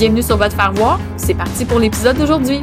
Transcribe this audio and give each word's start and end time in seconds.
Bienvenue 0.00 0.22
sur 0.22 0.38
votre 0.38 0.56
faire 0.56 0.72
voir. 0.72 0.98
C'est 1.18 1.34
parti 1.34 1.66
pour 1.66 1.78
l'épisode 1.78 2.16
d'aujourd'hui. 2.16 2.58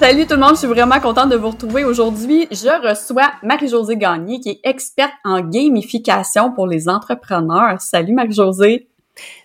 Salut 0.00 0.26
tout 0.26 0.34
le 0.34 0.40
monde, 0.40 0.54
je 0.54 0.56
suis 0.56 0.66
vraiment 0.66 0.98
contente 0.98 1.30
de 1.30 1.36
vous 1.36 1.50
retrouver 1.50 1.84
aujourd'hui. 1.84 2.48
Je 2.50 2.88
reçois 2.88 3.30
Marie-Josée 3.44 3.96
Gagné, 3.96 4.40
qui 4.40 4.48
est 4.48 4.60
experte 4.64 5.12
en 5.24 5.40
gamification 5.42 6.50
pour 6.50 6.66
les 6.66 6.88
entrepreneurs. 6.88 7.80
Salut 7.80 8.14
Marie-Josée. 8.14 8.88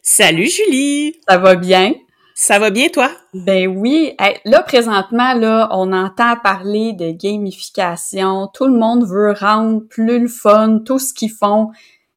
Salut 0.01 0.49
Julie! 0.49 1.15
Ça 1.27 1.37
va 1.37 1.55
bien? 1.55 1.93
Ça 2.33 2.57
va 2.57 2.69
bien, 2.69 2.87
toi? 2.87 3.11
Ben 3.33 3.67
oui. 3.67 4.15
là, 4.45 4.63
présentement, 4.63 5.33
là, 5.33 5.67
on 5.71 5.91
entend 5.91 6.37
parler 6.37 6.93
de 6.93 7.11
gamification. 7.11 8.47
Tout 8.53 8.67
le 8.67 8.77
monde 8.77 9.05
veut 9.05 9.33
rendre 9.33 9.81
plus 9.81 10.19
le 10.19 10.27
fun, 10.29 10.79
tout 10.85 10.99
ce 10.99 11.13
qu'ils 11.13 11.31
font 11.31 11.71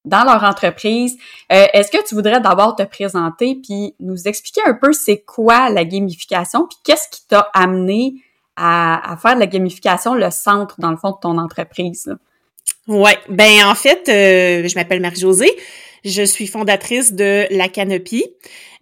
dans 0.05 0.25
leur 0.25 0.45
entreprise. 0.45 1.17
Euh, 1.53 1.67
est-ce 1.73 1.91
que 1.91 2.07
tu 2.07 2.15
voudrais 2.15 2.41
d'abord 2.41 2.77
te 2.77 2.83
présenter 2.85 3.57
puis 3.57 3.95
nous 4.01 4.29
expliquer 4.29 4.61
un 4.65 4.75
peu 4.75 4.93
c'est 4.93 5.23
quoi 5.23 5.71
la 5.71 5.85
gamification 5.85 6.67
puis 6.69 6.79
qu'est-ce 6.85 7.09
qui 7.09 7.27
t'a 7.27 7.51
amené 7.53 8.15
à, 8.57 9.17
faire 9.21 9.35
de 9.35 9.41
la 9.41 9.47
gamification 9.47 10.15
le 10.15 10.31
centre 10.31 10.77
dans 10.79 10.91
le 10.91 10.97
fond 10.97 11.11
de 11.11 11.19
ton 11.21 11.39
entreprise? 11.39 12.07
Là? 12.07 12.15
Ouais, 12.89 13.19
ben 13.29 13.65
en 13.65 13.75
fait, 13.75 14.09
euh, 14.09 14.69
je 14.69 14.75
m'appelle 14.77 15.01
Marie-Josée. 15.01 15.51
Je 16.05 16.23
suis 16.23 16.47
fondatrice 16.47 17.13
de 17.13 17.47
La 17.51 17.69
Canopie, 17.69 18.27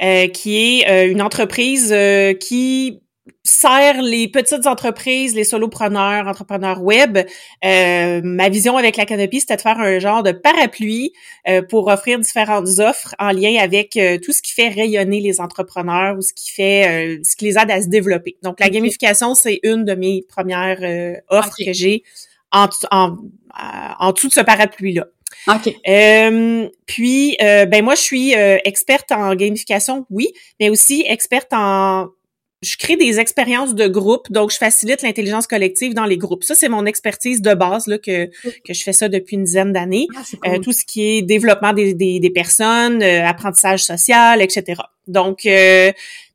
euh, 0.02 0.28
qui 0.28 0.80
est 0.80 0.88
euh, 0.88 1.10
une 1.10 1.20
entreprise 1.20 1.92
euh, 1.92 2.32
qui 2.32 3.00
sert 3.44 4.00
les 4.00 4.28
petites 4.28 4.66
entreprises, 4.66 5.34
les 5.34 5.44
solopreneurs, 5.44 6.26
entrepreneurs 6.26 6.82
web. 6.82 7.18
ma 7.62 8.48
vision 8.48 8.76
avec 8.76 8.96
la 8.96 9.04
Canopie, 9.04 9.40
c'était 9.40 9.56
de 9.56 9.60
faire 9.60 9.78
un 9.78 9.98
genre 9.98 10.22
de 10.22 10.32
parapluie 10.32 11.12
pour 11.68 11.86
offrir 11.88 12.18
différentes 12.18 12.80
offres 12.80 13.14
en 13.18 13.30
lien 13.30 13.56
avec 13.60 13.98
tout 14.22 14.32
ce 14.32 14.42
qui 14.42 14.52
fait 14.52 14.68
rayonner 14.68 15.20
les 15.20 15.40
entrepreneurs 15.40 16.16
ou 16.18 16.22
ce 16.22 16.32
qui 16.32 16.50
fait, 16.50 17.18
ce 17.22 17.36
qui 17.36 17.46
les 17.46 17.58
aide 17.58 17.70
à 17.70 17.80
se 17.80 17.88
développer. 17.88 18.36
Donc, 18.42 18.60
la 18.60 18.68
gamification, 18.68 19.34
c'est 19.34 19.60
une 19.62 19.84
de 19.84 19.94
mes 19.94 20.22
premières 20.28 20.80
offres 21.28 21.56
que 21.64 21.72
j'ai 21.72 22.02
en, 22.52 22.68
en, 22.90 23.16
en 23.98 24.12
dessous 24.12 24.28
de 24.28 24.32
ce 24.32 24.40
parapluie-là. 24.40 25.06
OK. 25.46 25.74
Euh, 25.88 26.68
puis, 26.86 27.36
euh, 27.42 27.66
ben 27.66 27.84
moi, 27.84 27.94
je 27.94 28.00
suis 28.00 28.34
euh, 28.34 28.58
experte 28.64 29.12
en 29.12 29.34
gamification, 29.34 30.06
oui, 30.10 30.28
mais 30.58 30.70
aussi 30.70 31.04
experte 31.06 31.52
en... 31.52 32.08
Je 32.62 32.76
crée 32.76 32.96
des 32.96 33.18
expériences 33.18 33.74
de 33.74 33.86
groupe, 33.86 34.30
donc 34.30 34.50
je 34.50 34.58
facilite 34.58 35.00
l'intelligence 35.00 35.46
collective 35.46 35.94
dans 35.94 36.04
les 36.04 36.18
groupes. 36.18 36.44
Ça, 36.44 36.54
c'est 36.54 36.68
mon 36.68 36.84
expertise 36.84 37.40
de 37.40 37.54
base, 37.54 37.86
là, 37.86 37.96
que, 37.96 38.26
que 38.26 38.74
je 38.74 38.82
fais 38.82 38.92
ça 38.92 39.08
depuis 39.08 39.36
une 39.36 39.44
dizaine 39.44 39.72
d'années. 39.72 40.06
Ah, 40.44 40.58
tout 40.58 40.72
ce 40.72 40.84
qui 40.84 41.02
est 41.02 41.22
développement 41.22 41.72
des, 41.72 41.94
des, 41.94 42.20
des 42.20 42.30
personnes, 42.30 43.02
apprentissage 43.02 43.82
social, 43.82 44.42
etc. 44.42 44.82
Donc, 45.06 45.38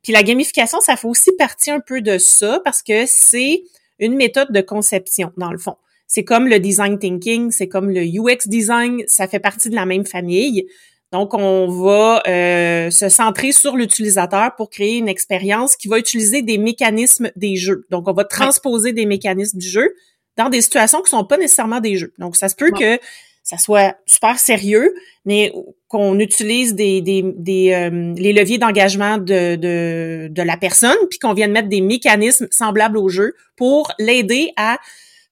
puis 0.06 0.12
la 0.12 0.22
gamification, 0.24 0.80
ça 0.80 0.96
fait 0.96 1.06
aussi 1.06 1.30
partie 1.36 1.70
un 1.70 1.78
peu 1.78 2.00
de 2.00 2.18
ça 2.18 2.60
parce 2.64 2.82
que 2.82 3.04
c'est 3.06 3.62
une 4.00 4.16
méthode 4.16 4.52
de 4.52 4.60
conception, 4.60 5.32
dans 5.36 5.52
le 5.52 5.58
fond. 5.58 5.76
C'est 6.06 6.24
comme 6.24 6.46
le 6.48 6.58
design 6.60 6.98
thinking, 6.98 7.50
c'est 7.50 7.68
comme 7.68 7.90
le 7.90 8.02
UX 8.02 8.46
design, 8.46 9.02
ça 9.06 9.26
fait 9.26 9.40
partie 9.40 9.70
de 9.70 9.74
la 9.74 9.86
même 9.86 10.06
famille. 10.06 10.66
Donc, 11.12 11.34
on 11.34 11.68
va 11.68 12.22
euh, 12.26 12.90
se 12.90 13.08
centrer 13.08 13.52
sur 13.52 13.76
l'utilisateur 13.76 14.54
pour 14.56 14.70
créer 14.70 14.98
une 14.98 15.08
expérience 15.08 15.76
qui 15.76 15.88
va 15.88 15.98
utiliser 15.98 16.42
des 16.42 16.58
mécanismes 16.58 17.30
des 17.36 17.56
jeux. 17.56 17.86
Donc, 17.90 18.08
on 18.08 18.12
va 18.12 18.24
transposer 18.24 18.92
des 18.92 19.06
mécanismes 19.06 19.58
du 19.58 19.68
jeu 19.68 19.94
dans 20.36 20.48
des 20.48 20.60
situations 20.60 21.02
qui 21.02 21.10
sont 21.10 21.24
pas 21.24 21.38
nécessairement 21.38 21.80
des 21.80 21.96
jeux. 21.96 22.12
Donc, 22.18 22.36
ça 22.36 22.48
se 22.48 22.56
peut 22.56 22.70
que 22.70 22.98
ça 23.46 23.58
soit 23.58 23.96
super 24.06 24.40
sérieux, 24.40 24.92
mais 25.24 25.52
qu'on 25.86 26.18
utilise 26.18 26.74
des, 26.74 27.00
des, 27.00 27.22
des 27.22 27.72
euh, 27.72 28.12
les 28.16 28.32
leviers 28.32 28.58
d'engagement 28.58 29.18
de, 29.18 29.54
de, 29.54 30.26
de 30.28 30.42
la 30.42 30.56
personne, 30.56 30.96
puis 31.08 31.20
qu'on 31.20 31.32
vienne 31.32 31.52
mettre 31.52 31.68
des 31.68 31.80
mécanismes 31.80 32.48
semblables 32.50 32.98
au 32.98 33.08
jeu 33.08 33.34
pour 33.56 33.92
l'aider 34.00 34.52
à 34.56 34.78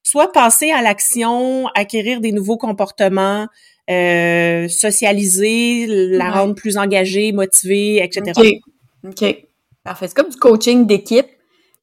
soit 0.04 0.30
passer 0.30 0.70
à 0.70 0.82
l'action, 0.82 1.66
acquérir 1.74 2.20
des 2.20 2.30
nouveaux 2.30 2.58
comportements, 2.58 3.48
euh, 3.90 4.68
socialiser, 4.68 5.86
la 5.88 6.30
rendre 6.30 6.54
plus 6.54 6.78
engagée, 6.78 7.32
motivée, 7.32 8.02
etc. 8.04 8.32
OK. 8.36 9.10
OK. 9.10 9.46
Parfait. 9.82 10.08
C'est 10.08 10.14
comme 10.16 10.30
du 10.30 10.36
coaching 10.36 10.86
d'équipe. 10.86 11.26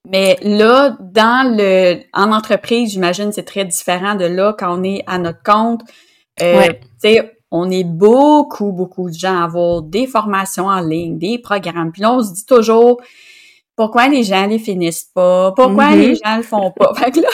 Mais 0.10 0.38
là, 0.42 0.98
dans 1.00 1.56
le 1.56 2.00
en 2.14 2.32
entreprise, 2.32 2.92
j'imagine 2.94 3.32
c'est 3.32 3.44
très 3.44 3.66
différent 3.66 4.16
de 4.16 4.26
là 4.26 4.56
quand 4.58 4.80
on 4.80 4.84
est 4.84 5.04
à 5.06 5.20
notre 5.20 5.44
compte. 5.44 5.82
Euh, 6.42 6.70
on 7.52 7.70
est 7.70 7.84
beaucoup, 7.84 8.72
beaucoup 8.72 9.10
de 9.10 9.16
gens 9.16 9.42
à 9.42 9.44
avoir 9.44 9.82
des 9.82 10.08
formations 10.08 10.68
en 10.68 10.80
ligne, 10.80 11.20
des 11.20 11.38
programmes. 11.38 11.92
Puis 11.92 12.02
là, 12.02 12.14
on 12.14 12.24
se 12.24 12.34
dit 12.34 12.46
toujours, 12.46 13.02
pourquoi 13.82 14.08
les 14.10 14.24
gens 14.24 14.46
les 14.46 14.60
finissent 14.60 15.10
pas, 15.12 15.54
pourquoi 15.56 15.96
les 15.96 16.14
gens 16.14 16.38
le 16.38 16.44
font 16.44 16.70
pas? 16.70 16.94
Fait 17.00 17.10
que 17.10 17.20
là, 17.20 17.30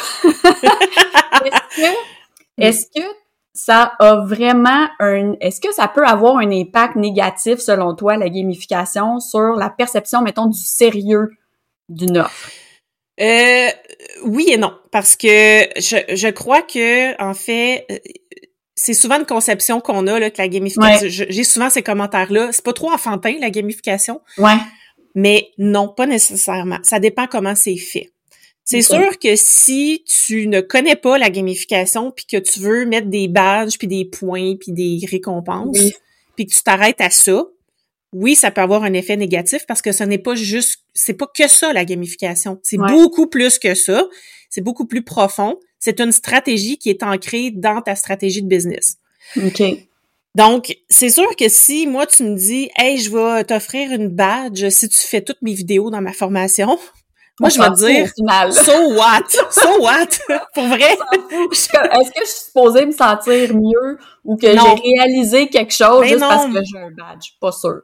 est-ce 1.43 1.75
que, 1.75 2.61
est-ce 2.61 2.85
que 2.85 3.05
ça 3.53 3.91
a 3.99 4.15
vraiment 4.25 4.87
un, 5.01 5.33
est-ce 5.41 5.59
que 5.59 5.73
ça 5.73 5.89
peut 5.89 6.05
avoir 6.05 6.37
un 6.37 6.49
impact 6.49 6.95
négatif 6.95 7.59
selon 7.59 7.95
toi, 7.95 8.15
la 8.15 8.29
gamification, 8.29 9.19
sur 9.19 9.55
la 9.57 9.69
perception, 9.69 10.21
mettons, 10.21 10.45
du 10.45 10.57
sérieux 10.57 11.31
d'une 11.89 12.19
offre? 12.19 12.49
Euh, 13.19 13.67
oui 14.23 14.47
et 14.49 14.57
non, 14.57 14.73
parce 14.93 15.17
que 15.17 15.27
je, 15.75 15.97
je 16.15 16.29
crois 16.29 16.61
que 16.61 17.21
en 17.21 17.33
fait, 17.33 17.85
euh, 17.91 17.97
c'est 18.73 18.93
souvent 18.93 19.19
une 19.19 19.25
conception 19.25 19.81
qu'on 19.81 20.07
a 20.07 20.17
là 20.17 20.29
que 20.29 20.37
la 20.37 20.47
gamification. 20.47 21.09
J'ai 21.09 21.43
souvent 21.43 21.69
ces 21.69 21.83
commentaires 21.83 22.31
là. 22.31 22.53
C'est 22.53 22.63
pas 22.63 22.71
trop 22.71 22.89
enfantin 22.89 23.35
la 23.41 23.49
gamification. 23.49 24.21
Ouais. 24.37 24.55
Mais 25.17 25.49
non, 25.57 25.87
pas 25.87 26.05
nécessairement. 26.05 26.77
Ça 26.83 26.99
dépend 26.99 27.25
comment 27.25 27.55
c'est 27.55 27.75
fait. 27.75 28.11
C'est 28.63 28.83
sûr 28.83 29.17
que 29.17 29.35
si 29.35 30.03
tu 30.05 30.45
ne 30.45 30.61
connais 30.61 30.95
pas 30.95 31.17
la 31.17 31.31
gamification 31.31 32.11
puis 32.11 32.25
que 32.25 32.37
tu 32.37 32.59
veux 32.59 32.85
mettre 32.85 33.07
des 33.07 33.27
badges 33.27 33.79
puis 33.79 33.87
des 33.87 34.05
points 34.05 34.55
puis 34.57 34.73
des 34.73 34.99
récompenses 35.09 35.79
puis 36.35 36.45
que 36.45 36.53
tu 36.53 36.61
t'arrêtes 36.61 37.01
à 37.01 37.09
ça, 37.09 37.45
oui, 38.13 38.35
ça 38.35 38.51
peut 38.51 38.61
avoir 38.61 38.83
un 38.83 38.93
effet 38.93 39.17
négatif 39.17 39.65
parce 39.67 39.81
que 39.81 39.91
ce 39.91 40.03
n'est 40.03 40.19
pas 40.19 40.35
juste 40.35 40.83
c'est 40.93 41.15
pas 41.15 41.27
que 41.33 41.47
ça 41.47 41.73
la 41.73 41.83
gamification, 41.83 42.59
c'est 42.61 42.77
beaucoup 42.77 43.25
plus 43.25 43.57
que 43.57 43.73
ça, 43.73 44.05
c'est 44.51 44.61
beaucoup 44.61 44.85
plus 44.85 45.01
profond, 45.01 45.59
c'est 45.79 45.99
une 45.99 46.11
stratégie 46.11 46.77
qui 46.77 46.91
est 46.91 47.01
ancrée 47.01 47.49
dans 47.49 47.81
ta 47.81 47.95
stratégie 47.95 48.43
de 48.43 48.47
business. 48.47 48.97
OK. 49.37 49.63
Donc, 50.35 50.75
c'est 50.89 51.09
sûr 51.09 51.35
que 51.35 51.49
si 51.49 51.87
moi 51.87 52.05
tu 52.05 52.23
me 52.23 52.35
dis 52.35 52.69
"Hey, 52.77 52.97
je 52.99 53.09
vais 53.09 53.43
t'offrir 53.43 53.91
une 53.91 54.09
badge 54.09 54.69
si 54.69 54.87
tu 54.87 54.97
fais 54.97 55.21
toutes 55.21 55.41
mes 55.41 55.53
vidéos 55.53 55.89
dans 55.89 56.01
ma 56.01 56.13
formation", 56.13 56.77
moi 57.39 57.49
je 57.49 57.59
vais 57.59 57.69
te 57.69 57.85
dire 57.85 58.11
"So 58.53 58.93
what? 58.93 59.23
So 59.51 59.81
what? 59.81 60.07
Pour 60.53 60.67
vrai? 60.67 60.95
Est-ce 61.51 61.69
que 61.69 62.21
je 62.21 62.25
suis 62.25 62.45
supposée 62.45 62.85
me 62.85 62.91
sentir 62.91 63.53
mieux 63.55 63.97
ou 64.23 64.35
que 64.37 64.47
j'ai 64.47 64.91
réalisé 64.97 65.47
quelque 65.47 65.73
chose 65.73 66.01
ben 66.01 66.07
juste 66.09 66.19
parce 66.19 66.45
que 66.45 66.61
j'ai 66.63 66.79
un 66.79 66.91
badge? 66.91 67.29
Pas 67.41 67.51
sûr. 67.51 67.81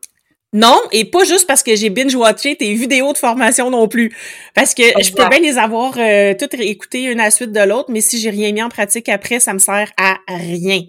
Non, 0.56 0.80
et 0.92 1.06
pas 1.06 1.24
juste 1.24 1.48
parce 1.48 1.64
que 1.64 1.76
j'ai 1.76 1.90
binge-watché 1.90 2.56
tes 2.56 2.76
vidéos 2.76 3.12
de 3.12 3.18
formation 3.18 3.72
non 3.72 3.88
plus. 3.88 4.16
Parce 4.54 4.76
que 4.76 4.84
je 5.02 5.12
peux 5.12 5.28
bien 5.28 5.40
les 5.40 5.58
avoir 5.58 5.96
euh, 5.98 6.36
toutes 6.40 6.54
écoutées 6.54 7.06
une 7.06 7.20
à 7.20 7.24
la 7.26 7.32
suite 7.32 7.52
de 7.52 7.60
l'autre, 7.62 7.90
mais 7.90 8.02
si 8.02 8.20
j'ai 8.20 8.30
rien 8.30 8.52
mis 8.52 8.62
en 8.62 8.70
pratique 8.70 9.10
après, 9.10 9.40
ça 9.40 9.54
me 9.54 9.58
sert 9.58 9.92
à 9.98 10.18
rien. 10.28 10.82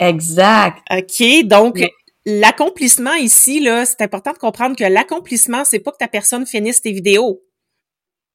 Exact. 0.00 0.78
OK, 0.90 1.44
donc 1.44 1.78
l'accomplissement 2.26 3.14
ici, 3.14 3.60
là, 3.60 3.84
c'est 3.84 4.02
important 4.02 4.32
de 4.32 4.38
comprendre 4.38 4.76
que 4.76 4.84
l'accomplissement, 4.84 5.64
c'est 5.64 5.78
pas 5.78 5.92
que 5.92 5.98
ta 5.98 6.08
personne 6.08 6.46
finisse 6.46 6.82
tes 6.82 6.92
vidéos. 6.92 7.42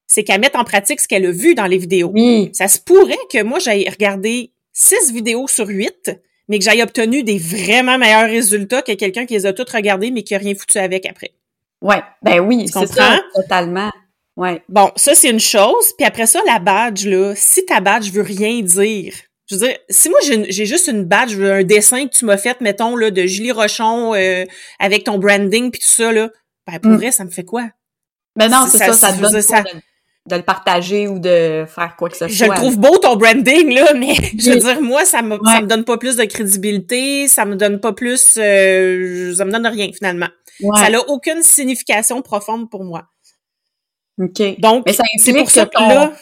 C'est 0.06 0.22
qu'elle 0.22 0.40
mette 0.40 0.56
en 0.56 0.64
pratique 0.64 1.00
ce 1.00 1.08
qu'elle 1.08 1.26
a 1.26 1.32
vu 1.32 1.54
dans 1.54 1.66
les 1.66 1.78
vidéos. 1.78 2.10
Oui. 2.14 2.50
Ça 2.52 2.68
se 2.68 2.78
pourrait 2.78 3.18
que 3.30 3.42
moi, 3.42 3.58
j'aille 3.58 3.88
regarder 3.88 4.52
six 4.72 5.12
vidéos 5.12 5.48
sur 5.48 5.66
huit, 5.66 6.12
mais 6.48 6.58
que 6.58 6.64
j'aille 6.64 6.82
obtenu 6.82 7.24
des 7.24 7.38
vraiment 7.38 7.98
meilleurs 7.98 8.30
résultats 8.30 8.82
que 8.82 8.92
quelqu'un 8.92 9.26
qui 9.26 9.34
les 9.34 9.46
a 9.46 9.52
toutes 9.52 9.70
regardées, 9.70 10.12
mais 10.12 10.22
qui 10.22 10.34
a 10.34 10.38
rien 10.38 10.54
foutu 10.54 10.78
avec 10.78 11.06
après. 11.06 11.32
Ouais, 11.82 12.02
ben 12.22 12.40
oui, 12.40 12.68
c'est 12.72 12.86
ça, 12.86 13.20
totalement. 13.34 13.90
Ouais. 14.36 14.62
Bon, 14.68 14.92
ça, 14.96 15.14
c'est 15.14 15.30
une 15.30 15.40
chose. 15.40 15.92
Puis 15.96 16.06
après 16.06 16.26
ça, 16.26 16.40
la 16.46 16.58
badge, 16.58 17.06
là, 17.06 17.34
si 17.34 17.64
ta 17.64 17.80
badge 17.80 18.10
veut 18.10 18.22
rien 18.22 18.60
dire, 18.60 19.14
je 19.46 19.54
veux 19.54 19.66
dire, 19.66 19.76
si 19.88 20.08
moi 20.08 20.18
j'ai 20.22 20.66
juste 20.66 20.88
une 20.88 21.04
badge, 21.04 21.38
un 21.38 21.62
dessin 21.62 22.06
que 22.06 22.12
tu 22.12 22.24
m'as 22.24 22.36
fait, 22.36 22.60
mettons, 22.60 22.96
là, 22.96 23.10
de 23.10 23.26
Julie 23.26 23.52
Rochon 23.52 24.14
euh, 24.14 24.44
avec 24.80 25.04
ton 25.04 25.18
branding 25.18 25.70
puis 25.70 25.80
tout 25.80 25.90
ça, 25.90 26.12
là, 26.12 26.30
ben 26.66 26.80
pour 26.80 26.92
mm. 26.92 26.96
vrai, 26.96 27.12
ça 27.12 27.24
me 27.24 27.30
fait 27.30 27.44
quoi? 27.44 27.68
Ben 28.34 28.50
non, 28.50 28.66
c'est 28.68 28.78
ça, 28.78 28.92
ça, 28.92 29.12
te 29.12 29.20
donne 29.20 29.40
ça, 29.40 29.62
de 30.26 30.34
le 30.36 30.42
partager 30.42 31.06
ou 31.06 31.20
de 31.20 31.64
faire 31.68 31.94
quoi 31.96 32.10
que 32.10 32.16
ce 32.16 32.26
soit. 32.26 32.46
Je 32.46 32.50
le 32.50 32.56
trouve 32.56 32.78
beau 32.78 32.98
ton 32.98 33.14
branding 33.14 33.72
là, 33.72 33.94
mais 33.94 34.14
je 34.38 34.50
veux 34.50 34.58
dire 34.58 34.82
moi 34.82 35.04
ça 35.04 35.22
me 35.22 35.38
ça 35.44 35.60
me 35.60 35.66
donne 35.66 35.84
pas 35.84 35.96
plus 35.96 36.16
de 36.16 36.24
crédibilité, 36.24 37.28
ça 37.28 37.44
me 37.44 37.54
donne 37.54 37.80
pas 37.80 37.92
plus 37.92 38.36
euh, 38.36 39.32
ça 39.34 39.44
me 39.44 39.52
donne 39.52 39.66
rien 39.66 39.90
finalement. 39.94 40.28
Ça 40.74 40.90
n'a 40.90 41.00
aucune 41.08 41.42
signification 41.42 42.20
profonde 42.22 42.68
pour 42.68 42.82
moi. 42.82 43.04
OK. 44.20 44.58
Donc 44.58 44.88
c'est 45.18 45.32
pour 45.34 45.50
ça 45.50 45.66
que 45.66 45.78
là 45.78 46.12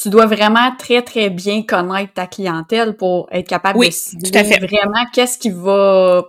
tu 0.00 0.10
dois 0.10 0.26
vraiment 0.26 0.74
très 0.78 1.02
très 1.02 1.28
bien 1.28 1.62
connaître 1.62 2.12
ta 2.14 2.26
clientèle 2.26 2.96
pour 2.96 3.28
être 3.32 3.48
capable 3.48 3.78
oui, 3.78 3.88
de 3.88 3.92
cibler 3.92 4.58
vraiment 4.58 5.04
qu'est-ce 5.12 5.38
qui 5.38 5.50
va 5.50 6.24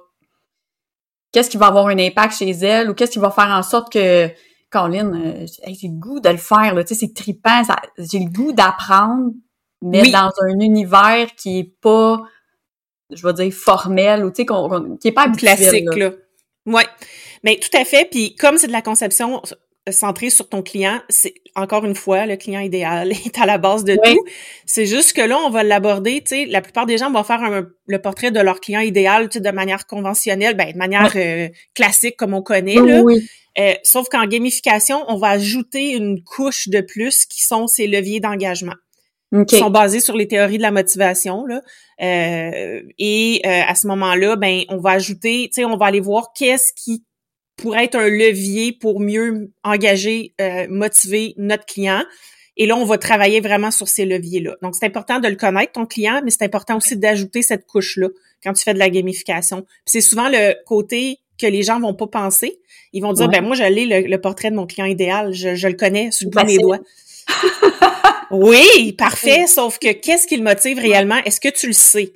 qu'est-ce 1.32 1.50
qui 1.50 1.58
va 1.58 1.68
avoir 1.68 1.88
un 1.88 2.00
impact 2.00 2.38
chez 2.38 2.50
elle 2.50 2.90
ou 2.90 2.94
qu'est-ce 2.94 3.12
qui 3.12 3.20
va 3.20 3.30
faire 3.30 3.50
en 3.50 3.62
sorte 3.62 3.94
que 3.94 4.30
Colin, 4.72 5.14
euh, 5.14 5.46
j'ai 5.66 5.88
le 5.88 6.00
goût 6.00 6.20
de 6.20 6.30
le 6.30 6.38
faire, 6.38 6.76
là, 6.76 6.84
tu 6.84 6.94
sais, 6.94 7.08
c'est 7.08 7.14
trippant, 7.14 7.64
j'ai 7.98 8.20
le 8.20 8.30
goût 8.30 8.52
d'apprendre, 8.52 9.32
mais 9.82 10.12
dans 10.12 10.32
un 10.42 10.60
univers 10.60 11.28
qui 11.36 11.60
est 11.60 11.74
pas, 11.82 12.22
je 13.10 13.26
vais 13.26 13.34
dire, 13.34 13.52
formel, 13.52 14.24
ou 14.24 14.30
tu 14.30 14.44
sais, 14.44 14.98
qui 15.00 15.08
est 15.08 15.12
pas 15.12 15.24
habituel. 15.24 15.58
Classique, 15.58 15.96
là. 15.96 16.12
Ouais. 16.68 16.86
Mais 17.44 17.58
tout 17.58 17.76
à 17.76 17.84
fait, 17.84 18.08
puis 18.12 18.36
comme 18.36 18.58
c'est 18.58 18.68
de 18.68 18.72
la 18.72 18.84
conception 18.84 19.42
centrée 19.92 20.30
sur 20.30 20.50
ton 20.50 20.62
client, 20.62 21.00
c'est 21.10 21.34
encore 21.56 21.86
une 21.86 21.96
fois 21.96 22.26
le 22.26 22.36
client 22.36 22.62
idéal 22.62 23.12
est 23.26 23.38
à 23.40 23.46
la 23.46 23.58
base 23.58 23.84
de 23.84 23.96
tout. 23.96 24.26
C'est 24.66 24.86
juste 24.86 25.14
que 25.14 25.22
là 25.22 25.38
on 25.46 25.50
va 25.50 25.64
l'aborder, 25.64 26.22
tu 26.22 26.36
sais, 26.36 26.46
la 26.46 26.62
plupart 26.62 26.86
des 26.86 26.98
gens 26.98 27.12
vont 27.12 27.24
faire 27.24 27.64
le 27.88 28.02
portrait 28.02 28.32
de 28.32 28.40
leur 28.40 28.60
client 28.60 28.82
idéal, 28.82 29.30
de 29.30 29.52
manière 29.52 29.88
conventionnelle, 29.88 30.56
ben 30.56 30.72
de 30.72 30.78
manière 30.78 31.12
euh, 31.16 31.50
classique 31.76 32.16
comme 32.18 32.34
on 32.34 32.42
connaît 32.42 32.76
là. 32.76 33.02
Oui. 33.02 33.28
Euh, 33.60 33.74
sauf 33.84 34.08
qu'en 34.10 34.26
gamification, 34.26 35.04
on 35.08 35.18
va 35.18 35.30
ajouter 35.30 35.92
une 35.92 36.24
couche 36.24 36.70
de 36.70 36.82
plus 36.82 37.26
qui 37.26 37.44
sont 37.44 37.68
ces 37.68 37.88
leviers 37.88 38.20
d'engagement. 38.20 38.76
Qui 39.48 39.60
sont 39.60 39.70
basés 39.70 40.00
sur 40.00 40.16
les 40.16 40.28
théories 40.28 40.58
de 40.58 40.64
la 40.64 40.72
motivation. 40.72 41.46
Là. 41.46 41.62
Euh, 42.02 42.82
et 42.98 43.42
euh, 43.46 43.62
à 43.68 43.76
ce 43.76 43.86
moment-là, 43.86 44.38
ben, 44.38 44.64
on 44.70 44.78
va 44.78 44.92
ajouter, 44.92 45.52
tu 45.54 45.62
sais, 45.62 45.66
on 45.66 45.78
va 45.78 45.86
aller 45.86 46.00
voir 46.00 46.34
qu'est-ce 46.34 46.74
qui 46.74 47.04
pourrait 47.62 47.86
être 47.86 47.96
un 47.96 48.10
levier 48.10 48.72
pour 48.72 49.00
mieux 49.00 49.52
engager, 49.64 50.34
motiver 50.70 51.34
notre 51.38 51.66
client. 51.66 52.04
Et 52.58 52.66
là, 52.66 52.76
on 52.76 52.84
va 52.84 52.98
travailler 52.98 53.40
vraiment 53.40 53.72
sur 53.72 53.88
ces 53.88 54.06
leviers-là. 54.06 54.58
Donc, 54.62 54.76
c'est 54.76 54.86
important 54.86 55.20
de 55.20 55.30
le 55.30 55.36
connaître, 55.36 55.72
ton 55.72 55.86
client, 55.86 56.22
mais 56.26 56.30
c'est 56.30 56.44
important 56.44 56.76
aussi 56.76 56.98
d'ajouter 56.98 57.42
cette 57.42 57.66
couche-là 57.66 58.10
quand 58.44 58.52
tu 58.52 58.64
fais 58.64 58.74
de 58.74 58.80
la 58.80 58.90
gamification. 58.90 59.66
c'est 59.86 60.02
souvent 60.02 60.30
le 60.30 60.56
côté 60.66 61.20
que 61.40 61.48
les 61.48 61.64
gens 61.64 61.80
vont 61.80 61.94
pas 61.94 62.08
penser. 62.08 62.60
Ils 62.92 63.02
vont 63.02 63.14
dire, 63.14 63.30
ben 63.30 63.42
moi, 63.42 63.56
j'allais 63.56 63.86
le, 63.86 64.08
le, 64.08 64.22
portrait 64.22 64.52
de 64.52 64.56
mon 64.56 64.68
client 64.68 64.86
idéal, 64.86 65.32
je, 65.34 65.56
je 65.56 65.68
le 65.68 65.76
connais 65.76 66.12
sur 66.12 66.30
le 66.30 66.32
bout 66.32 66.48
des 66.48 66.58
doigts. 66.58 66.80
oui, 68.32 68.94
parfait, 68.98 69.48
sauf 69.48 69.80
que 69.80 69.94
qu'est-ce 69.94 70.28
qui 70.28 70.36
le 70.36 70.44
motive 70.44 70.80
réellement? 70.80 71.18
Est-ce 71.24 71.40
que 71.40 71.50
tu 71.50 71.68
le 71.68 71.74
sais? 71.74 72.12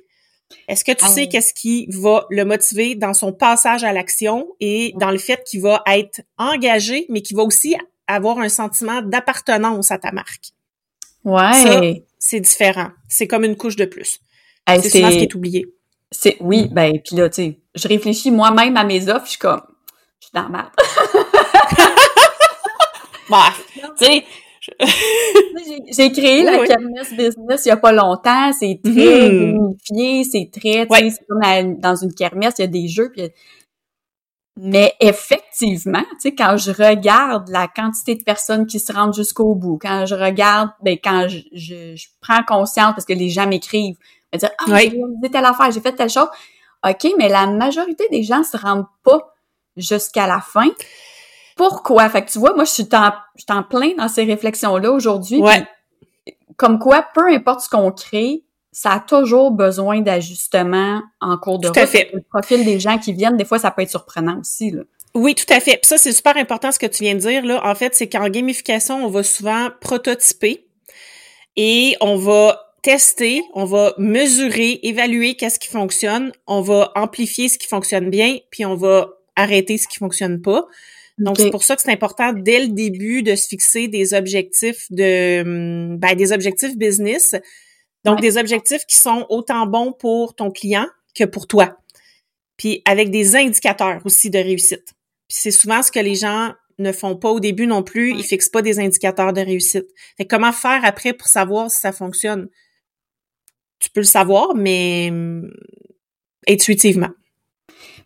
Est-ce 0.68 0.84
que 0.84 0.92
tu 0.92 1.06
sais 1.06 1.28
qu'est-ce 1.28 1.54
qui 1.54 1.86
va 1.90 2.26
le 2.30 2.44
motiver 2.44 2.94
dans 2.94 3.14
son 3.14 3.32
passage 3.32 3.84
à 3.84 3.92
l'action 3.92 4.48
et 4.60 4.92
dans 4.96 5.10
le 5.10 5.18
fait 5.18 5.42
qu'il 5.44 5.60
va 5.62 5.82
être 5.86 6.22
engagé, 6.38 7.06
mais 7.08 7.22
qu'il 7.22 7.36
va 7.36 7.42
aussi 7.42 7.76
avoir 8.06 8.38
un 8.38 8.48
sentiment 8.48 9.02
d'appartenance 9.02 9.90
à 9.90 9.98
ta 9.98 10.12
marque? 10.12 10.52
Ouais. 11.24 12.04
c'est 12.18 12.40
différent. 12.40 12.90
C'est 13.08 13.26
comme 13.26 13.44
une 13.44 13.56
couche 13.56 13.76
de 13.76 13.84
plus. 13.84 14.20
c'est 14.68 14.88
souvent 14.88 15.10
ce 15.10 15.16
qui 15.16 15.22
est 15.24 15.34
oublié. 15.34 15.66
C'est 16.10 16.36
oui, 16.40 16.68
ben 16.70 17.00
puis 17.04 17.16
là, 17.16 17.28
tu 17.28 17.34
sais, 17.34 17.58
je 17.74 17.88
réfléchis 17.88 18.30
moi-même 18.30 18.76
à 18.76 18.84
mes 18.84 19.08
offres, 19.08 19.24
je 19.24 19.30
suis 19.30 19.38
comme, 19.38 19.62
je 20.20 20.26
suis 20.26 20.32
dans 20.32 20.48
la 20.48 20.70
bah, 23.28 23.52
tu 23.98 24.04
sais, 24.04 24.24
j'ai 25.90 26.12
créé 26.12 26.42
la 26.42 26.60
oui. 26.60 26.68
Business 27.16 27.64
il 27.64 27.68
y 27.68 27.70
a 27.70 27.76
pas 27.76 27.92
longtemps. 27.92 28.52
C'est 28.52 28.80
très 28.82 29.28
unifié, 29.28 30.24
c'est 30.24 30.50
très, 30.52 30.86
c'est 30.90 31.26
comme 31.28 31.78
dans 31.78 31.96
une 31.96 32.14
kermesse, 32.14 32.54
il 32.58 32.62
y 32.62 32.64
a 32.64 32.68
des 32.68 32.88
jeux. 32.88 33.12
Mais 34.56 34.94
effectivement, 35.00 36.04
tu 36.12 36.20
sais, 36.20 36.34
quand 36.34 36.56
je 36.56 36.70
regarde 36.70 37.48
la 37.48 37.66
quantité 37.66 38.14
de 38.14 38.22
personnes 38.22 38.66
qui 38.66 38.78
se 38.78 38.92
rendent 38.92 39.14
jusqu'au 39.14 39.56
bout, 39.56 39.78
quand 39.82 40.06
je 40.06 40.14
regarde, 40.14 40.70
ben 40.80 40.96
quand 41.02 41.26
je, 41.28 41.40
je, 41.52 42.06
prends 42.20 42.42
conscience 42.44 42.92
parce 42.92 43.04
que 43.04 43.14
les 43.14 43.30
gens 43.30 43.48
m'écrivent, 43.48 43.96
me 44.32 44.38
dire 44.38 44.50
ah 44.58 44.64
j'ai 44.68 44.74
réalisé 44.74 45.30
telle 45.32 45.44
affaire, 45.44 45.72
j'ai 45.72 45.80
fait 45.80 45.92
telle 45.92 46.10
chose. 46.10 46.28
OK, 46.86 47.14
mais 47.18 47.28
la 47.28 47.48
majorité 47.48 48.08
des 48.10 48.22
gens 48.22 48.44
se 48.44 48.56
rendent 48.56 48.86
pas 49.02 49.34
jusqu'à 49.76 50.26
la 50.26 50.40
fin. 50.40 50.68
Pourquoi? 51.56 52.08
Fait 52.08 52.24
que 52.24 52.30
tu 52.30 52.38
vois, 52.38 52.54
moi, 52.54 52.64
je 52.64 52.70
suis 52.70 52.88
en, 52.92 53.12
je 53.36 53.42
suis 53.42 53.58
en 53.58 53.62
plein 53.62 53.94
dans 53.96 54.08
ces 54.08 54.24
réflexions-là 54.24 54.90
aujourd'hui. 54.90 55.40
Ouais. 55.40 55.66
Comme 56.56 56.78
quoi, 56.78 57.06
peu 57.14 57.32
importe 57.32 57.60
ce 57.60 57.68
qu'on 57.68 57.90
crée, 57.90 58.44
ça 58.72 58.92
a 58.92 59.00
toujours 59.00 59.52
besoin 59.52 60.00
d'ajustement 60.00 61.00
en 61.20 61.38
cours 61.38 61.60
de 61.60 61.68
tout 61.68 61.78
À 61.78 61.86
fait. 61.86 62.10
Le 62.12 62.22
profil 62.22 62.64
des 62.64 62.80
gens 62.80 62.98
qui 62.98 63.12
viennent, 63.12 63.36
des 63.36 63.44
fois, 63.44 63.58
ça 63.58 63.70
peut 63.70 63.82
être 63.82 63.90
surprenant 63.90 64.40
aussi. 64.40 64.72
Là. 64.72 64.82
Oui, 65.14 65.36
tout 65.36 65.52
à 65.52 65.60
fait. 65.60 65.76
Puis 65.76 65.86
ça, 65.86 65.96
c'est 65.96 66.12
super 66.12 66.36
important 66.36 66.72
ce 66.72 66.78
que 66.78 66.86
tu 66.86 67.04
viens 67.04 67.14
de 67.14 67.20
dire. 67.20 67.44
Là. 67.44 67.64
En 67.64 67.74
fait, 67.76 67.94
c'est 67.94 68.08
qu'en 68.08 68.28
gamification, 68.28 69.04
on 69.04 69.08
va 69.08 69.22
souvent 69.22 69.68
prototyper 69.80 70.66
et 71.56 71.96
on 72.00 72.16
va 72.16 72.60
tester, 72.82 73.42
on 73.54 73.64
va 73.64 73.94
mesurer, 73.96 74.80
évaluer 74.82 75.36
qu'est-ce 75.36 75.58
qui 75.60 75.68
fonctionne, 75.68 76.32
on 76.46 76.60
va 76.60 76.92
amplifier 76.96 77.48
ce 77.48 77.58
qui 77.58 77.66
fonctionne 77.66 78.10
bien, 78.10 78.38
puis 78.50 78.66
on 78.66 78.74
va 78.74 79.08
arrêter 79.36 79.78
ce 79.78 79.88
qui 79.88 79.96
fonctionne 79.96 80.42
pas. 80.42 80.66
Donc 81.18 81.36
c'est 81.38 81.50
pour 81.50 81.62
ça 81.62 81.76
que 81.76 81.82
c'est 81.82 81.92
important 81.92 82.32
dès 82.32 82.60
le 82.60 82.68
début 82.68 83.22
de 83.22 83.36
se 83.36 83.46
fixer 83.46 83.86
des 83.88 84.14
objectifs 84.14 84.90
de 84.90 85.42
hum, 85.42 85.96
ben, 85.98 86.14
des 86.16 86.32
objectifs 86.32 86.76
business. 86.76 87.34
Donc 88.04 88.20
des 88.20 88.36
objectifs 88.36 88.84
qui 88.86 88.96
sont 88.96 89.24
autant 89.30 89.66
bons 89.66 89.92
pour 89.92 90.34
ton 90.34 90.50
client 90.50 90.86
que 91.14 91.24
pour 91.24 91.46
toi. 91.46 91.78
Puis 92.56 92.82
avec 92.84 93.10
des 93.10 93.36
indicateurs 93.36 94.00
aussi 94.04 94.28
de 94.30 94.38
réussite. 94.38 94.94
Puis 95.28 95.38
c'est 95.38 95.50
souvent 95.50 95.82
ce 95.82 95.90
que 95.90 96.00
les 96.00 96.14
gens 96.14 96.52
ne 96.78 96.92
font 96.92 97.16
pas 97.16 97.30
au 97.30 97.40
début 97.40 97.66
non 97.66 97.82
plus, 97.82 98.10
ils 98.10 98.24
fixent 98.24 98.48
pas 98.48 98.60
des 98.60 98.80
indicateurs 98.80 99.32
de 99.32 99.40
réussite. 99.40 99.86
Fait 100.16 100.26
comment 100.26 100.52
faire 100.52 100.84
après 100.84 101.12
pour 101.12 101.28
savoir 101.28 101.70
si 101.70 101.80
ça 101.80 101.92
fonctionne? 101.92 102.48
Tu 103.78 103.90
peux 103.90 104.00
le 104.00 104.06
savoir, 104.06 104.54
mais 104.54 105.08
hum, 105.10 105.50
intuitivement. 106.48 107.10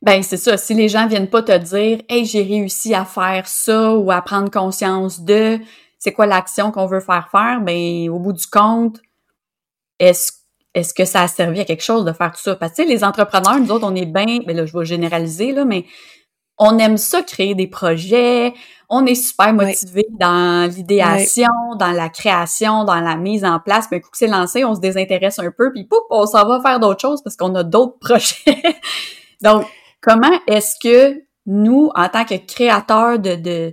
Ben 0.02 0.22
c'est 0.22 0.36
ça. 0.36 0.56
Si 0.56 0.74
les 0.74 0.88
gens 0.88 1.06
viennent 1.06 1.28
pas 1.28 1.42
te 1.42 1.56
dire, 1.56 2.00
hey, 2.08 2.24
j'ai 2.24 2.42
réussi 2.42 2.94
à 2.94 3.04
faire 3.04 3.46
ça 3.46 3.94
ou 3.94 4.10
à 4.10 4.22
prendre 4.22 4.50
conscience 4.50 5.20
de, 5.20 5.58
c'est 5.98 6.12
quoi 6.12 6.26
l'action 6.26 6.70
qu'on 6.70 6.86
veut 6.86 7.00
faire 7.00 7.28
faire, 7.30 7.60
ben 7.60 8.08
au 8.08 8.18
bout 8.18 8.32
du 8.32 8.46
compte, 8.46 9.00
est-ce 9.98 10.32
est-ce 10.74 10.94
que 10.94 11.04
ça 11.04 11.22
a 11.22 11.28
servi 11.28 11.60
à 11.60 11.64
quelque 11.64 11.82
chose 11.82 12.04
de 12.04 12.12
faire 12.12 12.30
tout 12.30 12.40
ça? 12.40 12.54
Parce 12.54 12.74
que 12.74 12.82
les 12.82 13.02
entrepreneurs, 13.02 13.58
nous 13.58 13.70
autres, 13.72 13.86
on 13.86 13.94
est 13.96 14.06
bien, 14.06 14.38
ben 14.46 14.56
là, 14.56 14.64
je 14.64 14.78
vais 14.78 14.84
généraliser, 14.84 15.52
là, 15.52 15.64
mais 15.64 15.86
on 16.58 16.78
aime 16.78 16.96
ça 16.96 17.22
créer 17.22 17.54
des 17.54 17.66
projets, 17.66 18.52
on 18.88 19.06
est 19.06 19.14
super 19.14 19.52
motivé 19.52 20.06
dans 20.20 20.70
l'idéation, 20.70 21.50
dans 21.78 21.92
la 21.92 22.08
création, 22.08 22.84
dans 22.84 23.00
la 23.00 23.16
mise 23.16 23.44
en 23.44 23.60
place. 23.60 23.86
Puis 23.86 23.96
un 23.96 24.00
coup 24.00 24.10
que 24.10 24.18
c'est 24.18 24.26
lancé, 24.26 24.64
on 24.64 24.74
se 24.74 24.80
désintéresse 24.80 25.38
un 25.38 25.50
peu, 25.50 25.72
puis 25.72 25.84
pouf, 25.84 26.00
on 26.10 26.26
s'en 26.26 26.46
va 26.46 26.60
faire 26.60 26.80
d'autres 26.80 27.00
choses 27.00 27.22
parce 27.22 27.36
qu'on 27.36 27.54
a 27.54 27.62
d'autres 27.62 27.98
projets. 28.00 28.62
Donc, 29.40 29.66
comment 30.00 30.40
est-ce 30.46 30.76
que 30.82 31.20
nous, 31.46 31.90
en 31.94 32.08
tant 32.08 32.24
que 32.24 32.34
créateurs 32.34 33.18
de, 33.18 33.72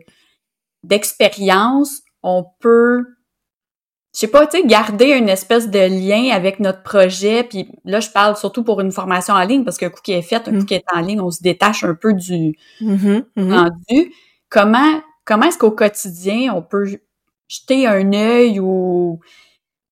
d'expérience, 0.83 2.01
on 2.23 2.45
peut 2.59 3.03
je 4.15 4.21
sais 4.21 4.27
pas, 4.29 4.47
tu 4.47 4.57
sais, 4.57 4.65
garder 4.65 5.07
une 5.07 5.27
espèce 5.27 5.69
de 5.69 5.77
lien 5.77 6.33
avec 6.33 6.61
notre 6.61 6.83
projet? 6.83 7.43
Puis 7.43 7.69
là, 7.83 7.99
je 7.99 8.09
parle 8.09 8.37
surtout 8.37 8.63
pour 8.63 8.79
une 8.79 8.93
formation 8.93 9.33
en 9.33 9.43
ligne, 9.43 9.65
parce 9.65 9.77
qu'un 9.77 9.89
coup 9.89 9.99
qui 10.01 10.13
est 10.13 10.21
fait, 10.21 10.47
un 10.47 10.51
coup 10.51 10.61
mm. 10.61 10.65
qui 10.65 10.73
est 10.73 10.85
en 10.95 11.01
ligne, 11.01 11.19
on 11.19 11.31
se 11.31 11.43
détache 11.43 11.83
un 11.83 11.95
peu 11.95 12.13
du 12.13 12.57
mm-hmm, 12.79 13.25
mm-hmm. 13.35 13.53
rendu. 13.53 14.13
Comment, 14.47 15.01
comment 15.25 15.47
est-ce 15.47 15.57
qu'au 15.57 15.71
quotidien, 15.71 16.53
on 16.55 16.61
peut 16.61 16.85
jeter 17.49 17.87
un 17.87 18.13
œil 18.13 18.61
ou 18.61 19.19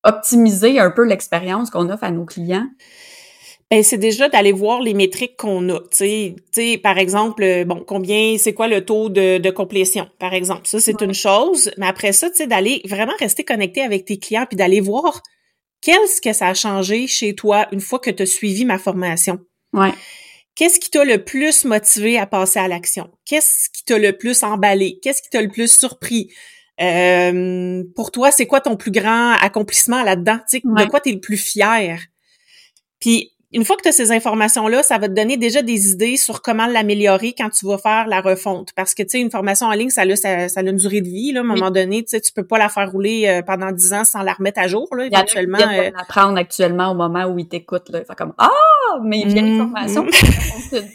optimiser 0.05 0.79
un 0.79 0.91
peu 0.91 1.03
l'expérience 1.03 1.69
qu'on 1.69 1.89
offre 1.89 2.05
à 2.05 2.11
nos 2.11 2.23
clients? 2.23 2.69
Ben, 3.71 3.81
c'est 3.83 3.97
déjà 3.97 4.29
d'aller 4.29 4.51
voir 4.51 4.81
les 4.81 4.93
métriques 4.93 5.35
qu'on 5.35 5.67
a. 5.69 5.79
Tu 5.91 6.35
sais, 6.51 6.77
par 6.77 6.97
exemple, 6.97 7.43
euh, 7.43 7.65
bon, 7.65 7.83
combien, 7.85 8.37
c'est 8.37 8.53
quoi 8.53 8.67
le 8.67 8.85
taux 8.85 9.09
de, 9.09 9.39
de 9.39 9.49
complétion, 9.49 10.07
par 10.19 10.33
exemple. 10.33 10.67
Ça, 10.67 10.79
c'est 10.79 11.01
une 11.01 11.13
chose. 11.13 11.71
Mais 11.77 11.87
après 11.87 12.11
ça, 12.11 12.29
tu 12.29 12.37
sais, 12.37 12.47
d'aller 12.47 12.81
vraiment 12.85 13.13
rester 13.19 13.43
connecté 13.43 13.81
avec 13.81 14.05
tes 14.05 14.19
clients 14.19 14.45
puis 14.47 14.57
d'aller 14.57 14.79
voir 14.79 15.23
qu'est-ce 15.81 16.21
que 16.21 16.33
ça 16.33 16.49
a 16.49 16.53
changé 16.53 17.07
chez 17.07 17.33
toi 17.35 17.67
une 17.71 17.81
fois 17.81 17.99
que 17.99 18.11
tu 18.11 18.23
as 18.23 18.27
suivi 18.27 18.63
ma 18.63 18.77
formation. 18.77 19.39
Ouais. 19.73 19.91
Qu'est-ce 20.55 20.79
qui 20.79 20.91
t'a 20.91 21.03
le 21.03 21.23
plus 21.23 21.65
motivé 21.65 22.19
à 22.19 22.27
passer 22.27 22.59
à 22.59 22.67
l'action? 22.67 23.09
Qu'est-ce 23.25 23.69
qui 23.71 23.83
t'a 23.85 23.97
le 23.97 24.15
plus 24.15 24.43
emballé? 24.43 24.99
Qu'est-ce 25.01 25.23
qui 25.23 25.29
t'a 25.29 25.41
le 25.41 25.49
plus 25.49 25.71
surpris? 25.71 26.29
Euh, 26.79 27.83
pour 27.95 28.11
toi, 28.11 28.31
c'est 28.31 28.45
quoi 28.45 28.61
ton 28.61 28.75
plus 28.75 28.91
grand 28.91 29.33
accomplissement 29.33 30.03
là-dedans? 30.03 30.37
Tu 30.49 30.59
sais, 30.59 30.61
de 30.63 30.89
quoi 30.89 30.99
tu 30.99 31.09
es 31.09 31.13
le 31.13 31.19
plus 31.19 31.37
fier? 31.37 31.99
Puis 32.99 33.32
une 33.53 33.63
fois 33.65 33.75
que 33.77 33.83
tu 33.83 33.89
as 33.89 33.91
ces 33.91 34.11
informations-là, 34.11 34.81
ça 34.83 34.97
va 34.97 35.07
te 35.07 35.13
donner 35.13 35.37
déjà 35.37 35.61
des 35.61 35.91
idées 35.91 36.17
sur 36.17 36.41
comment 36.41 36.65
l'améliorer 36.65 37.33
quand 37.37 37.49
tu 37.49 37.67
vas 37.67 37.77
faire 37.77 38.07
la 38.07 38.19
refonte. 38.19 38.69
Parce 38.75 38.95
que, 38.95 39.03
tu 39.03 39.09
sais, 39.09 39.19
une 39.19 39.29
formation 39.29 39.67
en 39.67 39.71
ligne, 39.71 39.89
ça 39.91 40.01
a, 40.01 40.15
ça, 40.15 40.59
a 40.59 40.61
une 40.63 40.75
durée 40.75 41.01
de 41.01 41.07
vie. 41.07 41.31
Là, 41.31 41.41
à 41.41 41.43
un 41.43 41.45
moment 41.45 41.69
donné, 41.69 42.03
tu 42.03 42.09
sais, 42.09 42.21
tu 42.21 42.33
peux 42.33 42.45
pas 42.45 42.57
la 42.57 42.69
faire 42.69 42.91
rouler 42.91 43.27
euh, 43.27 43.41
pendant 43.43 43.71
dix 43.71 43.93
ans 43.93 44.05
sans 44.05 44.23
la 44.23 44.33
remettre 44.33 44.59
à 44.59 44.67
jour, 44.67 44.87
là, 44.95 45.05
éventuellement. 45.05 45.59
Il 45.59 45.77
y 45.77 45.79
a 45.79 46.27
euh... 46.27 46.35
actuellement 46.35 46.91
au 46.91 46.95
moment 46.95 47.25
où 47.25 47.37
ils 47.37 47.47
t'écoutent. 47.47 47.89
Là. 47.89 48.03
Fait 48.03 48.15
comme, 48.15 48.33
ah, 48.39 48.49
mais 49.03 49.19
il 49.19 49.27
vient 49.27 49.45
une 49.45 49.55
mm-hmm. 49.55 49.71
formation, 49.71 50.05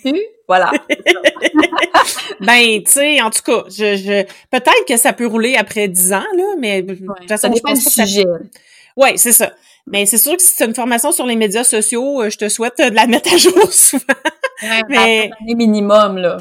plus. 0.02 0.20
Voilà. 0.48 0.72
ben, 2.40 2.82
tu 2.82 2.90
sais, 2.90 3.20
en 3.22 3.30
tout 3.30 3.42
cas, 3.44 3.64
je, 3.68 3.96
je... 3.96 4.24
peut-être 4.50 4.84
que 4.88 4.96
ça 4.96 5.12
peut 5.12 5.26
rouler 5.26 5.54
après 5.56 5.86
dix 5.86 6.12
ans, 6.12 6.24
là, 6.36 6.54
mais 6.58 6.82
de 6.82 6.94
toute 6.94 7.28
façon, 7.28 7.52
je 7.54 7.60
pense 7.60 7.84
que 7.84 7.90
ça... 7.90 8.04
Ouais, 8.98 9.16
c'est 9.16 9.32
ça. 9.32 9.52
Mais 9.86 10.06
c'est 10.06 10.18
sûr 10.18 10.36
que 10.36 10.42
si 10.42 10.52
c'est 10.56 10.64
une 10.64 10.74
formation 10.74 11.12
sur 11.12 11.24
les 11.24 11.36
médias 11.36 11.62
sociaux, 11.62 12.20
euh, 12.20 12.30
je 12.30 12.36
te 12.36 12.48
souhaite 12.48 12.78
de 12.78 12.94
la 12.94 13.06
mettre 13.06 13.32
à 13.32 13.36
jour 13.36 13.54
souvent. 13.72 14.04
Ouais, 14.62 14.82
mais 14.88 15.30
minimum 15.54 16.18
là. 16.18 16.38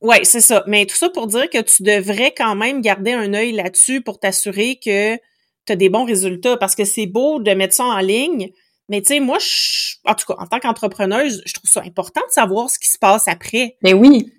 Ouais, 0.00 0.20
c'est 0.22 0.40
ça. 0.40 0.62
Mais 0.68 0.86
tout 0.86 0.94
ça 0.94 1.10
pour 1.10 1.26
dire 1.26 1.50
que 1.50 1.60
tu 1.60 1.82
devrais 1.82 2.32
quand 2.32 2.54
même 2.54 2.80
garder 2.80 3.12
un 3.12 3.34
œil 3.34 3.52
là-dessus 3.52 4.02
pour 4.02 4.20
t'assurer 4.20 4.76
que 4.76 5.16
tu 5.16 5.72
as 5.72 5.76
des 5.76 5.88
bons 5.88 6.04
résultats 6.04 6.56
parce 6.56 6.76
que 6.76 6.84
c'est 6.84 7.06
beau 7.06 7.40
de 7.40 7.50
mettre 7.50 7.74
ça 7.74 7.84
en 7.84 7.98
ligne, 7.98 8.52
mais 8.88 9.00
tu 9.02 9.08
sais 9.08 9.20
moi 9.20 9.38
je, 9.40 9.96
en 10.04 10.14
tout 10.14 10.26
cas 10.26 10.36
en 10.38 10.46
tant 10.46 10.60
qu'entrepreneuse, 10.60 11.42
je 11.44 11.54
trouve 11.54 11.68
ça 11.68 11.82
important 11.84 12.20
de 12.28 12.32
savoir 12.32 12.70
ce 12.70 12.78
qui 12.78 12.88
se 12.88 12.98
passe 12.98 13.26
après. 13.26 13.76
Mais 13.82 13.94
oui. 13.94 14.32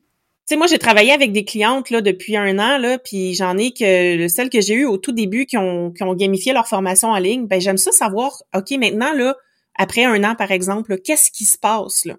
Tu 0.48 0.54
sais, 0.54 0.58
moi, 0.58 0.68
j'ai 0.68 0.80
travaillé 0.80 1.12
avec 1.12 1.34
des 1.34 1.44
clientes 1.44 1.90
là 1.90 2.00
depuis 2.00 2.38
un 2.38 2.58
an, 2.58 2.78
là, 2.78 2.98
puis 3.00 3.34
j'en 3.34 3.58
ai 3.58 3.72
que 3.72 4.30
celles 4.30 4.50
que 4.50 4.62
j'ai 4.62 4.76
eues 4.76 4.86
au 4.86 4.98
tout 4.98 5.12
début 5.12 5.46
qui 5.46 5.58
ont, 5.58 5.92
qui 5.92 6.04
ont 6.04 6.14
gamifié 6.14 6.54
leur 6.54 6.70
formation 6.70 7.10
en 7.10 7.18
ligne. 7.18 7.48
Ben, 7.48 7.60
j'aime 7.60 7.76
ça 7.76 7.92
savoir, 7.92 8.44
OK, 8.56 8.72
maintenant, 8.80 9.12
là, 9.12 9.36
après 9.76 10.06
un 10.06 10.24
an, 10.24 10.36
par 10.36 10.52
exemple, 10.52 11.00
qu'est-ce 11.00 11.32
qui 11.32 11.44
se 11.44 11.58
passe, 11.58 12.06
là? 12.06 12.16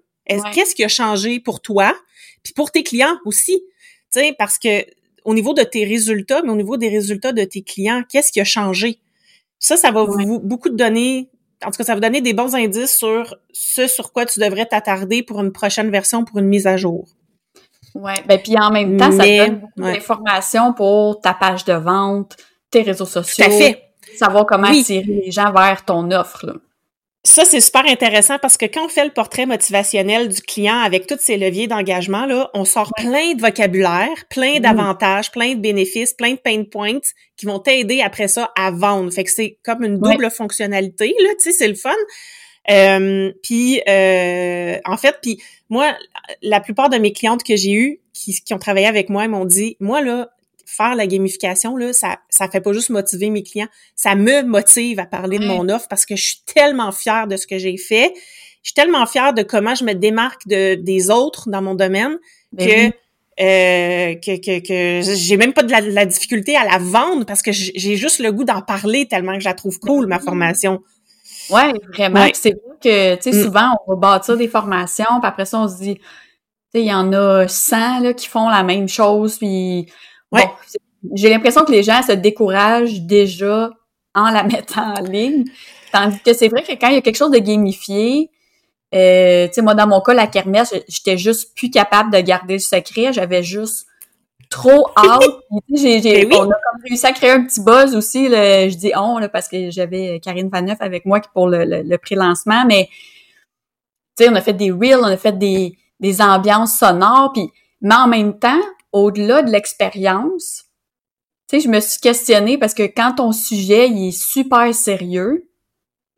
Qu'est-ce 0.53 0.75
qui 0.75 0.83
a 0.83 0.87
changé 0.87 1.39
pour 1.39 1.59
toi, 1.59 1.95
puis 2.43 2.53
pour 2.53 2.69
tes 2.69 2.83
clients 2.83 3.17
aussi? 3.25 3.63
Tu 4.13 4.19
sais, 4.19 4.35
parce 4.37 4.59
que 4.59 4.85
au 5.25 5.33
niveau 5.33 5.55
de 5.55 5.63
tes 5.63 5.83
résultats, 5.85 6.43
mais 6.43 6.51
au 6.51 6.55
niveau 6.55 6.77
des 6.77 6.89
résultats 6.89 7.31
de 7.31 7.43
tes 7.43 7.63
clients, 7.63 8.03
qu'est-ce 8.07 8.31
qui 8.31 8.39
a 8.39 8.45
changé? 8.45 8.99
Ça, 9.57 9.75
ça 9.75 9.89
va 9.89 10.03
vous 10.03 10.39
beaucoup 10.39 10.69
te 10.69 10.75
donner, 10.75 11.29
en 11.65 11.71
tout 11.71 11.77
cas, 11.77 11.83
ça 11.83 11.93
va 11.93 11.95
vous 11.95 12.01
donner 12.01 12.21
des 12.21 12.33
bons 12.33 12.53
indices 12.53 12.95
sur 12.95 13.37
ce 13.51 13.87
sur 13.87 14.13
quoi 14.13 14.27
tu 14.27 14.39
devrais 14.39 14.67
t'attarder 14.67 15.23
pour 15.23 15.41
une 15.41 15.51
prochaine 15.51 15.89
version, 15.89 16.25
pour 16.25 16.37
une 16.37 16.45
mise 16.45 16.67
à 16.67 16.77
jour. 16.77 17.07
Oui, 17.95 18.13
ben 18.27 18.39
puis 18.39 18.57
en 18.57 18.71
même 18.71 18.97
temps, 18.97 19.11
ça 19.11 19.25
donne 19.25 19.59
beaucoup 19.59 19.81
d'informations 19.81 20.73
pour 20.73 21.21
ta 21.21 21.33
page 21.33 21.65
de 21.65 21.73
vente, 21.73 22.37
tes 22.71 22.81
réseaux 22.81 23.05
sociaux. 23.05 23.45
Tout 23.45 23.51
à 23.51 23.53
fait. 23.53 23.83
Savoir 24.15 24.45
comment 24.45 24.67
attirer 24.67 25.03
les 25.03 25.31
gens 25.31 25.51
vers 25.51 25.85
ton 25.85 26.11
offre. 26.11 26.45
Là. 26.45 26.53
Ça, 27.25 27.43
c'est 27.43 27.59
super 27.59 27.85
intéressant 27.85 28.37
parce 28.39 28.55
que 28.55 28.65
quand 28.65 28.85
on 28.85 28.89
fait 28.89 29.03
le 29.03 29.11
portrait 29.11 29.45
motivationnel 29.45 30.29
du 30.29 30.41
client 30.41 30.79
avec 30.79 31.05
tous 31.05 31.19
ces 31.19 31.35
leviers 31.35 31.67
d'engagement, 31.67 32.25
là, 32.25 32.49
on 32.53 32.63
sort 32.63 32.91
plein 32.95 33.33
de 33.33 33.41
vocabulaire, 33.41 34.25
plein 34.29 34.61
d'avantages, 34.61 35.29
plein 35.29 35.53
de 35.53 35.59
bénéfices, 35.59 36.13
plein 36.13 36.31
de 36.31 36.37
pain 36.37 36.63
points 36.63 36.99
qui 37.35 37.45
vont 37.45 37.59
t'aider 37.59 38.01
après 38.01 38.29
ça 38.29 38.51
à 38.57 38.71
vendre. 38.71 39.11
Fait 39.11 39.25
que 39.25 39.31
c'est 39.31 39.59
comme 39.65 39.83
une 39.83 39.99
double 39.99 40.31
fonctionnalité, 40.31 41.13
là, 41.19 41.29
tu 41.37 41.51
sais, 41.51 41.51
c'est 41.51 41.67
le 41.67 41.75
fun. 41.75 41.91
Euh, 42.69 43.31
puis 43.43 43.81
euh, 43.87 44.77
en 44.85 44.97
fait, 44.97 45.17
puis 45.21 45.41
moi, 45.69 45.95
la 46.41 46.59
plupart 46.59 46.89
de 46.89 46.97
mes 46.97 47.13
clientes 47.13 47.43
que 47.43 47.55
j'ai 47.55 47.73
eues 47.73 47.99
qui, 48.13 48.33
qui 48.33 48.53
ont 48.53 48.59
travaillé 48.59 48.87
avec 48.87 49.09
moi 49.09 49.27
m'ont 49.27 49.45
dit, 49.45 49.75
moi 49.79 50.01
là, 50.01 50.29
faire 50.65 50.95
la 50.95 51.07
gamification 51.07 51.75
là, 51.77 51.93
ça 51.93 52.19
ça 52.29 52.47
fait 52.47 52.61
pas 52.61 52.73
juste 52.73 52.91
motiver 52.91 53.31
mes 53.31 53.41
clients, 53.41 53.67
ça 53.95 54.15
me 54.15 54.43
motive 54.43 54.99
à 54.99 55.05
parler 55.05 55.39
de 55.39 55.45
mon 55.45 55.67
offre 55.67 55.87
parce 55.89 56.05
que 56.05 56.15
je 56.15 56.23
suis 56.23 56.41
tellement 56.45 56.91
fière 56.91 57.27
de 57.27 57.37
ce 57.37 57.47
que 57.47 57.57
j'ai 57.57 57.77
fait. 57.77 58.13
Je 58.61 58.69
suis 58.69 58.73
tellement 58.73 59.05
fière 59.05 59.33
de 59.33 59.41
comment 59.41 59.73
je 59.73 59.83
me 59.83 59.93
démarque 59.93 60.45
de 60.47 60.75
des 60.75 61.09
autres 61.09 61.49
dans 61.49 61.61
mon 61.61 61.75
domaine 61.75 62.17
ben 62.51 62.91
que 62.91 62.95
euh, 63.41 64.15
que, 64.15 64.35
que, 64.35 64.59
que 64.59 65.15
j'ai 65.15 65.37
même 65.37 65.53
pas 65.53 65.63
de 65.63 65.71
la, 65.71 66.05
difficulté 66.05 66.57
à 66.57 66.65
la 66.65 66.77
vendre 66.77 67.25
parce 67.25 67.41
que 67.41 67.53
j'ai 67.53 67.95
juste 67.95 68.19
le 68.19 68.33
goût 68.33 68.43
d'en 68.43 68.61
parler 68.61 69.07
tellement 69.07 69.33
que 69.33 69.39
je 69.39 69.45
la 69.45 69.53
trouve 69.53 69.79
cool, 69.79 70.07
ma 70.07 70.19
formation. 70.19 70.81
Ouais, 71.49 71.73
vraiment. 71.93 72.27
C'est 72.33 72.51
vrai 72.51 72.77
que, 72.81 73.15
tu 73.15 73.31
sais, 73.31 73.37
mm. 73.37 73.43
souvent, 73.43 73.71
on 73.85 73.93
va 73.93 73.99
bâtir 73.99 74.37
des 74.37 74.47
formations, 74.47 75.19
puis 75.19 75.27
après 75.27 75.45
ça, 75.45 75.59
on 75.59 75.67
se 75.67 75.77
dit, 75.77 75.95
tu 75.95 76.01
sais, 76.71 76.81
il 76.81 76.85
y 76.85 76.93
en 76.93 77.11
a 77.13 77.47
100 77.47 77.99
là, 78.01 78.13
qui 78.13 78.27
font 78.27 78.49
la 78.49 78.63
même 78.63 78.87
chose, 78.87 79.37
puis 79.37 79.91
bon, 80.31 80.41
j'ai 81.13 81.29
l'impression 81.29 81.65
que 81.65 81.71
les 81.71 81.83
gens 81.83 82.01
se 82.01 82.11
découragent 82.13 83.01
déjà 83.01 83.71
en 84.15 84.29
la 84.31 84.43
mettant 84.51 84.93
en 84.93 85.01
ligne. 85.01 85.45
Tandis 85.91 86.19
que 86.19 86.33
c'est 86.33 86.49
vrai 86.49 86.63
que 86.63 86.73
quand 86.73 86.89
il 86.89 86.95
y 86.95 86.97
a 86.97 87.01
quelque 87.01 87.17
chose 87.17 87.31
de 87.31 87.39
gamifié, 87.39 88.29
euh, 88.93 89.47
tu 89.47 89.53
sais, 89.53 89.61
moi, 89.61 89.75
dans 89.75 89.87
mon 89.87 90.01
cas, 90.01 90.13
la 90.13 90.27
kermesse, 90.27 90.73
j'étais 90.87 91.17
juste 91.17 91.55
plus 91.55 91.69
capable 91.69 92.11
de 92.11 92.19
garder 92.19 92.53
le 92.53 92.59
secret. 92.59 93.13
J'avais 93.13 93.43
juste 93.43 93.85
trop 94.49 94.87
hâte. 94.97 95.21
ben 96.25 96.37
On 96.37 96.49
a 96.49 96.55
comme 96.55 96.81
réussi 96.87 97.05
à 97.05 97.11
créer 97.11 97.31
un 97.31 97.43
petit 97.43 97.61
buzz 97.61 97.95
aussi. 97.95 98.27
je 98.27 98.75
dis 98.75 98.91
on 98.95 99.17
là, 99.17 99.29
parce 99.29 99.47
que 99.47 99.69
j'avais 99.69 100.19
Karine 100.19 100.49
Vaneuf 100.49 100.81
avec 100.81 101.05
moi 101.05 101.21
pour 101.33 101.47
le, 101.47 101.65
le, 101.65 101.97
pré-lancement, 101.97 102.65
mais 102.67 102.89
on 104.21 104.35
a 104.35 104.41
fait 104.41 104.53
des 104.53 104.71
reels, 104.71 104.99
on 105.01 105.05
a 105.05 105.17
fait 105.17 105.37
des, 105.37 105.77
des 105.99 106.21
ambiances 106.21 106.77
sonores, 106.77 107.31
puis 107.33 107.49
mais 107.81 107.95
en 107.95 108.07
même 108.07 108.37
temps, 108.37 108.61
au-delà 108.91 109.41
de 109.41 109.51
l'expérience, 109.51 110.65
tu 111.49 111.57
sais, 111.57 111.59
je 111.61 111.69
me 111.69 111.79
suis 111.79 111.99
questionnée 111.99 112.57
parce 112.57 112.73
que 112.73 112.83
quand 112.83 113.15
ton 113.15 113.31
sujet 113.31 113.89
il 113.89 114.09
est 114.09 114.11
super 114.11 114.73
sérieux, 114.73 115.49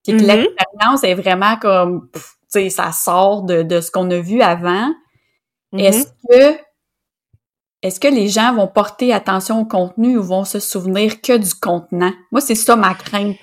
puis 0.03 0.17
que 0.17 0.23
mm-hmm. 0.23 0.25
l'expérience 0.25 1.03
est 1.03 1.13
vraiment 1.13 1.57
comme, 1.57 2.09
tu 2.13 2.21
sais, 2.47 2.69
ça 2.69 2.91
sort 2.91 3.43
de, 3.43 3.61
de 3.61 3.81
ce 3.81 3.91
qu'on 3.91 4.09
a 4.09 4.19
vu 4.19 4.41
avant, 4.41 4.89
mm-hmm. 5.73 5.79
est-ce 5.79 6.05
que 6.05 6.57
est-ce 7.81 7.99
que 7.99 8.07
les 8.07 8.27
gens 8.27 8.53
vont 8.53 8.67
porter 8.67 9.11
attention 9.11 9.61
au 9.61 9.65
contenu 9.65 10.17
ou 10.17 10.23
vont 10.23 10.45
se 10.45 10.59
souvenir 10.59 11.21
que 11.21 11.37
du 11.37 11.53
contenant? 11.55 12.13
Moi, 12.31 12.41
c'est 12.41 12.55
ça 12.55 12.75
ma 12.75 12.93
crainte. 12.93 13.37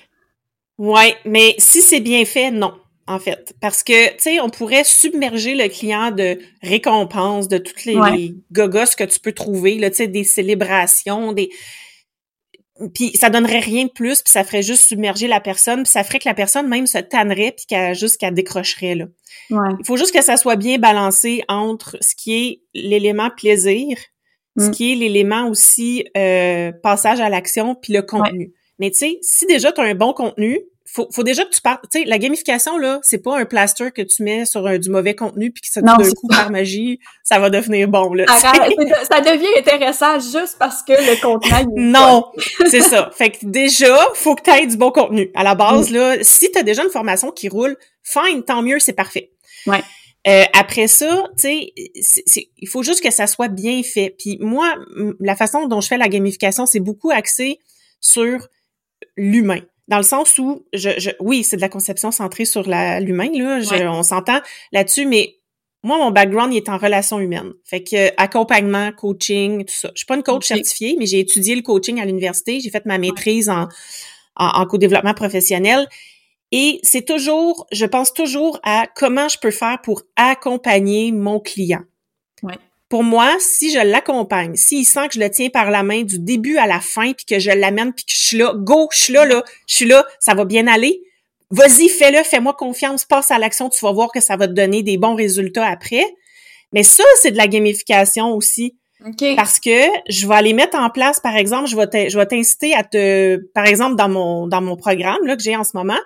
Ouais, 0.77 1.15
mais 1.25 1.55
si 1.57 1.81
c'est 1.81 1.99
bien 1.99 2.23
fait, 2.23 2.51
non, 2.51 2.73
en 3.05 3.19
fait. 3.19 3.53
Parce 3.59 3.83
que, 3.83 4.11
tu 4.11 4.19
sais, 4.19 4.39
on 4.39 4.49
pourrait 4.49 4.85
submerger 4.85 5.55
le 5.55 5.67
client 5.67 6.11
de 6.11 6.39
récompenses, 6.63 7.49
de 7.49 7.57
toutes 7.57 7.83
les, 7.83 8.33
gogos 8.51 8.95
que 8.97 9.03
tu 9.03 9.19
peux 9.19 9.33
trouver, 9.33 9.77
là, 9.77 9.89
tu 9.89 9.97
sais, 9.97 10.07
des 10.07 10.23
célébrations, 10.23 11.33
des... 11.33 11.49
Puis 12.93 13.11
ça 13.15 13.29
donnerait 13.29 13.59
rien 13.59 13.85
de 13.85 13.89
plus, 13.89 14.21
puis 14.21 14.31
ça 14.31 14.45
ferait 14.45 14.63
juste 14.63 14.85
submerger 14.85 15.27
la 15.27 15.41
personne, 15.41 15.83
puis 15.83 15.91
ça 15.91 16.05
ferait 16.05 16.19
que 16.19 16.29
la 16.29 16.33
personne 16.33 16.69
même 16.69 16.87
se 16.87 16.97
tannerait, 16.97 17.51
puis 17.51 17.65
qu'elle 17.65 17.93
juste 17.93 18.17
qu'elle 18.17 18.33
décrocherait, 18.33 18.95
là. 18.95 19.05
Ouais. 19.49 19.69
Il 19.79 19.85
faut 19.85 19.97
juste 19.97 20.13
que 20.13 20.21
ça 20.21 20.37
soit 20.37 20.55
bien 20.55 20.77
balancé 20.77 21.43
entre 21.49 21.97
ce 21.99 22.15
qui 22.15 22.35
est 22.35 22.61
l'élément 22.73 23.31
plaisir, 23.31 23.97
ce 24.57 24.67
mm. 24.67 24.71
qui 24.71 24.91
est 24.91 24.95
l'élément 24.95 25.47
aussi 25.47 26.05
euh, 26.17 26.71
passage 26.83 27.19
à 27.19 27.29
l'action 27.29 27.75
puis 27.75 27.93
le 27.93 28.01
contenu. 28.01 28.53
Mais 28.79 28.91
tu 28.91 28.97
sais, 28.97 29.19
si 29.21 29.45
déjà 29.45 29.71
tu 29.71 29.81
as 29.81 29.83
un 29.83 29.95
bon 29.95 30.13
contenu, 30.13 30.59
faut, 30.91 31.07
faut 31.13 31.23
déjà 31.23 31.45
que 31.45 31.51
tu 31.51 31.61
parles. 31.61 31.79
Tu 31.91 31.99
sais, 31.99 32.05
la 32.05 32.17
gamification 32.17 32.77
là, 32.77 32.99
c'est 33.03 33.19
pas 33.19 33.37
un 33.37 33.45
plaster 33.45 33.91
que 33.91 34.01
tu 34.01 34.23
mets 34.23 34.45
sur 34.45 34.65
un, 34.65 34.79
du 34.79 34.89
mauvais 34.89 35.15
contenu 35.15 35.51
puis 35.51 35.61
que 35.61 35.67
ça 35.67 35.81
d'un 35.81 35.95
coup 35.95 36.27
par 36.27 36.49
magie, 36.49 36.99
ça 37.23 37.37
va 37.39 37.49
devenir 37.49 37.87
bon 37.87 38.13
là. 38.13 38.25
ça 38.39 39.21
devient 39.21 39.47
intéressant 39.57 40.19
juste 40.19 40.55
parce 40.57 40.81
que 40.81 40.93
le 40.93 41.21
contenu. 41.21 41.67
non, 41.75 42.25
c'est 42.67 42.81
ça. 42.81 43.11
Fait 43.13 43.31
que 43.31 43.37
déjà, 43.43 43.97
faut 44.15 44.35
que 44.35 44.41
tu 44.41 44.49
aies 44.49 44.65
du 44.65 44.77
bon 44.77 44.91
contenu. 44.91 45.29
À 45.35 45.43
la 45.43 45.53
base 45.53 45.91
mm. 45.91 45.93
là, 45.93 46.15
si 46.21 46.51
tu 46.51 46.57
as 46.57 46.63
déjà 46.63 46.83
une 46.83 46.89
formation 46.89 47.31
qui 47.31 47.49
roule, 47.49 47.77
fine, 48.03 48.43
tant 48.43 48.63
mieux, 48.63 48.79
c'est 48.79 48.93
parfait. 48.93 49.31
Ouais. 49.67 49.83
Euh, 50.27 50.43
après 50.53 50.87
ça, 50.87 51.29
tu 51.37 51.71
sais, 52.01 52.47
il 52.57 52.67
faut 52.67 52.83
juste 52.83 53.01
que 53.01 53.11
ça 53.11 53.25
soit 53.25 53.47
bien 53.47 53.81
fait. 53.83 54.15
Puis 54.19 54.37
moi, 54.41 54.75
la 55.19 55.35
façon 55.35 55.67
dont 55.67 55.81
je 55.81 55.87
fais 55.87 55.97
la 55.97 56.09
gamification, 56.09 56.65
c'est 56.65 56.81
beaucoup 56.81 57.09
axé 57.09 57.59
sur 58.01 58.47
l'humain. 59.15 59.61
dans 59.87 59.97
le 59.97 60.03
sens 60.03 60.37
où, 60.37 60.65
je, 60.73 60.89
je 60.97 61.09
oui, 61.19 61.43
c'est 61.43 61.55
de 61.55 61.61
la 61.61 61.69
conception 61.69 62.11
centrée 62.11 62.45
sur 62.45 62.63
l'humain, 62.63 63.29
là, 63.33 63.91
on 63.91 64.03
s'entend 64.03 64.39
là-dessus, 64.71 65.05
mais 65.05 65.35
moi, 65.83 65.97
mon 65.97 66.11
background, 66.11 66.53
il 66.53 66.57
est 66.57 66.69
en 66.69 66.77
relations 66.77 67.19
humaines. 67.19 67.53
Fait 67.63 67.83
que 67.83 68.11
accompagnement, 68.17 68.91
coaching, 68.91 69.63
tout 69.65 69.73
ça. 69.73 69.89
Je 69.95 69.99
suis 69.99 70.05
pas 70.05 70.15
une 70.15 70.23
coach 70.23 70.45
certifiée, 70.45 70.95
mais 70.99 71.05
j'ai 71.05 71.19
étudié 71.19 71.55
le 71.55 71.61
coaching 71.61 72.01
à 72.01 72.05
l'université. 72.05 72.59
J'ai 72.59 72.69
fait 72.69 72.85
ma 72.85 72.97
maîtrise 72.97 73.49
en, 73.49 73.67
en, 74.35 74.45
en 74.45 74.65
co-développement 74.65 75.13
professionnel. 75.13 75.87
Et 76.51 76.79
c'est 76.83 77.05
toujours, 77.05 77.67
je 77.71 77.85
pense 77.85 78.13
toujours 78.13 78.59
à 78.63 78.87
comment 78.95 79.27
je 79.27 79.37
peux 79.37 79.51
faire 79.51 79.79
pour 79.83 80.03
accompagner 80.15 81.11
mon 81.11 81.39
client. 81.39 81.83
Ouais. 82.41 82.57
Pour 82.89 83.03
moi, 83.03 83.35
si 83.39 83.71
je 83.71 83.77
l'accompagne, 83.79 84.55
s'il 84.55 84.85
sent 84.85 85.09
que 85.09 85.13
je 85.13 85.19
le 85.19 85.29
tiens 85.29 85.49
par 85.49 85.69
la 85.69 85.83
main 85.83 86.01
du 86.01 86.17
début 86.17 86.57
à 86.57 86.65
la 86.65 86.79
fin, 86.79 87.13
puis 87.13 87.25
que 87.25 87.37
je 87.37 87.51
l'amène, 87.51 87.93
puis 87.93 88.03
que 88.03 88.11
je 88.11 88.17
suis 88.17 88.37
là, 88.37 88.53
go, 88.55 88.87
je 88.91 88.99
suis 88.99 89.13
là, 89.13 89.25
là, 89.25 89.43
je 89.67 89.75
suis 89.75 89.85
là, 89.85 90.03
ça 90.19 90.33
va 90.33 90.43
bien 90.45 90.65
aller. 90.65 91.03
Vas-y, 91.51 91.87
fais-le, 91.87 92.23
fais-moi 92.23 92.53
confiance, 92.53 93.05
passe 93.05 93.29
à 93.29 93.37
l'action, 93.37 93.69
tu 93.69 93.83
vas 93.85 93.91
voir 93.91 94.11
que 94.11 94.19
ça 94.19 94.37
va 94.37 94.47
te 94.47 94.53
donner 94.53 94.81
des 94.81 94.97
bons 94.97 95.15
résultats 95.15 95.67
après. 95.67 96.05
Mais 96.73 96.83
ça, 96.83 97.03
c'est 97.21 97.31
de 97.31 97.37
la 97.37 97.47
gamification 97.47 98.33
aussi. 98.33 98.75
Parce 99.35 99.59
que 99.59 99.85
je 100.09 100.27
vais 100.27 100.35
aller 100.35 100.53
mettre 100.53 100.77
en 100.77 100.89
place, 100.89 101.19
par 101.19 101.37
exemple, 101.37 101.69
je 101.69 101.77
vais 101.77 102.09
je 102.09 102.17
vais 102.17 102.25
t'inciter 102.25 102.75
à 102.75 102.83
te, 102.83 103.37
par 103.53 103.65
exemple, 103.65 103.95
dans 103.95 104.09
mon 104.09 104.45
dans 104.47 104.61
mon 104.61 104.75
programme 104.75 105.25
là 105.25 105.37
que 105.37 105.41
j'ai 105.41 105.55
en 105.55 105.63
ce 105.63 105.71
moment, 105.73 105.97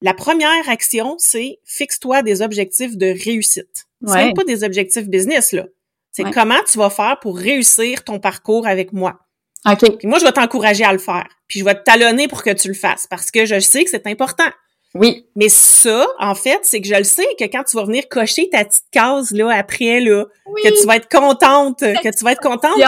la 0.00 0.14
première 0.14 0.68
action, 0.68 1.16
c'est 1.18 1.58
fixe-toi 1.64 2.22
des 2.22 2.42
objectifs 2.42 2.96
de 2.96 3.06
réussite. 3.24 3.86
Ouais. 4.02 4.28
C'est 4.28 4.34
pas 4.34 4.44
des 4.44 4.64
objectifs 4.64 5.08
business 5.08 5.52
là. 5.52 5.64
C'est 6.12 6.30
comment 6.32 6.62
tu 6.70 6.78
vas 6.78 6.88
faire 6.88 7.18
pour 7.20 7.36
réussir 7.36 8.02
ton 8.02 8.18
parcours 8.18 8.66
avec 8.66 8.94
moi. 8.94 9.18
OK. 9.66 9.98
Puis 9.98 10.08
moi, 10.08 10.18
je 10.18 10.24
vais 10.24 10.32
t'encourager 10.32 10.82
à 10.82 10.92
le 10.92 10.98
faire. 10.98 11.26
Puis 11.46 11.60
je 11.60 11.64
vais 11.64 11.74
te 11.74 11.82
talonner 11.82 12.26
pour 12.26 12.42
que 12.42 12.50
tu 12.50 12.68
le 12.68 12.74
fasses 12.74 13.06
parce 13.06 13.30
que 13.30 13.44
je 13.44 13.60
sais 13.60 13.84
que 13.84 13.90
c'est 13.90 14.06
important. 14.06 14.48
Oui. 14.94 15.26
Mais 15.36 15.50
ça, 15.50 16.06
en 16.18 16.34
fait, 16.34 16.60
c'est 16.62 16.80
que 16.80 16.88
je 16.88 16.94
le 16.94 17.04
sais 17.04 17.26
que 17.38 17.44
quand 17.44 17.64
tu 17.64 17.76
vas 17.76 17.84
venir 17.84 18.08
cocher 18.08 18.48
ta 18.48 18.64
petite 18.64 18.86
case 18.90 19.30
là 19.32 19.50
après 19.54 20.00
là, 20.00 20.24
que 20.62 20.80
tu 20.80 20.86
vas 20.86 20.96
être 20.96 21.08
contente, 21.10 21.80
que 21.80 22.16
tu 22.16 22.24
vas 22.24 22.32
être 22.32 22.40
contente, 22.40 22.80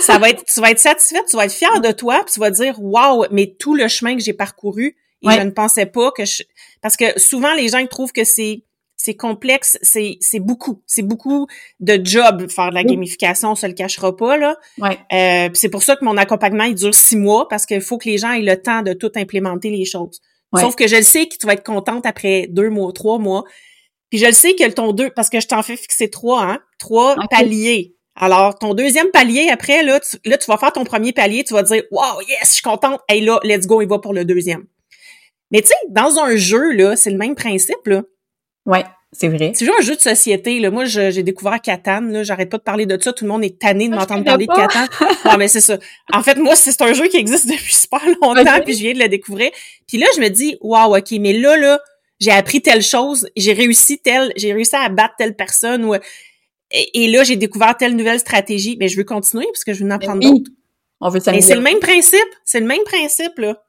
ça 0.00 0.16
va 0.16 0.30
être, 0.30 0.44
tu 0.44 0.60
vas 0.60 0.70
être 0.70 0.78
satisfaite, 0.78 1.24
tu 1.28 1.36
vas 1.36 1.44
être 1.44 1.52
fière 1.52 1.80
de 1.80 1.92
toi, 1.92 2.22
puis 2.24 2.32
tu 2.32 2.40
vas 2.40 2.50
dire 2.50 2.76
waouh, 2.80 3.26
mais 3.30 3.54
tout 3.58 3.74
le 3.74 3.86
chemin 3.88 4.16
que 4.16 4.22
j'ai 4.22 4.32
parcouru, 4.32 4.96
et 5.22 5.30
je 5.30 5.40
ne 5.40 5.50
pensais 5.50 5.86
pas 5.86 6.10
que 6.12 6.24
je, 6.24 6.42
parce 6.80 6.96
que 6.96 7.18
souvent 7.18 7.54
les 7.54 7.68
gens 7.68 7.78
ils 7.78 7.88
trouvent 7.88 8.12
que 8.12 8.24
c'est 8.24 8.64
c'est 8.96 9.14
complexe, 9.14 9.78
c'est 9.82 10.16
c'est 10.20 10.38
beaucoup, 10.38 10.82
c'est 10.86 11.02
beaucoup 11.02 11.48
de 11.80 12.00
job 12.04 12.48
faire 12.48 12.70
de 12.70 12.74
la 12.74 12.84
gamification, 12.84 13.52
on 13.52 13.54
se 13.56 13.66
le 13.66 13.72
cachera 13.72 14.16
pas 14.16 14.36
là. 14.36 14.56
Ouais. 14.78 14.98
Euh, 15.12 15.50
c'est 15.54 15.68
pour 15.68 15.82
ça 15.82 15.96
que 15.96 16.04
mon 16.04 16.16
accompagnement 16.16 16.64
il 16.64 16.76
dure 16.76 16.94
six 16.94 17.16
mois 17.16 17.48
parce 17.48 17.66
qu'il 17.66 17.80
faut 17.80 17.98
que 17.98 18.08
les 18.08 18.18
gens 18.18 18.32
aient 18.32 18.42
le 18.42 18.60
temps 18.60 18.82
de 18.82 18.92
tout 18.92 19.10
implémenter 19.16 19.70
les 19.70 19.84
choses. 19.84 20.20
Sauf 20.60 20.76
que 20.76 20.86
je 20.86 20.96
le 20.96 21.02
sais 21.02 21.26
que 21.26 21.36
tu 21.36 21.46
vas 21.46 21.54
être 21.54 21.64
contente 21.64 22.04
après 22.04 22.46
deux 22.48 22.68
mois, 22.68 22.92
trois 22.92 23.18
mois. 23.18 23.44
Puis 24.10 24.18
je 24.18 24.26
le 24.26 24.32
sais 24.32 24.54
que 24.54 24.68
ton 24.70 24.92
deux, 24.92 25.08
parce 25.10 25.30
que 25.30 25.40
je 25.40 25.48
t'en 25.48 25.62
fais 25.62 25.76
fixer 25.76 26.10
trois, 26.10 26.42
hein, 26.42 26.58
trois 26.78 27.16
paliers. 27.30 27.96
Alors, 28.14 28.58
ton 28.58 28.74
deuxième 28.74 29.10
palier, 29.10 29.48
après, 29.50 29.82
là 29.82 29.98
tu, 29.98 30.18
là, 30.26 30.36
tu 30.36 30.44
vas 30.50 30.58
faire 30.58 30.72
ton 30.72 30.84
premier 30.84 31.14
palier, 31.14 31.44
tu 31.44 31.54
vas 31.54 31.62
dire, 31.62 31.82
wow, 31.90 32.20
yes, 32.28 32.40
je 32.42 32.52
suis 32.52 32.62
contente. 32.62 33.00
Hey, 33.08 33.22
là, 33.22 33.40
let's 33.42 33.66
go, 33.66 33.80
il 33.80 33.88
va 33.88 33.98
pour 33.98 34.12
le 34.12 34.26
deuxième. 34.26 34.66
Mais 35.52 35.60
tu 35.60 35.68
sais, 35.68 35.74
dans 35.90 36.18
un 36.18 36.34
jeu, 36.36 36.72
là, 36.72 36.96
c'est 36.96 37.10
le 37.10 37.18
même 37.18 37.34
principe, 37.34 37.86
là. 37.86 38.02
Ouais. 38.66 38.84
C'est 39.14 39.28
vrai. 39.28 39.52
C'est 39.54 39.66
juste 39.66 39.78
un 39.78 39.82
jeu 39.82 39.94
de 39.94 40.00
société. 40.00 40.58
Là. 40.58 40.70
Moi, 40.70 40.86
j'ai 40.86 41.22
découvert 41.22 41.60
Catan. 41.60 42.00
Là, 42.00 42.22
j'arrête 42.22 42.48
pas 42.48 42.56
de 42.56 42.62
parler 42.62 42.86
de 42.86 42.98
ça. 42.98 43.12
Tout 43.12 43.26
le 43.26 43.30
monde 43.30 43.44
est 43.44 43.58
tanné 43.58 43.88
de 43.88 43.92
ah, 43.92 43.98
m'entendre 43.98 44.24
parler 44.24 44.46
de 44.46 44.54
Catan. 44.54 44.86
non, 45.26 45.36
mais 45.36 45.48
c'est 45.48 45.60
ça. 45.60 45.76
En 46.14 46.22
fait, 46.22 46.36
moi, 46.36 46.56
c'est 46.56 46.80
un 46.80 46.94
jeu 46.94 47.08
qui 47.08 47.18
existe 47.18 47.46
depuis 47.46 47.74
super 47.74 48.00
longtemps, 48.22 48.60
puis 48.64 48.74
je 48.74 48.80
viens 48.80 48.94
de 48.94 49.00
le 49.00 49.08
découvrir. 49.08 49.50
Puis 49.86 49.98
là, 49.98 50.06
je 50.16 50.20
me 50.20 50.28
dis, 50.28 50.56
waouh, 50.62 50.96
ok, 50.96 51.10
mais 51.20 51.34
là, 51.34 51.58
là, 51.58 51.78
j'ai 52.20 52.30
appris 52.30 52.62
telle 52.62 52.82
chose, 52.82 53.28
j'ai 53.36 53.52
réussi 53.52 53.98
telle, 53.98 54.32
j'ai 54.36 54.54
réussi 54.54 54.76
à 54.76 54.82
abattre 54.82 55.14
telle 55.18 55.36
personne, 55.36 55.84
ou 55.84 55.94
et, 56.94 57.08
là, 57.08 57.22
j'ai 57.22 57.36
découvert 57.36 57.76
telle 57.76 57.96
nouvelle 57.96 58.18
stratégie. 58.18 58.78
Mais 58.80 58.88
je 58.88 58.96
veux 58.96 59.04
continuer 59.04 59.44
parce 59.52 59.64
que 59.64 59.74
je 59.74 59.84
veux 59.84 59.90
en 59.90 59.94
apprendre 59.94 60.20
d'autres. 60.20 60.50
On 61.00 61.10
veut 61.10 61.20
Mais 61.26 61.42
c'est 61.42 61.54
le 61.54 61.60
même 61.60 61.80
principe. 61.80 62.18
C'est 62.44 62.60
le 62.60 62.66
même 62.66 62.82
principe 62.84 63.38
là. 63.38 63.60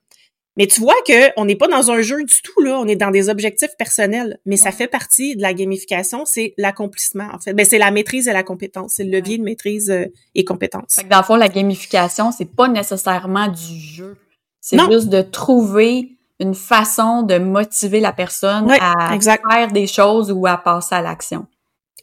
Mais 0.56 0.68
tu 0.68 0.82
vois 0.82 0.96
que 1.08 1.32
on 1.38 1.46
n'est 1.46 1.56
pas 1.56 1.68
dans 1.68 1.90
un 1.90 2.02
jeu 2.02 2.24
du 2.24 2.42
tout 2.44 2.62
là, 2.62 2.80
on 2.80 2.88
est 2.88 2.96
dans 2.96 3.12
des 3.12 3.30
objectifs 3.30 3.76
personnels, 3.78 4.40
mais 4.46 4.58
ça 4.58 4.72
fait 4.72 4.88
partie 4.88 5.36
de 5.36 5.42
la 5.42 5.54
gamification, 5.54 6.26
c'est 6.26 6.54
l'accomplissement 6.58 7.30
en 7.34 7.40
fait. 7.40 7.54
Ben 7.54 7.66
c'est 7.66 7.80
la 7.80 7.92
maîtrise 7.92 8.28
et 8.28 8.34
la 8.34 8.44
compétence, 8.44 8.94
c'est 8.98 9.04
le 9.04 9.12
levier 9.18 9.38
de 9.38 9.44
maîtrise 9.44 9.90
euh, 9.90 10.06
et 10.36 10.46
compétence. 10.46 10.96
Fait 10.96 11.04
que 11.04 11.10
dans 11.10 11.18
le 11.18 11.24
fond 11.24 11.36
la 11.36 11.50
gamification, 11.50 12.32
c'est 12.32 12.54
pas 12.54 12.68
nécessairement 12.68 13.48
du 13.48 13.80
jeu. 13.80 14.18
C'est 14.62 14.80
juste 14.90 15.10
de 15.10 15.22
trouver 15.22 16.18
une 16.40 16.56
façon 16.56 17.24
de 17.24 17.38
motiver 17.38 18.00
la 18.00 18.14
personne 18.14 18.72
à 18.72 19.18
faire 19.20 19.68
des 19.72 19.88
choses 19.88 20.32
ou 20.32 20.46
à 20.46 20.58
passer 20.58 20.96
à 20.96 21.02
l'action. 21.02 21.48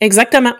Exactement. 0.00 0.54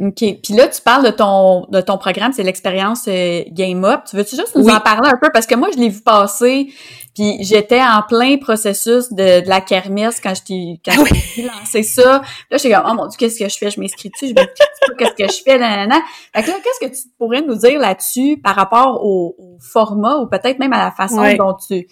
OK. 0.00 0.16
Puis 0.16 0.54
là, 0.54 0.68
tu 0.68 0.80
parles 0.82 1.04
de 1.04 1.10
ton 1.10 1.66
de 1.70 1.80
ton 1.80 1.98
programme, 1.98 2.32
c'est 2.32 2.44
l'expérience 2.44 3.06
euh, 3.08 3.42
Game 3.50 3.84
Up. 3.84 4.02
Tu 4.08 4.16
veux-tu 4.16 4.36
juste 4.36 4.54
nous 4.54 4.68
en 4.68 4.80
parler 4.80 5.08
un 5.08 5.16
peu? 5.16 5.30
Parce 5.32 5.46
que 5.46 5.54
moi, 5.54 5.70
je 5.72 5.78
l'ai 5.78 5.88
vu 5.88 6.02
passer, 6.02 6.72
puis 7.14 7.38
j'étais 7.40 7.82
en 7.82 8.02
plein 8.02 8.36
processus 8.36 9.12
de, 9.12 9.40
de 9.40 9.48
la 9.48 9.60
kermesse 9.60 10.20
quand 10.20 10.34
je 10.34 10.42
t'ai 10.42 10.80
quand 10.84 10.92
ah 11.04 11.58
lancé 11.60 11.82
ça. 11.82 12.22
Là, 12.50 12.58
j'étais 12.58 12.74
comme, 12.74 12.84
oh 12.86 12.94
mon 12.94 13.06
Dieu, 13.06 13.16
qu'est-ce 13.18 13.38
que 13.38 13.48
je 13.48 13.58
fais? 13.58 13.70
Je 13.70 13.80
m'inscris-tu? 13.80 14.28
Je 14.28 14.34
me 14.34 14.96
qu'est-ce 14.98 15.14
que 15.14 15.32
je 15.32 15.42
fais? 15.42 15.58
Nanana. 15.58 16.00
Fait 16.34 16.42
que 16.42 16.48
là, 16.48 16.56
qu'est-ce 16.62 16.86
que 16.86 16.94
tu 16.94 17.08
pourrais 17.18 17.42
nous 17.42 17.56
dire 17.56 17.80
là-dessus 17.80 18.36
par 18.36 18.54
rapport 18.54 19.04
au, 19.04 19.36
format 19.60 20.18
ou 20.18 20.28
peut-être 20.28 20.60
même 20.60 20.72
à 20.74 20.84
la 20.84 20.90
façon 20.92 21.22
dont 21.36 21.56
tu 21.66 21.86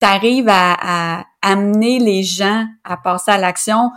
arrives 0.00 0.48
à, 0.48 0.76
à 0.80 1.24
amener 1.42 1.98
les 1.98 2.22
gens 2.22 2.64
à 2.84 2.96
passer 2.96 3.32
à 3.32 3.36
l'action? 3.36 3.90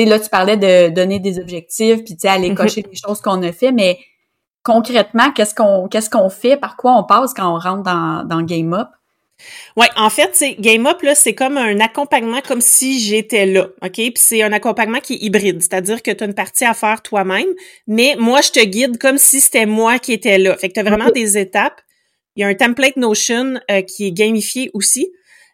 Sais, 0.00 0.04
là, 0.04 0.18
tu 0.18 0.28
parlais 0.28 0.56
de 0.56 0.90
donner 0.90 1.18
des 1.18 1.38
objectifs, 1.38 2.04
puis 2.04 2.14
tu 2.14 2.20
sais, 2.20 2.28
aller 2.28 2.50
mhm. 2.50 2.56
cocher 2.56 2.84
les 2.88 2.96
choses 2.96 3.20
qu'on 3.20 3.42
a 3.42 3.52
fait, 3.52 3.72
mais 3.72 3.98
concrètement, 4.62 5.30
qu'est-ce 5.32 5.54
qu'on 5.54 5.88
qu'est-ce 5.88 6.10
qu'on 6.10 6.30
fait, 6.30 6.56
par 6.56 6.76
quoi 6.76 6.96
on 6.96 7.04
passe 7.04 7.32
quand 7.34 7.54
on 7.54 7.58
rentre 7.58 7.82
dans, 7.82 8.24
dans 8.24 8.42
Game 8.42 8.72
Up? 8.74 8.88
Ouais, 9.76 9.86
en 9.96 10.10
fait, 10.10 10.30
c'est 10.32 10.54
Game 10.58 10.86
Up 10.86 11.00
là, 11.02 11.14
c'est 11.14 11.34
comme 11.34 11.56
un 11.56 11.78
accompagnement 11.78 12.40
comme 12.40 12.60
si 12.60 12.98
j'étais 12.98 13.46
là, 13.46 13.68
ok? 13.82 13.92
Puis 13.92 14.12
c'est 14.16 14.42
un 14.42 14.52
accompagnement 14.52 14.98
qui 14.98 15.14
est 15.14 15.18
hybride, 15.18 15.62
c'est-à-dire 15.62 16.02
que 16.02 16.10
tu 16.10 16.24
as 16.24 16.26
une 16.26 16.34
partie 16.34 16.64
à 16.64 16.74
faire 16.74 17.02
toi-même, 17.02 17.48
mais 17.86 18.16
moi 18.18 18.40
je 18.40 18.50
te 18.50 18.64
guide 18.64 18.98
comme 18.98 19.16
si 19.16 19.40
c'était 19.40 19.66
moi 19.66 19.98
qui 19.98 20.12
étais 20.12 20.38
là. 20.38 20.56
Fait 20.56 20.68
que 20.68 20.74
tu 20.74 20.80
as 20.80 20.82
vraiment 20.82 21.10
des 21.10 21.38
étapes. 21.38 21.80
Il 22.34 22.42
y 22.42 22.44
a 22.44 22.48
un 22.48 22.54
template 22.54 22.96
Notion 22.96 23.60
euh, 23.70 23.82
qui 23.82 24.06
est 24.06 24.12
gamifié 24.12 24.70
aussi. 24.74 25.08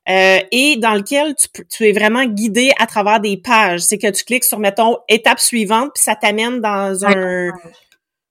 Euh, 0.08 0.38
et 0.50 0.76
dans 0.76 0.94
lequel 0.94 1.34
tu, 1.70 1.88
es 1.88 1.92
vraiment 1.92 2.24
guidé 2.26 2.72
à 2.78 2.86
travers 2.86 3.20
des 3.20 3.36
pages. 3.36 3.80
C'est 3.80 3.98
que 3.98 4.10
tu 4.10 4.24
cliques 4.24 4.44
sur, 4.44 4.58
mettons, 4.58 4.98
étape 5.08 5.40
suivante, 5.40 5.92
puis 5.94 6.02
ça 6.02 6.14
t'amène 6.14 6.60
dans 6.60 7.04
un 7.06 7.52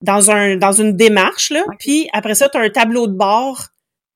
dans 0.01 0.31
un 0.31 0.57
dans 0.57 0.71
une 0.71 0.95
démarche. 0.95 1.49
Là. 1.49 1.63
Puis 1.79 2.09
après 2.13 2.35
ça, 2.35 2.49
tu 2.49 2.57
as 2.57 2.61
un 2.61 2.69
tableau 2.69 3.07
de 3.07 3.13
bord 3.13 3.73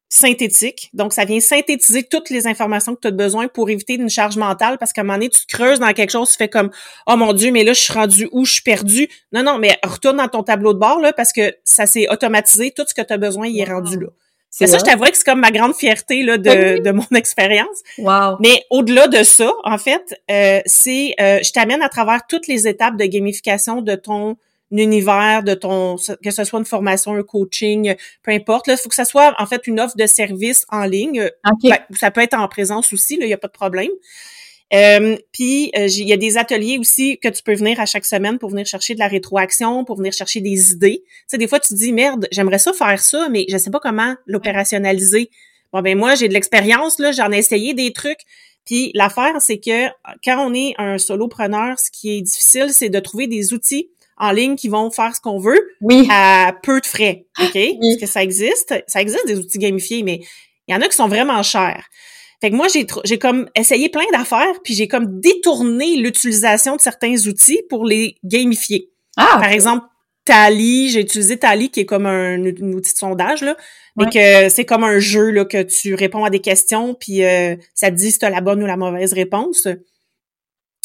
synthétique. 0.09 0.89
Donc, 0.93 1.11
ça 1.13 1.25
vient 1.25 1.39
synthétiser 1.39 2.03
toutes 2.03 2.29
les 2.29 2.47
informations 2.47 2.95
que 2.95 3.01
tu 3.01 3.07
as 3.07 3.11
besoin 3.11 3.47
pour 3.47 3.69
éviter 3.69 3.95
une 3.95 4.09
charge 4.09 4.37
mentale 4.37 4.77
parce 4.77 4.93
qu'à 4.93 5.01
un 5.01 5.03
moment 5.03 5.17
donné, 5.17 5.29
tu 5.29 5.45
te 5.45 5.53
creuses 5.53 5.79
dans 5.79 5.91
quelque 5.91 6.11
chose, 6.11 6.29
tu 6.29 6.37
fais 6.37 6.47
comme 6.47 6.69
«Oh 7.07 7.17
mon 7.17 7.33
Dieu, 7.33 7.51
mais 7.51 7.63
là, 7.63 7.73
je 7.73 7.81
suis 7.81 7.93
rendu 7.93 8.29
où? 8.31 8.45
Je 8.45 8.53
suis 8.53 8.61
perdu.» 8.61 9.09
Non, 9.33 9.43
non, 9.43 9.57
mais 9.57 9.77
retourne 9.83 10.17
dans 10.17 10.29
ton 10.29 10.43
tableau 10.43 10.73
de 10.73 10.79
bord 10.79 10.99
là 11.01 11.11
parce 11.11 11.33
que 11.33 11.55
ça 11.63 11.85
s'est 11.85 12.07
automatisé. 12.09 12.71
Tout 12.71 12.83
ce 12.87 12.93
que 12.93 13.01
tu 13.01 13.11
as 13.11 13.17
besoin, 13.17 13.47
il 13.47 13.59
est 13.59 13.69
rendu 13.69 13.99
là. 13.99 14.07
C'est 14.49 14.67
ça, 14.67 14.77
je 14.77 14.83
t'avoue 14.83 15.03
que 15.05 15.15
c'est 15.15 15.25
comme 15.25 15.41
ma 15.41 15.51
grande 15.51 15.75
fierté 15.75 16.23
là, 16.23 16.37
de, 16.37 16.81
de 16.81 16.91
mon 16.91 17.05
expérience. 17.15 17.83
Wow. 17.97 18.37
Mais 18.39 18.63
au-delà 18.69 19.07
de 19.07 19.23
ça, 19.23 19.51
en 19.63 19.77
fait, 19.77 20.19
euh, 20.31 20.61
c'est 20.65 21.13
euh, 21.19 21.39
je 21.43 21.51
t'amène 21.51 21.81
à 21.81 21.89
travers 21.89 22.25
toutes 22.27 22.47
les 22.47 22.67
étapes 22.67 22.97
de 22.97 23.05
gamification 23.05 23.81
de 23.81 23.95
ton 23.95 24.37
univers, 24.71 25.43
de 25.43 25.53
ton 25.53 25.95
que 26.23 26.31
ce 26.31 26.43
soit 26.43 26.59
une 26.59 26.65
formation, 26.65 27.13
un 27.13 27.23
coaching, 27.23 27.95
peu 28.23 28.31
importe. 28.31 28.67
Là, 28.67 28.73
il 28.73 28.77
faut 28.77 28.89
que 28.89 28.95
ça 28.95 29.05
soit 29.05 29.35
en 29.37 29.45
fait 29.45 29.67
une 29.67 29.79
offre 29.79 29.95
de 29.95 30.07
service 30.07 30.65
en 30.69 30.83
ligne. 30.83 31.29
Ben, 31.63 31.77
ça 31.91 32.11
peut 32.11 32.21
être 32.21 32.33
en 32.33 32.47
présence 32.47 32.91
aussi, 32.93 33.17
il 33.19 33.25
n'y 33.25 33.33
a 33.33 33.37
pas 33.37 33.47
de 33.47 33.53
problème. 33.53 33.91
Euh, 34.73 35.15
puis 35.31 35.71
euh, 35.77 35.87
il 35.87 36.07
y 36.07 36.13
a 36.13 36.17
des 36.17 36.37
ateliers 36.37 36.77
aussi 36.77 37.17
que 37.19 37.29
tu 37.29 37.41
peux 37.41 37.53
venir 37.53 37.79
à 37.79 37.85
chaque 37.85 38.05
semaine 38.05 38.37
pour 38.37 38.49
venir 38.49 38.65
chercher 38.65 38.95
de 38.95 38.99
la 38.99 39.07
rétroaction, 39.07 39.85
pour 39.85 39.97
venir 39.97 40.11
chercher 40.11 40.41
des 40.41 40.71
idées. 40.71 41.03
Tu 41.05 41.23
sais, 41.27 41.37
des 41.37 41.47
fois 41.47 41.59
tu 41.59 41.69
te 41.69 41.75
dis 41.75 41.93
merde, 41.93 42.27
j'aimerais 42.31 42.59
ça 42.59 42.73
faire 42.73 42.99
ça, 42.99 43.29
mais 43.29 43.45
je 43.49 43.57
sais 43.57 43.69
pas 43.69 43.79
comment 43.79 44.15
l'opérationnaliser. 44.25 45.29
Bon 45.71 45.81
ben 45.81 45.97
moi 45.97 46.15
j'ai 46.15 46.27
de 46.27 46.33
l'expérience 46.33 46.99
là, 46.99 47.13
j'en 47.13 47.31
ai 47.31 47.37
essayé 47.37 47.73
des 47.73 47.93
trucs. 47.93 48.19
Puis 48.65 48.91
l'affaire 48.93 49.35
c'est 49.39 49.59
que 49.59 49.87
quand 50.25 50.45
on 50.45 50.53
est 50.53 50.73
un 50.77 50.97
solopreneur, 50.97 51.79
ce 51.79 51.89
qui 51.89 52.17
est 52.17 52.21
difficile, 52.21 52.67
c'est 52.71 52.89
de 52.89 52.99
trouver 52.99 53.27
des 53.27 53.53
outils 53.53 53.89
en 54.17 54.31
ligne 54.31 54.55
qui 54.55 54.67
vont 54.67 54.91
faire 54.91 55.15
ce 55.15 55.21
qu'on 55.21 55.39
veut 55.39 55.69
oui. 55.79 56.07
à 56.11 56.53
peu 56.63 56.81
de 56.81 56.85
frais, 56.85 57.25
ok? 57.39 57.53
Parce 57.53 57.97
que 58.01 58.05
ça 58.07 58.23
existe, 58.23 58.73
ça 58.87 58.99
existe 58.99 59.25
des 59.27 59.37
outils 59.37 59.59
gamifiés, 59.59 60.03
mais 60.03 60.21
il 60.67 60.73
y 60.73 60.75
en 60.75 60.81
a 60.81 60.87
qui 60.89 60.95
sont 60.95 61.07
vraiment 61.07 61.41
chers. 61.43 61.87
Fait 62.41 62.51
que 62.51 62.55
moi, 62.55 62.67
j'ai, 62.67 62.85
j'ai 63.03 63.17
comme 63.17 63.49
essayé 63.55 63.89
plein 63.89 64.05
d'affaires, 64.11 64.61
puis 64.63 64.73
j'ai 64.73 64.87
comme 64.87 65.19
détourné 65.19 65.97
l'utilisation 65.97 66.75
de 66.75 66.81
certains 66.81 67.15
outils 67.27 67.61
pour 67.69 67.83
les 67.85 68.15
gamifier. 68.23 68.91
Ah, 69.17 69.37
Par 69.39 69.51
exemple, 69.51 69.87
Tally, 70.27 70.89
j'ai 70.89 71.01
utilisé 71.01 71.37
Tally 71.37 71.69
qui 71.69 71.79
est 71.79 71.85
comme 71.85 72.05
un, 72.05 72.37
outil 72.45 72.93
de 72.93 72.97
sondage 72.97 73.41
là, 73.41 73.55
mais 73.95 74.05
que 74.07 74.49
c'est 74.49 74.65
comme 74.65 74.83
un 74.83 74.99
jeu 74.99 75.31
là 75.31 75.45
que 75.45 75.63
tu 75.63 75.95
réponds 75.95 76.25
à 76.25 76.29
des 76.29 76.41
questions 76.41 76.93
puis 76.93 77.23
euh, 77.23 77.55
ça 77.73 77.89
te 77.89 77.95
dit 77.95 78.11
si 78.11 78.19
tu 78.19 78.25
as 78.25 78.29
la 78.29 78.41
bonne 78.41 78.61
ou 78.61 78.65
la 78.65 78.75
mauvaise 78.75 79.13
réponse. 79.13 79.69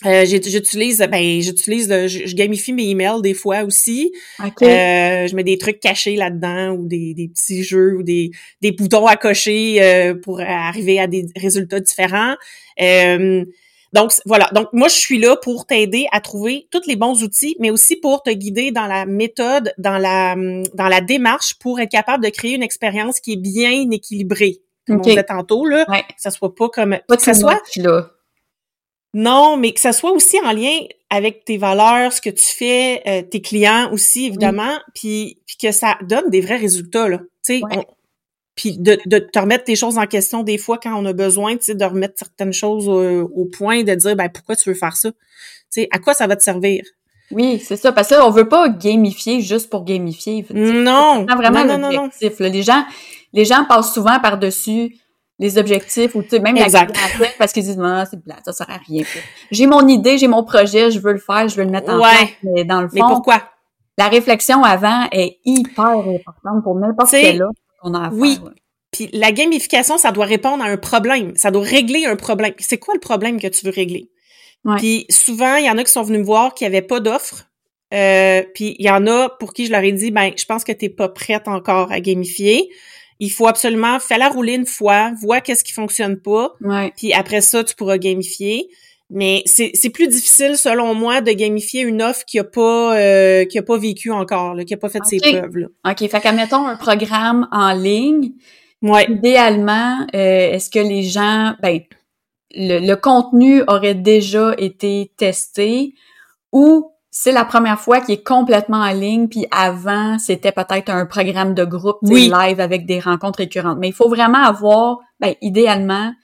Euh, 0.07 0.25
j'utilise 0.25 0.99
ben 0.99 1.41
j'utilise 1.41 1.89
je, 1.89 2.35
gamifie 2.35 2.73
mes 2.73 2.89
emails 2.89 3.23
des 3.23 3.35
fois 3.35 3.63
aussi. 3.63 4.13
Euh, 4.41 5.27
je 5.27 5.35
mets 5.35 5.45
des 5.45 5.59
trucs 5.59 5.81
cachés 5.81 6.17
là-dedans 6.17 6.71
ou 6.71 6.87
des, 6.87 7.15
des 7.15 7.29
petits 7.29 7.63
jeux 7.63 7.97
ou 7.97 8.03
des, 8.03 8.31
des 8.61 8.73
boutons 8.73 9.07
à 9.07 9.17
cocher 9.17 9.83
euh, 9.83 10.15
pour 10.15 10.41
arriver 10.41 10.99
à 10.99 11.07
des 11.07 11.27
résultats 11.37 11.81
différents. 11.81 12.35
Euh, 12.81 13.45
donc 13.93 14.13
voilà, 14.25 14.49
donc 14.55 14.69
moi 14.73 14.89
je 14.89 14.95
suis 14.95 15.19
là 15.19 15.37
pour 15.37 15.67
t'aider 15.67 16.07
à 16.13 16.21
trouver 16.21 16.67
tous 16.71 16.87
les 16.87 16.97
bons 16.97 17.23
outils, 17.23 17.57
mais 17.61 17.71
aussi 17.71 17.97
pour 17.97 18.23
te 18.23 18.31
guider 18.31 18.71
dans 18.71 18.87
la 18.87 19.05
méthode, 19.05 19.75
dans 19.77 19.99
la 19.99 20.35
dans 20.75 20.89
la 20.89 21.01
démarche 21.03 21.59
pour 21.59 21.79
être 21.79 21.91
capable 21.91 22.25
de 22.25 22.31
créer 22.31 22.55
une 22.55 22.63
expérience 22.63 23.21
qui 23.21 23.35
est 23.35 23.41
bien 23.41 23.91
équilibrée. 23.91 24.61
Comme 24.87 24.97
on 24.97 25.01
disait 25.01 25.23
tantôt 25.23 25.67
là, 25.67 25.85
que 25.85 26.15
ça 26.17 26.31
soit 26.31 26.55
pas 26.55 26.71
comme 26.71 26.99
pas 27.07 27.17
que 27.17 27.23
ça 27.23 27.35
soit 27.35 27.61
là. 27.77 28.11
Non, 29.15 29.57
mais 29.57 29.73
que 29.73 29.81
ça 29.81 29.93
soit 29.93 30.13
aussi 30.13 30.39
en 30.41 30.53
lien 30.53 30.79
avec 31.11 31.45
tes 31.45 31.59
valeurs, 31.59 32.13
ce 32.13 32.21
que 32.21 32.31
tu 32.31 32.45
fais, 32.45 33.03
euh, 33.07 33.23
tes 33.23 33.43
clients 33.43 33.93
aussi 33.93 34.27
évidemment, 34.27 34.79
puis, 34.95 35.39
puis 35.47 35.57
que 35.61 35.73
ça 35.73 35.99
donne 36.03 36.31
des 36.31 36.41
vrais 36.41 36.57
résultats 36.57 37.09
là. 37.09 37.19
Tu 37.45 37.61
sais, 37.61 37.63
puis 38.55 38.79
de, 38.79 38.99
de 39.07 39.19
te 39.19 39.39
remettre 39.39 39.65
tes 39.65 39.77
choses 39.77 39.99
en 39.99 40.07
question 40.07 40.43
des 40.43 40.59
fois 40.59 40.79
quand 40.79 40.95
on 40.95 41.05
a 41.07 41.13
besoin, 41.13 41.57
tu 41.57 41.65
sais, 41.65 41.75
de 41.75 41.85
remettre 41.85 42.15
certaines 42.17 42.53
choses 42.53 42.89
au, 42.89 43.45
point, 43.47 43.83
de 43.83 43.95
dire 43.95 44.17
ben 44.17 44.29
pourquoi 44.29 44.57
tu 44.57 44.71
veux 44.71 44.75
faire 44.75 44.97
ça, 44.97 45.11
tu 45.11 45.19
sais, 45.71 45.89
à 45.91 45.99
quoi 45.99 46.15
ça 46.15 46.27
va 46.27 46.37
te 46.37 46.43
servir? 46.43 46.83
Oui, 47.31 47.63
c'est 47.65 47.77
ça, 47.77 47.93
parce 47.93 48.09
que 48.09 48.23
on 48.23 48.31
veut 48.31 48.49
pas 48.49 48.69
gamifier 48.69 49.41
juste 49.41 49.71
pour 49.71 49.85
gamifier. 49.85 50.45
Non, 50.51 51.25
vraiment 51.25 51.65
non, 51.65 51.79
non, 51.79 51.93
non, 51.93 52.11
Les 52.41 52.63
gens, 52.63 52.85
les 53.33 53.45
gens 53.45 53.65
passent 53.65 53.95
souvent 53.95 54.21
par 54.21 54.39
dessus 54.39 54.97
les 55.43 55.59
objectifs 55.59 56.15
ou 56.15 56.23
même 56.41 56.57
exact. 56.57 56.97
la 57.21 57.27
parce 57.39 57.53
qu'ils 57.53 57.65
disent 57.65 57.77
non 57.77 58.05
c'est 58.09 58.23
plat, 58.23 58.37
ça 58.45 58.53
sert 58.53 58.71
à 58.71 58.79
rien. 58.89 59.03
J'ai 59.51 59.67
mon 59.67 59.87
idée, 59.89 60.17
j'ai 60.17 60.29
mon 60.29 60.45
projet, 60.45 60.91
je 60.91 61.01
veux 61.01 61.13
le 61.13 61.19
faire, 61.19 61.49
je 61.49 61.57
veux 61.57 61.65
le 61.65 61.71
mettre 61.71 61.93
en 61.93 61.99
place, 61.99 62.29
mais 62.43 62.65
dans 62.65 62.81
le 62.81 62.89
fond. 62.89 62.95
Mais 62.95 63.01
pourquoi? 63.01 63.43
La 63.99 64.09
réflexion 64.09 64.63
avant 64.63 65.07
est 65.11 65.39
hyper 65.45 65.85
importante 65.85 66.63
pour 66.63 66.77
n'importe 66.77 67.11
quel 67.11 67.39
là 67.39 67.49
oui. 68.13 68.39
Puis 68.93 69.09
la 69.13 69.33
gamification, 69.33 69.99
ça 69.99 70.13
doit 70.13 70.27
répondre 70.27 70.63
à 70.63 70.67
un 70.67 70.77
problème. 70.77 71.33
Ça 71.35 71.51
doit 71.51 71.65
régler 71.65 72.05
un 72.05 72.17
problème. 72.17 72.53
C'est 72.59 72.79
quoi 72.79 72.95
le 72.95 73.01
problème 73.01 73.41
que 73.41 73.49
tu 73.49 73.65
veux 73.65 73.73
régler? 73.73 74.11
Puis 74.77 75.07
souvent, 75.11 75.57
il 75.57 75.67
y 75.67 75.71
en 75.71 75.77
a 75.77 75.83
qui 75.83 75.91
sont 75.91 76.03
venus 76.03 76.21
me 76.21 76.25
voir 76.25 76.55
qui 76.55 76.63
n'avaient 76.65 76.83
pas 76.83 77.01
d'offre. 77.01 77.47
Euh, 77.93 78.43
puis 78.55 78.77
il 78.79 78.87
y 78.87 78.91
en 78.91 79.07
a 79.07 79.29
pour 79.29 79.53
qui 79.53 79.67
je 79.67 79.73
leur 79.73 79.83
ai 79.83 79.93
dit, 79.93 80.13
ben, 80.13 80.31
je 80.37 80.45
pense 80.45 80.63
que 80.63 80.73
tu 80.73 80.85
n'es 80.85 80.89
pas 80.89 81.09
prête 81.09 81.49
encore 81.49 81.91
à 81.91 82.01
gamifier. 82.01 82.71
Il 83.25 83.31
faut 83.31 83.47
absolument 83.47 84.01
faire 84.01 84.19
la 84.19 84.29
rouler 84.29 84.55
une 84.55 84.67
fois, 84.67 85.13
voir 85.21 85.45
qu'est-ce 85.45 85.63
qui 85.63 85.73
fonctionne 85.73 86.17
pas. 86.17 86.55
Puis 86.97 87.13
après 87.13 87.41
ça, 87.41 87.63
tu 87.63 87.77
pourras 87.77 87.97
gamifier. 87.97 88.69
Mais 89.11 89.45
c'est 89.47 89.91
plus 89.91 90.09
difficile, 90.09 90.57
selon 90.57 90.93
moi, 90.95 91.21
de 91.21 91.31
gamifier 91.31 91.83
une 91.83 92.03
offre 92.03 92.25
qui 92.25 92.41
a 92.41 92.45
pas 92.45 92.97
euh, 92.97 93.45
qui 93.45 93.59
a 93.59 93.63
pas 93.63 93.79
vécu 93.79 94.11
encore, 94.11 94.55
là, 94.55 94.65
qui 94.65 94.75
a 94.75 94.77
pas 94.77 94.89
fait 94.89 95.05
ses 95.05 95.19
preuves. 95.19 95.57
Là. 95.57 95.67
OK. 95.89 95.99
Fait 95.99 96.21
qu'admettons 96.21 96.67
un 96.67 96.75
programme 96.75 97.47
en 97.53 97.73
ligne. 97.75 98.33
Ouais. 98.83 99.05
Idéalement, 99.09 100.05
euh, 100.17 100.53
est-ce 100.53 100.69
que 100.69 100.81
les 100.81 101.05
gens 101.05 101.55
ben 101.63 101.79
le, 102.57 102.85
le, 102.85 102.97
contenu 102.97 103.63
aurait 103.69 103.95
déjà 103.95 104.55
été 104.59 105.13
testé 105.17 105.95
ou 106.51 106.92
c'est 107.15 107.31
la 107.31 107.45
première 107.45 107.79
fois 107.79 108.01
qu'il 108.01 108.15
est 108.15 108.27
complètement 108.27 108.79
en 108.79 108.91
ligne, 108.91 109.29
puis 109.29 109.47
avant, 109.51 110.19
c'était 110.19 110.51
peut-être 110.51 110.89
un 110.89 111.05
programme 111.05 111.53
de 111.53 111.63
groupe 111.63 111.99
live 112.03 112.59
avec 112.59 112.87
des 112.87 113.01
rencontres 113.01 113.41
récurrentes. 113.41 113.77
Mais 113.79 113.89
il 113.89 113.95
faut 113.95 114.09
vraiment 114.09 114.43
avoir, 114.43 114.99
ben, 115.21 115.35
idéalement, 115.43 116.15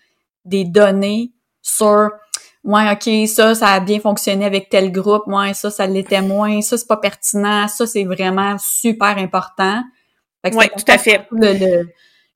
des 0.47 0.65
données 0.65 1.33
sur 1.61 2.11
ouais, 2.65 2.91
OK, 2.91 3.29
ça, 3.29 3.55
ça 3.55 3.69
a 3.69 3.81
bien 3.81 4.01
fonctionné 4.01 4.47
avec 4.47 4.71
tel 4.71 4.91
groupe, 4.91 5.25
ouais, 5.27 5.53
ça, 5.53 5.71
ça 5.71 5.87
l'était 5.87 6.23
moins, 6.23 6.63
ça, 6.63 6.79
c'est 6.79 6.89
pas 6.89 6.97
pertinent, 6.97 7.69
ça, 7.69 7.87
c'est 7.87 8.05
vraiment 8.05 8.57
super 8.59 9.19
important. 9.19 9.83
Oui, 10.43 10.69
tout 10.75 10.91
à 10.91 10.97
fait. 10.97 11.27
Le, 11.33 11.83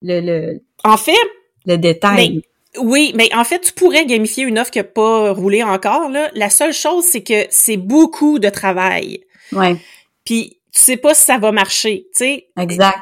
le, 0.02 0.20
le, 0.20 0.60
en 0.84 0.98
fait, 0.98 1.16
le 1.64 1.76
détail. 1.76 2.42
Oui, 2.78 3.12
mais 3.14 3.28
en 3.34 3.44
fait, 3.44 3.60
tu 3.60 3.72
pourrais 3.72 4.06
gamifier 4.06 4.44
une 4.44 4.58
offre 4.58 4.70
qui 4.70 4.78
n'a 4.78 4.84
pas 4.84 5.32
roulé 5.32 5.62
encore. 5.62 6.08
Là. 6.08 6.30
La 6.34 6.50
seule 6.50 6.72
chose, 6.72 7.04
c'est 7.04 7.22
que 7.22 7.46
c'est 7.50 7.76
beaucoup 7.76 8.38
de 8.38 8.48
travail. 8.48 9.20
Ouais. 9.52 9.76
Puis 10.24 10.58
tu 10.72 10.80
sais 10.80 10.96
pas 10.96 11.14
si 11.14 11.22
ça 11.22 11.38
va 11.38 11.52
marcher, 11.52 12.06
tu 12.14 12.24
sais. 12.24 12.46
Exact 12.58 12.98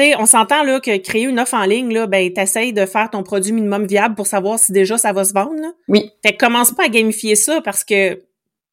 sais, 0.00 0.14
on 0.16 0.26
s'entend 0.26 0.62
là 0.62 0.80
que 0.80 0.96
créer 0.98 1.24
une 1.24 1.38
offre 1.38 1.54
en 1.54 1.64
ligne, 1.64 1.92
là, 1.92 2.06
ben, 2.06 2.32
t'essayes 2.32 2.72
de 2.72 2.86
faire 2.86 3.10
ton 3.10 3.22
produit 3.22 3.52
minimum 3.52 3.86
viable 3.86 4.14
pour 4.14 4.26
savoir 4.26 4.58
si 4.58 4.72
déjà 4.72 4.98
ça 4.98 5.12
va 5.12 5.24
se 5.24 5.32
vendre. 5.32 5.60
Là. 5.60 5.72
Oui. 5.88 6.10
Fait 6.24 6.32
que 6.32 6.38
commence 6.38 6.72
pas 6.72 6.84
à 6.84 6.88
gamifier 6.88 7.36
ça 7.36 7.60
parce 7.60 7.84
que, 7.84 8.14
tu 8.14 8.22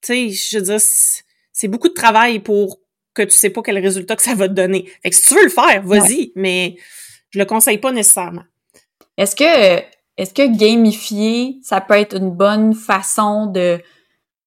sais, 0.01 0.29
je 0.29 0.57
veux 0.57 0.63
dire, 0.63 0.79
c'est 0.79 1.67
beaucoup 1.67 1.89
de 1.89 1.93
travail 1.93 2.39
pour 2.39 2.79
que 3.13 3.23
tu 3.23 3.35
sais 3.35 3.49
pas 3.49 3.61
quel 3.63 3.79
résultat 3.79 4.15
que 4.15 4.21
ça 4.21 4.35
va 4.35 4.47
te 4.47 4.53
donner. 4.53 4.89
Fait 5.03 5.09
que 5.09 5.15
si 5.15 5.23
tu 5.23 5.33
veux 5.33 5.43
le 5.43 5.49
faire, 5.49 5.81
vas-y, 5.83 6.31
mais 6.35 6.75
je 7.31 7.39
le 7.39 7.45
conseille 7.45 7.79
pas 7.79 7.91
nécessairement. 7.91 8.43
Est-ce 9.17 9.35
que, 9.35 9.83
est-ce 10.17 10.33
que 10.33 10.47
gamifier, 10.47 11.57
ça 11.61 11.81
peut 11.81 11.93
être 11.93 12.17
une 12.17 12.31
bonne 12.31 12.73
façon 12.73 13.45
de 13.47 13.79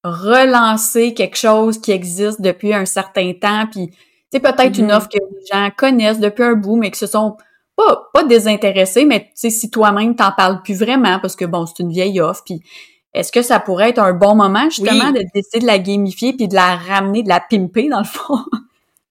relancer 0.02 1.14
quelque 1.14 1.36
chose 1.36 1.80
qui 1.80 1.92
existe 1.92 2.40
depuis 2.40 2.74
un 2.74 2.86
certain 2.86 3.32
temps, 3.34 3.66
puis 3.70 3.90
c'est 4.32 4.40
peut-être 4.40 4.78
une 4.78 4.88
mm-hmm. 4.88 4.96
offre 4.96 5.08
que 5.08 5.18
les 5.18 5.46
gens 5.52 5.70
connaissent 5.76 6.20
depuis 6.20 6.42
un 6.42 6.54
bout, 6.54 6.76
mais 6.76 6.90
que 6.90 6.96
ce 6.96 7.06
sont 7.06 7.36
pas, 7.76 8.08
pas 8.12 8.24
désintéressés, 8.24 9.04
mais 9.04 9.20
tu 9.20 9.30
sais, 9.34 9.50
si 9.50 9.70
toi-même 9.70 10.14
t'en 10.16 10.32
parles 10.32 10.62
plus 10.62 10.78
vraiment, 10.78 11.18
parce 11.20 11.36
que 11.36 11.44
bon, 11.44 11.66
c'est 11.66 11.82
une 11.82 11.92
vieille 11.92 12.20
offre, 12.20 12.42
puis 12.44 12.62
est-ce 13.12 13.32
que 13.32 13.42
ça 13.42 13.58
pourrait 13.60 13.90
être 13.90 13.98
un 13.98 14.12
bon 14.12 14.34
moment 14.34 14.70
justement 14.70 15.10
de 15.10 15.22
décider 15.34 15.60
de 15.60 15.66
la 15.66 15.78
gamifier 15.78 16.32
puis 16.32 16.48
de 16.48 16.54
la 16.54 16.76
ramener, 16.76 17.22
de 17.22 17.28
la 17.28 17.40
pimper 17.40 17.88
dans 17.88 17.98
le 17.98 18.04
fond? 18.04 18.38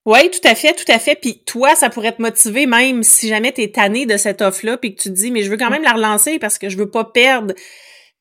Oui, 0.05 0.29
tout 0.31 0.47
à 0.47 0.55
fait, 0.55 0.73
tout 0.73 0.91
à 0.91 0.97
fait. 0.97 1.15
Puis 1.15 1.43
toi, 1.45 1.75
ça 1.75 1.89
pourrait 1.89 2.13
te 2.15 2.21
motiver 2.21 2.65
même 2.65 3.03
si 3.03 3.27
jamais 3.27 3.51
tu 3.51 3.61
es 3.61 3.71
tanné 3.71 4.05
de 4.05 4.17
cette 4.17 4.41
offre-là 4.41 4.77
puis 4.77 4.95
que 4.95 5.01
tu 5.01 5.09
te 5.09 5.13
dis, 5.13 5.31
mais 5.31 5.43
je 5.43 5.51
veux 5.51 5.57
quand 5.57 5.69
même 5.69 5.83
la 5.83 5.93
relancer 5.93 6.39
parce 6.39 6.57
que 6.57 6.69
je 6.69 6.77
veux 6.77 6.89
pas 6.89 7.03
perdre 7.03 7.53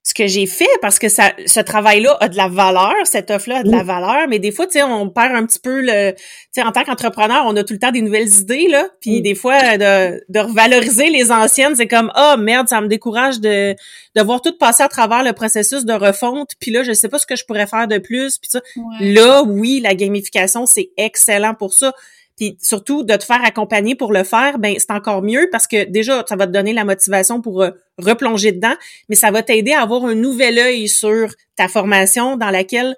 ce 0.09 0.15
que 0.15 0.27
j'ai 0.27 0.47
fait 0.47 0.65
parce 0.81 0.99
que 0.99 1.11
ça, 1.11 1.33
ce 1.45 1.61
travail-là 1.61 2.17
a 2.21 2.31
de 2.31 2.37
la 2.39 2.49
valeur, 2.49 2.95
cette 3.05 3.31
offre-là 3.31 3.59
a 3.59 3.63
de 3.63 3.71
la 3.71 3.83
valeur, 3.83 4.27
mais 4.27 4.39
des 4.39 4.53
fois, 4.53 4.65
tu 4.65 4.73
sais, 4.73 4.83
on 4.83 5.11
perd 5.11 5.35
un 5.37 5.45
petit 5.45 5.59
peu 5.59 5.83
le, 5.83 6.13
tu 6.13 6.23
sais, 6.53 6.63
en 6.63 6.73
tant 6.73 6.83
qu'entrepreneur, 6.83 7.45
on 7.45 7.55
a 7.57 7.63
tout 7.63 7.75
le 7.75 7.79
temps 7.79 7.91
des 7.91 8.01
nouvelles 8.01 8.35
idées, 8.41 8.69
là, 8.69 8.89
puis 9.03 9.21
des 9.21 9.35
fois, 9.35 9.77
de, 9.77 10.25
de 10.31 10.39
revaloriser 10.39 11.11
les 11.11 11.31
anciennes, 11.31 11.77
c'est 11.77 11.89
comme, 11.89 12.11
oh 12.17 12.37
merde, 12.39 12.69
ça 12.69 12.81
me 12.81 12.89
décourage 12.89 13.39
de, 13.41 13.77
de 14.17 14.23
voir 14.23 14.41
tout 14.41 14.57
passer 14.57 14.83
à 14.83 14.89
travers 14.89 15.23
le 15.23 15.35
processus 15.35 15.85
de 15.85 15.93
refonte, 15.93 16.53
puis 16.59 16.71
là, 16.71 16.83
je 16.83 16.95
sais 16.95 17.11
pas 17.11 17.19
ce 17.19 17.27
que 17.27 17.37
je 17.37 17.45
pourrais 17.45 17.67
faire 17.67 17.87
de 17.87 17.99
plus, 17.99 18.39
puis 18.39 18.49
ça. 18.51 18.63
Là, 19.01 19.43
oui, 19.43 19.81
la 19.81 19.95
gamification, 19.95 20.65
c'est 20.65 20.89
excellent 20.97 21.53
pour 21.53 21.75
ça. 21.75 21.93
Puis 22.39 22.57
surtout 22.63 23.03
de 23.03 23.17
te 23.17 23.25
faire 23.25 23.45
accompagner 23.45 23.97
pour 23.97 24.13
le 24.13 24.23
faire, 24.23 24.61
ben 24.61 24.77
c'est 24.79 24.93
encore 24.93 25.23
mieux 25.23 25.49
parce 25.51 25.67
que 25.67 25.85
déjà 25.85 26.25
ça 26.29 26.37
va 26.37 26.47
te 26.47 26.53
donner 26.53 26.73
la 26.73 26.85
motivation 26.85 27.43
pour 27.43 27.63
euh, 27.63 27.71
replonger 27.99 28.53
dedans, 28.53 28.75
mais 29.09 29.17
ça 29.17 29.33
va 29.33 29.43
t'aider 29.43 29.73
à 29.73 29.83
avoir 29.83 30.05
un 30.05 30.15
nouvel 30.15 30.57
œil 30.57 30.89
sur 30.89 31.35
ta 31.57 31.67
formation 31.67 32.37
dans 32.37 32.51
laquelle 32.51 32.95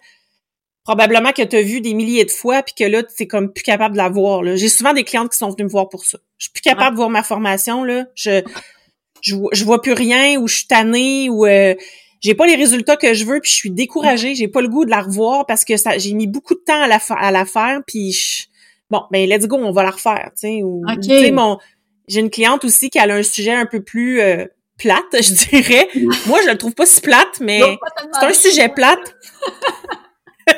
probablement 0.84 1.32
que 1.32 1.40
tu 1.40 1.56
as 1.56 1.62
vu 1.62 1.80
des 1.80 1.94
milliers 1.94 2.26
de 2.26 2.30
fois 2.30 2.62
puis 2.62 2.74
que 2.74 2.84
là 2.84 3.02
tu 3.02 3.22
es 3.22 3.26
comme 3.26 3.50
plus 3.50 3.62
capable 3.62 3.94
de 3.94 3.98
la 3.98 4.10
voir 4.10 4.44
J'ai 4.56 4.68
souvent 4.68 4.92
des 4.92 5.04
clientes 5.04 5.30
qui 5.30 5.38
sont 5.38 5.48
venues 5.48 5.64
me 5.64 5.70
voir 5.70 5.88
pour 5.88 6.04
ça. 6.04 6.18
Je 6.36 6.44
suis 6.44 6.52
plus 6.52 6.62
capable 6.62 6.92
de 6.92 6.96
voir 6.96 7.08
ma 7.08 7.22
formation 7.22 7.82
là, 7.82 8.04
je, 8.14 8.42
je 9.22 9.64
vois 9.64 9.80
plus 9.80 9.94
rien 9.94 10.38
ou 10.38 10.48
je 10.48 10.56
suis 10.56 10.66
tannée 10.66 11.30
ou 11.30 11.46
euh, 11.46 11.74
j'ai 12.20 12.34
pas 12.34 12.46
les 12.46 12.56
résultats 12.56 12.98
que 12.98 13.14
je 13.14 13.24
veux 13.24 13.40
puis 13.40 13.50
je 13.50 13.56
suis 13.56 13.70
découragée, 13.70 14.34
j'ai 14.34 14.48
pas 14.48 14.60
le 14.60 14.68
goût 14.68 14.84
de 14.84 14.90
la 14.90 15.00
revoir 15.00 15.46
parce 15.46 15.64
que 15.64 15.78
ça 15.78 15.96
j'ai 15.96 16.12
mis 16.12 16.26
beaucoup 16.26 16.54
de 16.54 16.60
temps 16.60 16.82
à 16.82 16.86
la 16.86 16.98
à 17.16 17.30
la 17.30 17.46
faire 17.46 17.80
puis 17.86 18.12
je, 18.12 18.49
bon, 18.90 19.02
ben 19.10 19.28
let's 19.28 19.46
go, 19.46 19.56
on 19.56 19.72
va 19.72 19.84
la 19.84 19.90
refaire, 19.90 20.30
tu 20.34 20.48
sais. 20.48 20.62
Ou, 20.62 20.82
mon, 21.32 21.58
j'ai 22.08 22.20
une 22.20 22.30
cliente 22.30 22.64
aussi 22.64 22.90
qui 22.90 22.98
a 22.98 23.04
un 23.04 23.22
sujet 23.22 23.54
un 23.54 23.66
peu 23.66 23.82
plus 23.82 24.20
euh, 24.20 24.44
plate, 24.78 25.04
je 25.12 25.50
dirais. 25.50 25.88
Moi, 26.26 26.40
je 26.44 26.50
le 26.50 26.58
trouve 26.58 26.74
pas 26.74 26.86
si 26.86 27.00
plate, 27.00 27.40
mais 27.40 27.60
c'est 28.18 28.26
un 28.26 28.32
sujet 28.32 28.68
plate. 28.68 29.16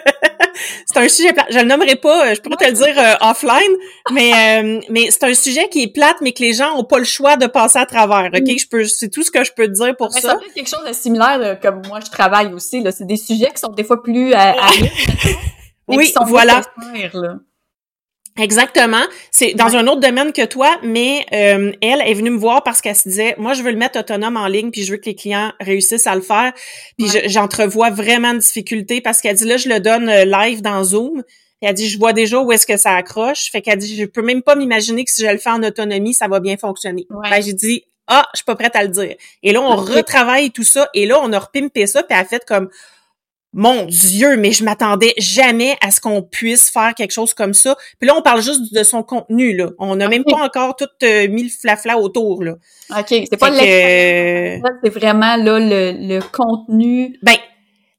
c'est 0.86 0.96
un 0.96 1.08
sujet 1.08 1.32
plate. 1.34 1.48
Je 1.50 1.58
le 1.58 1.64
nommerai 1.64 1.96
pas, 1.96 2.30
euh, 2.30 2.34
je 2.34 2.40
pourrais 2.40 2.56
te 2.56 2.64
le 2.64 2.72
dire 2.72 2.98
euh, 2.98 3.28
offline, 3.30 3.76
mais 4.12 4.82
mais 4.88 5.10
c'est 5.10 5.24
un 5.24 5.34
sujet 5.34 5.68
qui 5.68 5.82
est 5.82 5.92
plate, 5.92 6.16
mais 6.22 6.32
que 6.32 6.42
les 6.42 6.54
gens 6.54 6.78
ont 6.78 6.84
pas 6.84 6.98
le 6.98 7.04
choix 7.04 7.36
de 7.36 7.46
passer 7.46 7.78
à 7.78 7.86
travers. 7.86 8.30
Ok, 8.34 8.58
je 8.58 8.66
peux, 8.66 8.84
c'est 8.84 9.10
tout 9.10 9.22
ce 9.22 9.30
que 9.30 9.44
je 9.44 9.52
peux 9.52 9.66
te 9.66 9.72
dire 9.72 9.94
pour 9.96 10.10
ça. 10.10 10.38
C'est 10.42 10.54
quelque 10.54 10.70
chose 10.70 10.88
de 10.88 10.94
similaire 10.94 11.60
comme 11.60 11.82
moi 11.86 12.00
je 12.02 12.10
travaille 12.10 12.54
aussi. 12.54 12.80
Là, 12.80 12.92
c'est 12.92 13.06
des 13.06 13.18
sujets 13.18 13.50
qui 13.50 13.60
sont 13.60 13.72
des 13.72 13.84
fois 13.84 14.02
plus 14.02 14.32
à, 14.32 14.56
oui, 15.88 16.06
qui 16.06 16.12
sont 16.12 16.24
voilà. 16.24 16.62
là. 17.12 17.36
Exactement. 18.38 19.02
C'est 19.30 19.54
dans 19.54 19.76
un 19.76 19.86
autre 19.86 20.00
domaine 20.00 20.32
que 20.32 20.44
toi, 20.44 20.78
mais 20.82 21.26
euh, 21.32 21.72
elle 21.82 22.00
est 22.00 22.14
venue 22.14 22.30
me 22.30 22.38
voir 22.38 22.62
parce 22.62 22.80
qu'elle 22.80 22.96
se 22.96 23.08
disait, 23.08 23.34
moi, 23.38 23.52
je 23.52 23.62
veux 23.62 23.70
le 23.70 23.76
mettre 23.76 23.98
autonome 23.98 24.36
en 24.36 24.46
ligne, 24.46 24.70
puis 24.70 24.84
je 24.84 24.92
veux 24.92 24.96
que 24.96 25.06
les 25.06 25.14
clients 25.14 25.52
réussissent 25.60 26.06
à 26.06 26.14
le 26.14 26.22
faire. 26.22 26.52
Puis 26.98 27.08
j'entrevois 27.26 27.90
vraiment 27.90 28.32
de 28.32 28.38
difficultés 28.38 29.00
parce 29.00 29.20
qu'elle 29.20 29.36
dit, 29.36 29.44
là, 29.44 29.58
je 29.58 29.68
le 29.68 29.80
donne 29.80 30.08
euh, 30.08 30.24
live 30.24 30.62
dans 30.62 30.82
Zoom. 30.82 31.22
elle 31.60 31.74
dit, 31.74 31.88
je 31.88 31.98
vois 31.98 32.14
déjà 32.14 32.40
où 32.40 32.50
est-ce 32.52 32.66
que 32.66 32.78
ça 32.78 32.94
accroche. 32.94 33.50
Fait 33.50 33.60
qu'elle 33.60 33.78
dit, 33.78 33.96
je 33.96 34.04
peux 34.06 34.22
même 34.22 34.42
pas 34.42 34.54
m'imaginer 34.54 35.04
que 35.04 35.10
si 35.10 35.22
je 35.22 35.30
le 35.30 35.38
fais 35.38 35.50
en 35.50 35.62
autonomie, 35.62 36.14
ça 36.14 36.26
va 36.26 36.40
bien 36.40 36.56
fonctionner. 36.56 37.06
Ouais. 37.10 37.28
Ben, 37.28 37.42
j'ai 37.42 37.52
dit, 37.52 37.84
ah, 38.06 38.26
je 38.32 38.38
suis 38.38 38.44
pas 38.44 38.56
prête 38.56 38.76
à 38.76 38.82
le 38.82 38.88
dire. 38.88 39.14
Et 39.42 39.52
là, 39.52 39.60
on 39.60 39.76
retravaille 39.76 40.50
tout 40.50 40.64
ça. 40.64 40.88
Et 40.94 41.04
là, 41.04 41.18
on 41.22 41.32
a 41.34 41.38
repimpé 41.38 41.86
ça, 41.86 42.02
puis 42.02 42.16
elle 42.16 42.24
a 42.24 42.28
fait 42.28 42.44
comme, 42.46 42.70
mon 43.52 43.84
Dieu, 43.84 44.36
mais 44.36 44.52
je 44.52 44.64
m'attendais 44.64 45.12
jamais 45.18 45.76
à 45.80 45.90
ce 45.90 46.00
qu'on 46.00 46.22
puisse 46.22 46.70
faire 46.70 46.94
quelque 46.94 47.12
chose 47.12 47.34
comme 47.34 47.54
ça. 47.54 47.76
Puis 47.98 48.08
là, 48.08 48.14
on 48.16 48.22
parle 48.22 48.42
juste 48.42 48.72
de 48.72 48.82
son 48.82 49.02
contenu, 49.02 49.54
là. 49.54 49.70
On 49.78 49.96
n'a 49.96 50.08
même 50.08 50.24
pas 50.24 50.42
encore 50.42 50.76
tout 50.76 50.86
euh, 51.02 51.28
mis 51.28 51.44
le 51.44 51.50
flafla 51.50 51.98
autour, 51.98 52.42
là. 52.42 52.54
OK, 52.98 53.06
c'est 53.08 53.36
pas 53.38 53.50
que, 53.50 53.56
c'est 53.58 54.90
vraiment 54.90 55.36
là 55.36 55.58
le, 55.58 55.92
le 55.92 56.20
contenu. 56.20 57.18
ben, 57.22 57.34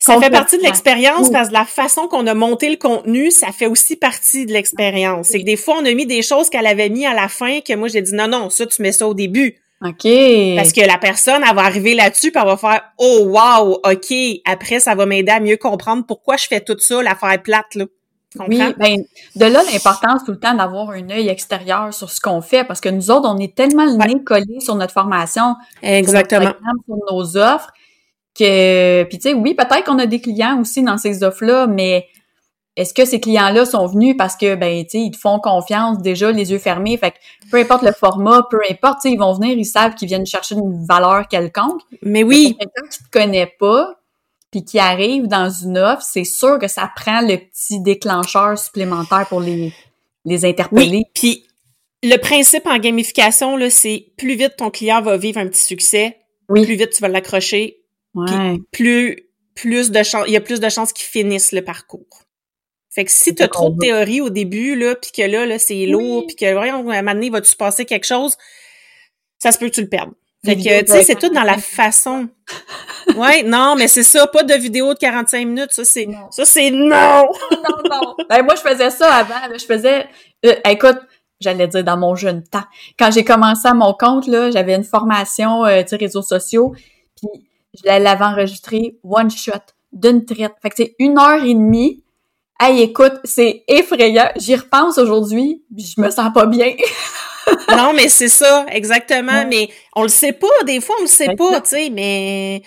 ça 0.04 0.20
fait 0.20 0.30
partie 0.30 0.58
de 0.58 0.64
l'expérience 0.64 1.30
parce 1.30 1.48
que 1.48 1.54
la 1.54 1.64
façon 1.64 2.08
qu'on 2.10 2.28
a 2.28 2.34
monté 2.34 2.70
le 2.70 2.76
contenu, 2.76 3.32
ça 3.32 3.54
fait 3.54 3.68
aussi 3.68 3.96
partie 3.96 4.46
de 4.46 4.52
l'expérience. 4.52 5.30
C'est 5.30 5.40
que 5.40 5.46
des 5.46 5.56
fois, 5.56 5.76
on 5.80 5.86
a 5.86 5.94
mis 5.94 6.06
des 6.06 6.22
choses 6.22 6.50
qu'elle 6.50 6.68
avait 6.68 6.90
mis 6.90 7.06
à 7.06 7.14
la 7.14 7.30
fin 7.30 7.62
que 7.62 7.74
moi, 7.74 7.88
j'ai 7.88 8.02
dit 8.02 8.14
non, 8.14 8.28
non, 8.28 8.50
ça, 8.50 8.66
tu 8.66 8.82
mets 8.82 8.92
ça 8.92 9.08
au 9.08 9.14
début. 9.14 9.56
OK. 9.84 10.56
Parce 10.56 10.72
que 10.72 10.86
la 10.86 10.98
personne, 10.98 11.44
elle 11.48 11.56
va 11.56 11.64
arriver 11.64 11.94
là-dessus 11.94 12.32
puis 12.32 12.42
elle 12.42 12.48
va 12.48 12.58
faire 12.58 12.82
Oh 12.98 13.26
wow, 13.26 13.80
OK. 13.84 14.14
Après, 14.46 14.80
ça 14.80 14.96
va 14.96 15.06
m'aider 15.06 15.32
à 15.32 15.40
mieux 15.40 15.58
comprendre 15.58 16.06
pourquoi 16.06 16.38
je 16.38 16.48
fais 16.48 16.62
tout 16.62 16.78
ça, 16.80 17.04
l'affaire 17.04 17.42
plate, 17.42 17.76
là. 17.76 17.86
Oui, 18.48 18.60
ben, 18.80 18.98
de 19.36 19.46
là 19.46 19.62
l'importance 19.72 20.24
tout 20.26 20.32
le 20.32 20.40
temps 20.40 20.56
d'avoir 20.56 20.90
un 20.90 21.08
œil 21.12 21.30
extérieur 21.30 21.94
sur 21.94 22.10
ce 22.10 22.20
qu'on 22.20 22.42
fait 22.42 22.64
parce 22.64 22.82
que 22.82 22.90
nous 22.90 23.12
autres, 23.12 23.30
on 23.30 23.38
est 23.38 23.54
tellement 23.54 23.86
le 23.86 23.92
nez 23.92 24.24
collé 24.24 24.60
sur 24.60 24.74
notre 24.74 24.92
formation, 24.92 25.56
sur 25.82 25.84
notre 25.84 25.96
Exactement. 25.96 26.54
sur 26.86 26.96
nos 27.12 27.38
offres 27.38 27.72
que, 28.36 29.04
puis 29.04 29.20
tu 29.20 29.30
sais, 29.30 29.34
oui, 29.36 29.54
peut-être 29.54 29.84
qu'on 29.84 30.00
a 30.00 30.08
des 30.08 30.20
clients 30.20 30.60
aussi 30.60 30.82
dans 30.82 30.98
ces 30.98 31.24
offres-là, 31.24 31.68
mais 31.68 32.08
est-ce 32.76 32.94
que 32.94 33.06
ces 33.06 33.20
clients-là 33.20 33.66
sont 33.66 33.86
venus 33.86 34.16
parce 34.18 34.36
que, 34.36 34.56
ben, 34.56 34.84
tu 34.84 34.90
sais, 34.92 35.00
ils 35.00 35.12
te 35.12 35.18
font 35.18 35.40
confiance 35.40 36.00
déjà, 36.00 36.32
les 36.32 36.52
yeux 36.52 36.58
fermés, 36.60 36.98
fait 36.98 37.12
que 37.12 37.18
peu 37.52 37.58
importe 37.58 37.84
le 37.84 37.92
format, 37.92 38.42
peu 38.50 38.60
importe, 38.70 39.02
tu 39.02 39.10
sais, 39.10 39.14
ils 39.14 39.20
vont 39.20 39.34
venir, 39.34 39.58
ils 39.58 39.66
savent 39.66 39.94
qu'ils 39.96 40.08
viennent 40.08 40.26
chercher 40.26 40.56
une 40.56 40.86
valeur 40.86 41.28
quelconque. 41.28 41.82
Mais 42.02 42.24
oui, 42.24 42.56
Quelqu'un 42.60 42.88
qui 42.90 42.98
te 43.04 43.10
connaît 43.12 43.54
pas, 43.60 44.00
puis 44.52 44.64
qui 44.66 44.80
arrive 44.80 45.28
dans 45.28 45.50
une 45.50 45.78
offre, 45.78 46.02
c'est 46.04 46.24
sûr 46.24 46.58
que 46.60 46.68
ça 46.68 46.90
prend 46.96 47.22
le 47.22 47.38
petit 47.38 47.80
déclencheur 47.82 48.58
supplémentaire 48.58 49.26
pour 49.28 49.40
les, 49.42 49.72
les 50.26 50.46
interpeller. 50.46 50.90
oui. 50.90 51.06
Puis 51.14 51.46
le 52.04 52.18
principe 52.18 52.66
en 52.68 52.78
gamification, 52.80 53.56
là, 53.56 53.70
c'est 53.70 54.08
plus 54.18 54.36
vite 54.36 54.56
ton 54.58 54.70
client 54.72 55.02
va 55.02 55.16
vivre 55.18 55.40
un 55.40 55.48
petit 55.48 55.64
succès, 55.64 56.18
Oui. 56.50 56.66
plus 56.66 56.76
vite 56.76 56.90
tu 56.92 57.02
vas 57.02 57.08
l'accrocher, 57.08 57.80
Ouais. 58.16 58.58
plus 58.72 59.28
plus 59.56 59.92
de 59.92 60.02
chances, 60.02 60.26
il 60.28 60.34
y 60.34 60.36
a 60.36 60.42
plus 60.42 60.60
de 60.60 60.68
chances 60.70 60.92
qu'ils 60.94 61.06
finissent 61.08 61.52
le 61.52 61.62
parcours. 61.64 62.23
Fait 62.96 63.06
que 63.06 63.12
si 63.12 63.34
t'as 63.34 63.48
trop 63.48 63.70
de 63.72 63.80
théorie 63.80 64.22
au 64.22 64.30
début 64.30 64.76
là, 64.76 64.96
puis 64.96 65.12
que 65.12 65.22
là 65.24 65.46
là 65.46 65.58
c'est 65.60 65.86
lourd, 65.86 66.20
Oui. 66.22 66.26
puis 66.28 66.36
que 66.36 66.54
voyons 66.54 66.76
à 66.90 66.96
un 66.98 67.02
moment 67.02 67.14
donné, 67.14 67.30
va-tu 67.30 67.50
se 67.50 67.56
passer 67.56 67.86
quelque 67.86 68.06
chose, 68.06 68.36
ça 69.40 69.52
se 69.52 69.58
peut 69.58 69.68
que 69.70 69.76
tu 69.76 69.82
le 69.82 69.90
perdes. 69.90 70.12
Fait 70.46 70.56
que 70.58 70.82
tu 70.84 70.92
sais 70.92 71.04
c'est 71.04 71.16
tout 71.16 71.30
dans 71.30 71.42
la 71.44 71.54
45 71.56 71.62
façon. 71.64 72.28
ouais, 73.16 73.44
non, 73.44 73.76
mais 73.78 73.88
c'est 73.88 74.04
ça, 74.04 74.28
pas 74.28 74.44
de 74.44 74.54
vidéo 74.56 74.94
de 74.94 75.00
45 75.00 75.48
minutes, 75.48 75.72
ça 75.72 75.86
c'est 75.86 76.06
Non. 76.06 76.30
ça 76.32 76.46
c'est 76.46 76.70
non. 76.70 76.88
non, 77.52 77.78
non. 77.90 78.16
Ben, 78.30 78.44
moi, 78.44 78.54
je 78.56 78.62
faisais 78.62 78.90
ça 78.90 79.12
avant. 79.16 79.48
là. 79.48 79.58
Je 79.58 79.66
faisais... 79.66 80.06
euh, 80.46 80.56
écoute, 80.70 80.98
j'allais 81.40 81.68
dire 81.68 81.84
dans 81.86 81.98
mon 81.98 82.16
jeune 82.16 82.44
temps. 82.44 82.64
Quand 83.00 83.10
j'ai 83.12 83.24
commencé 83.24 83.68
à 83.68 83.74
mon 83.74 83.94
compte, 83.94 84.28
là, 84.28 84.52
j'avais 84.52 84.76
une 84.76 84.84
formation, 84.84 85.66
euh, 85.66 85.82
tu 85.82 85.90
sais, 85.90 85.96
réseaux 85.96 86.22
sociaux, 86.22 86.74
puis 87.16 87.30
je 87.74 87.86
l'avais 87.86 88.24
enregistrée 88.26 88.98
one 89.04 89.32
shot, 89.32 89.52
d'une 89.94 90.26
traite. 90.26 90.54
Fait 90.62 90.70
que 90.70 90.76
c'est 90.78 90.96
une 91.00 91.18
heure 91.18 91.44
et 91.44 91.54
demie. 91.54 92.03
Hey, 92.60 92.82
écoute, 92.82 93.14
c'est 93.24 93.64
effrayant. 93.68 94.30
J'y 94.38 94.56
repense 94.56 94.98
aujourd'hui, 94.98 95.64
je 95.76 96.00
me 96.02 96.10
sens 96.10 96.32
pas 96.34 96.46
bien. 96.46 96.74
non, 97.70 97.94
mais 97.94 98.08
c'est 98.08 98.30
ça, 98.30 98.66
exactement. 98.70 99.32
Ouais. 99.32 99.46
Mais 99.46 99.70
on 99.96 100.04
le 100.04 100.10
sait 100.10 100.34
pas, 100.34 100.48
des 100.66 100.80
fois, 100.80 100.96
on 101.00 101.04
le 101.04 101.08
sait 101.08 101.36
pas, 101.36 101.62
tu 101.62 101.70
sais, 101.70 101.90
mais. 101.90 102.62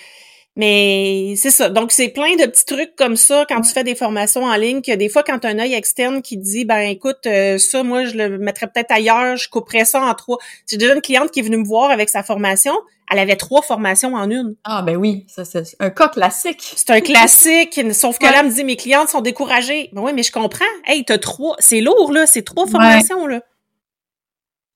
Mais 0.58 1.34
c'est 1.36 1.50
ça. 1.50 1.68
Donc, 1.68 1.92
c'est 1.92 2.08
plein 2.08 2.34
de 2.36 2.46
petits 2.46 2.64
trucs 2.64 2.96
comme 2.96 3.16
ça 3.16 3.44
quand 3.46 3.60
tu 3.60 3.70
fais 3.72 3.84
des 3.84 3.94
formations 3.94 4.44
en 4.44 4.56
ligne 4.56 4.80
que 4.80 4.94
des 4.94 5.10
fois, 5.10 5.22
quand 5.22 5.38
tu 5.40 5.46
as 5.46 5.50
un 5.50 5.58
œil 5.58 5.74
externe 5.74 6.22
qui 6.22 6.38
dit, 6.38 6.64
ben 6.64 6.78
écoute, 6.80 7.26
euh, 7.26 7.58
ça, 7.58 7.82
moi, 7.82 8.04
je 8.06 8.16
le 8.16 8.38
mettrais 8.38 8.66
peut-être 8.66 8.90
ailleurs, 8.90 9.36
je 9.36 9.50
couperais 9.50 9.84
ça 9.84 10.00
en 10.02 10.14
trois. 10.14 10.38
J'ai 10.66 10.78
déjà 10.78 10.94
une 10.94 11.02
cliente 11.02 11.30
qui 11.30 11.40
est 11.40 11.42
venue 11.42 11.58
me 11.58 11.66
voir 11.66 11.90
avec 11.90 12.08
sa 12.08 12.22
formation. 12.22 12.72
Elle 13.12 13.18
avait 13.18 13.36
trois 13.36 13.60
formations 13.60 14.14
en 14.14 14.30
une. 14.30 14.56
Ah, 14.64 14.80
ben 14.80 14.96
oui, 14.96 15.26
ça, 15.28 15.44
c'est 15.44 15.62
un 15.78 15.90
cas 15.90 16.08
classique. 16.08 16.72
C'est 16.74 16.90
un 16.90 17.00
classique, 17.02 17.78
sauf 17.92 18.18
que 18.18 18.24
Ouais. 18.24 18.32
là, 18.32 18.38
elle 18.40 18.46
me 18.46 18.50
dit, 18.54 18.64
mes 18.64 18.76
clientes 18.76 19.10
sont 19.10 19.20
découragées. 19.20 19.90
Ben 19.92 20.00
oui, 20.02 20.12
mais 20.14 20.22
je 20.22 20.32
comprends. 20.32 20.64
Hey, 20.86 21.04
t'as 21.04 21.18
trois, 21.18 21.54
c'est 21.58 21.82
lourd, 21.82 22.12
là, 22.12 22.26
c'est 22.26 22.42
trois 22.42 22.64
Ouais. 22.64 22.70
formations, 22.70 23.26
là. 23.26 23.42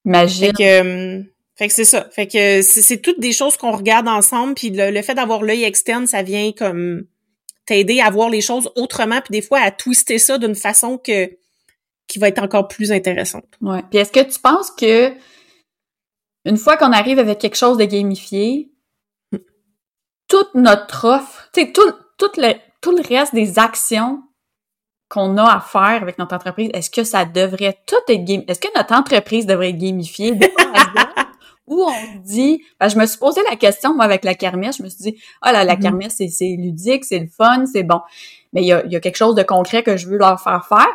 Imagine. 0.05 0.47
Fait 0.47 0.53
que, 0.53 0.62
euh, 0.62 1.23
fait 1.61 1.68
que 1.68 1.75
c'est 1.75 1.85
ça. 1.85 2.09
Fait 2.11 2.27
que 2.27 2.62
c'est, 2.62 2.81
c'est 2.81 3.03
toutes 3.03 3.20
des 3.20 3.33
choses 3.33 3.59
qu'on 3.59 3.73
regarde 3.73 4.09
ensemble, 4.09 4.55
puis 4.55 4.70
le, 4.70 4.90
le 4.90 5.03
fait 5.03 5.12
d'avoir 5.12 5.42
l'œil 5.42 5.64
externe, 5.64 6.07
ça 6.07 6.23
vient 6.23 6.53
comme 6.53 7.05
t'aider 7.66 8.01
à 8.01 8.09
voir 8.09 8.31
les 8.31 8.40
choses 8.40 8.73
autrement, 8.77 9.20
puis 9.20 9.33
des 9.33 9.42
fois 9.42 9.59
à 9.61 9.70
twister 9.70 10.18
ça 10.18 10.38
d'une 10.38 10.55
façon 10.55 10.96
que 10.96 11.31
qui 12.07 12.18
va 12.18 12.29
être 12.29 12.42
encore 12.42 12.66
plus 12.66 12.92
intéressante. 12.92 13.44
Ouais. 13.61 13.83
Puis 13.90 13.99
est-ce 13.99 14.11
que 14.11 14.20
tu 14.20 14.40
penses 14.40 14.70
que 14.70 15.12
une 16.46 16.57
fois 16.57 16.79
qu'on 16.79 16.92
arrive 16.92 17.18
avec 17.18 17.38
quelque 17.38 17.59
chose 17.59 17.77
de 17.77 17.85
gamifié, 17.85 18.73
toute 20.29 20.55
notre 20.55 21.09
offre, 21.09 21.51
tu 21.53 21.61
sais, 21.61 21.73
tout, 21.73 21.92
tout, 22.16 22.33
le, 22.38 22.55
tout 22.81 22.96
le 22.96 23.03
reste 23.07 23.35
des 23.35 23.59
actions 23.59 24.23
qu'on 25.11 25.37
a 25.37 25.57
à 25.57 25.61
faire 25.61 26.01
avec 26.01 26.18
notre 26.18 26.35
entreprise, 26.35 26.70
est-ce 26.73 26.88
que 26.88 27.05
ça 27.05 27.27
devrait 27.27 27.77
tout 27.87 27.96
être 28.09 28.25
game... 28.25 28.44
Est-ce 28.49 28.61
que 28.61 28.75
notre 28.75 28.94
entreprise 28.94 29.44
devrait 29.44 29.68
être 29.70 29.79
gamifiée? 29.79 30.38
Ou 31.70 31.85
on 31.85 31.90
se 31.92 32.18
dit, 32.24 32.62
ben, 32.78 32.88
je 32.88 32.98
me 32.98 33.06
suis 33.06 33.18
posé 33.18 33.40
la 33.48 33.56
question, 33.56 33.94
moi, 33.94 34.04
avec 34.04 34.24
la 34.24 34.35
kermesse, 34.35 34.76
je 34.78 34.83
me 34.83 34.88
suis 34.90 35.02
dit, 35.12 35.16
ah 35.40 35.52
là, 35.52 35.64
la 35.64 35.76
Mhm. 35.76 35.83
kermesse, 35.83 36.14
c'est, 36.18 36.28
c'est 36.28 36.56
ludique, 36.59 37.04
c'est 37.06 37.20
le 37.20 37.28
fun, 37.28 37.64
c'est 37.72 37.85
bon. 37.85 38.00
Mais 38.52 38.61
il 38.62 38.66
y 38.66 38.72
a, 38.72 38.85
il 38.85 38.92
y 38.92 38.96
a 38.96 39.00
quelque 39.00 39.16
chose 39.16 39.35
de 39.37 39.42
concret 39.44 39.83
que 39.83 39.96
je 39.96 40.09
veux 40.09 40.18
leur 40.18 40.40
faire 40.40 40.66
faire. 40.68 40.88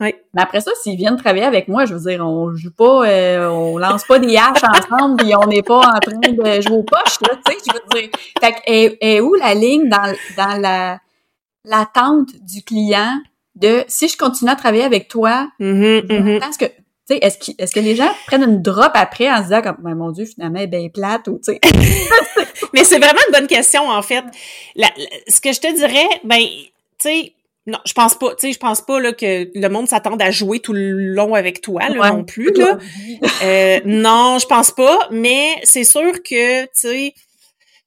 Oui. 0.00 0.14
Mais 0.34 0.42
après 0.42 0.60
ça, 0.60 0.70
s'ils 0.82 0.96
viennent 0.96 1.16
travailler 1.16 1.44
avec 1.44 1.68
moi, 1.68 1.84
je 1.86 1.94
veux 1.94 2.10
dire, 2.10 2.26
on 2.26 2.54
joue 2.54 2.72
pas, 2.74 3.06
euh, 3.08 3.48
on 3.48 3.78
lance 3.78 4.04
pas 4.04 4.18
des 4.18 4.36
haches 4.36 4.62
ensemble, 4.64 5.16
puis 5.16 5.34
on 5.36 5.46
n'est 5.46 5.62
pas 5.62 5.78
en 5.78 5.98
train 6.00 6.18
de 6.30 6.60
jouer 6.60 6.76
aux 6.78 6.82
poches, 6.82 7.20
là, 7.22 7.36
tu 7.46 7.52
sais, 7.52 7.58
je 7.66 7.72
veux 7.72 8.00
dire. 8.02 8.10
Fait 8.40 8.52
que, 8.52 8.58
est, 8.66 8.98
est 9.00 9.20
où 9.20 9.34
la 9.34 9.54
ligne 9.54 9.88
dans, 9.88 10.12
dans 10.36 10.60
la, 10.60 10.98
l'attente 11.64 12.30
du 12.40 12.62
client 12.62 13.18
de, 13.54 13.84
si 13.86 14.08
je 14.08 14.16
continue 14.16 14.50
à 14.50 14.56
travailler 14.56 14.84
avec 14.84 15.08
toi, 15.08 15.48
Mhm, 15.58 16.02
mhm. 16.10 16.40
pense 16.40 16.56
que, 16.56 16.64
tu 17.08 17.14
sais, 17.14 17.18
est-ce, 17.22 17.38
qu'il- 17.38 17.54
est-ce 17.58 17.74
que 17.74 17.80
les 17.80 17.96
gens 17.96 18.10
prennent 18.26 18.44
une 18.44 18.62
drop 18.62 18.92
après 18.94 19.30
en 19.30 19.38
se 19.38 19.42
disant 19.44 19.62
comme, 19.62 19.76
ben, 19.80 19.94
mon 19.94 20.10
Dieu, 20.12 20.24
finalement, 20.24 20.58
elle 20.58 20.64
est 20.64 20.66
bien 20.68 20.88
plate, 20.88 21.26
ou, 21.28 21.40
tu 21.44 21.52
sais? 21.52 21.60
Mais 22.74 22.84
c'est 22.84 22.98
vraiment 22.98 23.18
une 23.28 23.32
bonne 23.32 23.46
question, 23.48 23.88
en 23.88 24.02
fait. 24.02 24.22
La- 24.76 24.90
la- 24.96 25.04
ce 25.28 25.40
que 25.40 25.52
je 25.52 25.60
te 25.60 25.74
dirais, 25.74 26.06
ben, 26.24 26.38
tu 26.40 26.48
sais, 26.98 27.32
non, 27.66 27.78
je 27.86 27.92
pense 27.92 28.16
pas, 28.16 28.30
tu 28.34 28.46
sais, 28.48 28.52
je 28.52 28.58
pense 28.58 28.80
pas 28.80 28.98
là, 29.00 29.12
que 29.12 29.48
le 29.54 29.68
monde 29.68 29.88
s'attende 29.88 30.20
à 30.22 30.30
jouer 30.32 30.58
tout 30.60 30.72
le 30.72 30.90
long 31.14 31.34
avec 31.34 31.60
toi 31.60 31.88
là, 31.88 32.00
Ouais. 32.00 32.10
non 32.10 32.24
plus. 32.24 32.52
Là. 32.56 32.78
Euh, 33.44 33.80
non, 33.84 34.38
je 34.40 34.46
pense 34.46 34.70
pas, 34.70 35.08
mais 35.10 35.54
c'est 35.64 35.82
sûr 35.84 36.12
que, 36.22 36.62
tu 36.64 36.68
sais, 36.74 37.14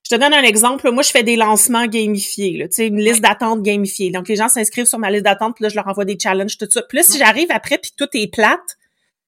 je 0.03 0.15
te 0.15 0.19
donne 0.19 0.33
un 0.33 0.43
exemple. 0.43 0.85
là. 0.85 0.91
Moi, 0.91 1.01
je 1.03 1.09
fais 1.11 1.23
des 1.23 1.35
lancements 1.37 1.85
gamifiés, 1.87 2.57
là, 2.57 2.67
tu 2.67 2.75
sais, 2.75 2.87
une 2.87 2.99
liste 2.99 3.21
d'attente 3.21 3.63
gamifiée. 3.63 4.11
Donc, 4.11 4.27
les 4.27 4.35
gens 4.35 4.49
s'inscrivent 4.49 4.85
sur 4.85 4.99
ma 4.99 5.09
liste 5.09 5.23
d'attente, 5.23 5.55
puis 5.55 5.63
là, 5.63 5.69
je 5.69 5.75
leur 5.75 5.87
envoie 5.87 6.03
des 6.05 6.17
challenges, 6.21 6.57
tout 6.57 6.67
ça. 6.69 6.81
Puis 6.83 6.97
là, 6.97 7.03
si 7.03 7.17
j'arrive 7.17 7.47
après, 7.51 7.77
puis 7.77 7.91
tout 7.97 8.07
est 8.13 8.27
plate, 8.31 8.59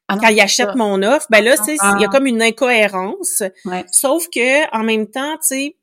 Ah 0.08 0.16
non, 0.16 0.22
quand 0.22 0.28
ils 0.30 0.40
achètent 0.40 0.68
ça. 0.70 0.76
mon 0.76 1.02
offre, 1.04 1.28
ben 1.30 1.44
là, 1.44 1.58
tu 1.58 1.64
sais, 1.66 1.72
il 1.74 2.02
y 2.02 2.06
a 2.06 2.08
Ah. 2.08 2.12
comme 2.12 2.26
une 2.28 2.42
incohérence. 2.42 3.44
Ouais. 3.66 3.84
Sauf 3.92 4.28
que, 4.30 4.76
en 4.78 4.84
même 4.84 5.08
temps, 5.08 5.34
tu 5.34 5.40
sais, 5.48 5.76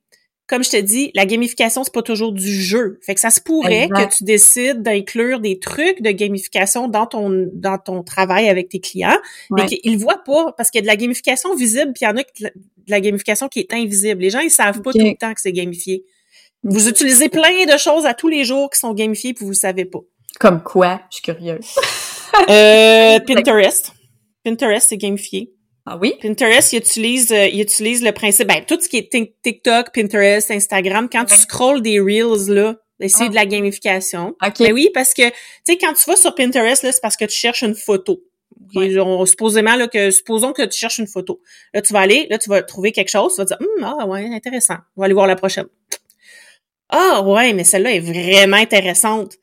comme 0.47 0.63
je 0.63 0.69
te 0.71 0.77
dis, 0.77 1.11
la 1.15 1.25
gamification, 1.25 1.85
c'est 1.85 1.93
pas 1.95 2.03
toujours 2.03 2.31
du 2.33 2.53
jeu. 2.63 2.99
Fait 3.03 3.15
que 3.15 3.21
ça 3.21 3.31
se 3.31 3.41
pourrait 3.41 3.85
Exact. 3.85 4.11
que 4.11 4.17
tu 4.17 4.25
décides 4.25 4.83
d'inclure 4.83 5.41
des 5.41 5.59
trucs 5.59 6.03
de 6.03 6.11
gamification 6.11 6.87
dans 6.87 7.07
ton 7.07 7.49
dans 7.55 7.79
ton 7.79 8.03
travail 8.03 8.51
avec 8.51 8.69
tes 8.69 8.79
clients, 8.79 9.17
mais 9.51 9.65
qu'ils 9.65 9.97
voient 9.99 10.23
pas 10.23 10.53
parce 10.57 10.71
qu'il 10.71 10.81
y 10.81 10.83
a 10.83 10.83
de 10.83 10.87
la 10.87 10.97
gamification 10.97 11.55
visible, 11.55 11.93
puis 11.95 12.03
il 12.03 12.05
y 12.05 12.09
en 12.09 12.17
a 12.19 12.23
de 12.23 12.53
la 12.89 13.01
gamification 13.01 13.49
qui 13.49 13.61
est 13.61 13.73
invisible. 13.73 14.21
Les 14.21 14.29
gens 14.29 14.41
ils 14.41 14.51
savent 14.51 14.83
pas 14.83 14.93
tout 14.93 14.99
le 14.99 15.17
temps 15.17 15.33
que 15.33 15.41
c'est 15.41 15.53
gamifié. 15.53 16.05
Vous 16.63 16.89
utilisez 16.89 17.31
plein 17.31 17.65
de 17.67 17.79
choses 17.79 18.05
à 18.05 18.13
tous 18.13 18.29
les 18.29 18.45
jours 18.45 18.69
qui 18.69 18.79
sont 18.79 18.93
gamifiées 18.93 19.33
puis 19.33 19.45
vous 19.47 19.53
le 19.53 19.57
savez 19.57 19.87
pas. 19.87 20.01
Comme 20.41 20.63
quoi? 20.63 21.01
Je 21.11 21.17
suis 21.17 21.23
curieuse. 21.23 21.75
Euh, 22.51 23.19
Pinterest. 23.27 23.94
Pinterest 24.45 24.89
c'est 24.89 24.97
gamifié. 24.97 25.53
Ah 25.87 25.99
oui? 26.01 26.15
Pinterest, 26.23 26.73
il 26.73 26.79
utilise, 26.79 27.31
euh, 27.33 27.47
il 27.47 27.61
utilise 27.61 28.03
le 28.03 28.13
principe, 28.13 28.49
ben, 28.49 28.65
tout 28.67 28.81
ce 28.81 28.89
qui 28.89 28.97
est 28.99 29.13
Tik- 29.13 29.35
TikTok, 29.43 29.93
Pinterest, 29.93 30.51
Instagram, 30.51 31.09
quand 31.13 31.25
tu 31.27 31.35
Ouais. 31.35 31.41
scrolls 31.41 31.83
des 31.83 32.01
Reels, 32.01 32.49
là, 32.49 32.77
c'est 33.01 33.25
Ah. 33.25 33.29
de 33.29 33.35
la 33.35 33.45
gamification. 33.45 34.29
OK. 34.43 34.59
Ben 34.61 34.73
oui, 34.73 34.89
parce 34.95 35.13
que, 35.13 35.29
tu 35.29 35.35
sais, 35.65 35.77
quand 35.79 35.93
tu 35.93 36.05
vas 36.09 36.17
sur 36.17 36.35
Pinterest, 36.35 36.83
là, 36.83 36.93
c'est 36.93 37.03
parce 37.03 37.17
que 37.17 37.27
tu 37.27 37.37
cherches 37.37 37.63
une 37.63 37.75
photo. 37.75 38.23
Ouais. 38.75 38.99
On- 38.99 39.27
supposément, 39.27 39.75
là, 39.77 39.89
que, 39.89 40.11
supposons 40.11 40.53
que 40.53 40.63
tu 40.63 40.79
cherches 40.79 40.99
une 40.99 41.07
photo. 41.07 41.41
Là, 41.75 41.83
tu 41.83 41.93
vas 41.93 42.01
aller, 42.01 42.27
là, 42.31 42.39
tu 42.39 42.49
vas 42.49 42.63
trouver 42.63 42.93
quelque 42.93 43.11
chose, 43.11 43.35
tu 43.35 43.41
vas 43.43 43.45
dire, 43.45 43.59
Hum, 43.61 43.85
ah, 43.85 44.07
ouais, 44.07 44.27
intéressant. 44.33 44.77
On 44.97 45.01
va 45.01 45.05
aller 45.07 45.15
voir 45.15 45.27
la 45.27 45.37
prochaine. 45.37 45.67
Ah, 46.89 47.23
ouais, 47.27 47.53
mais 47.53 47.65
celle-là 47.65 47.93
est 47.93 48.01
vraiment 48.01 48.57
intéressante. 48.57 49.35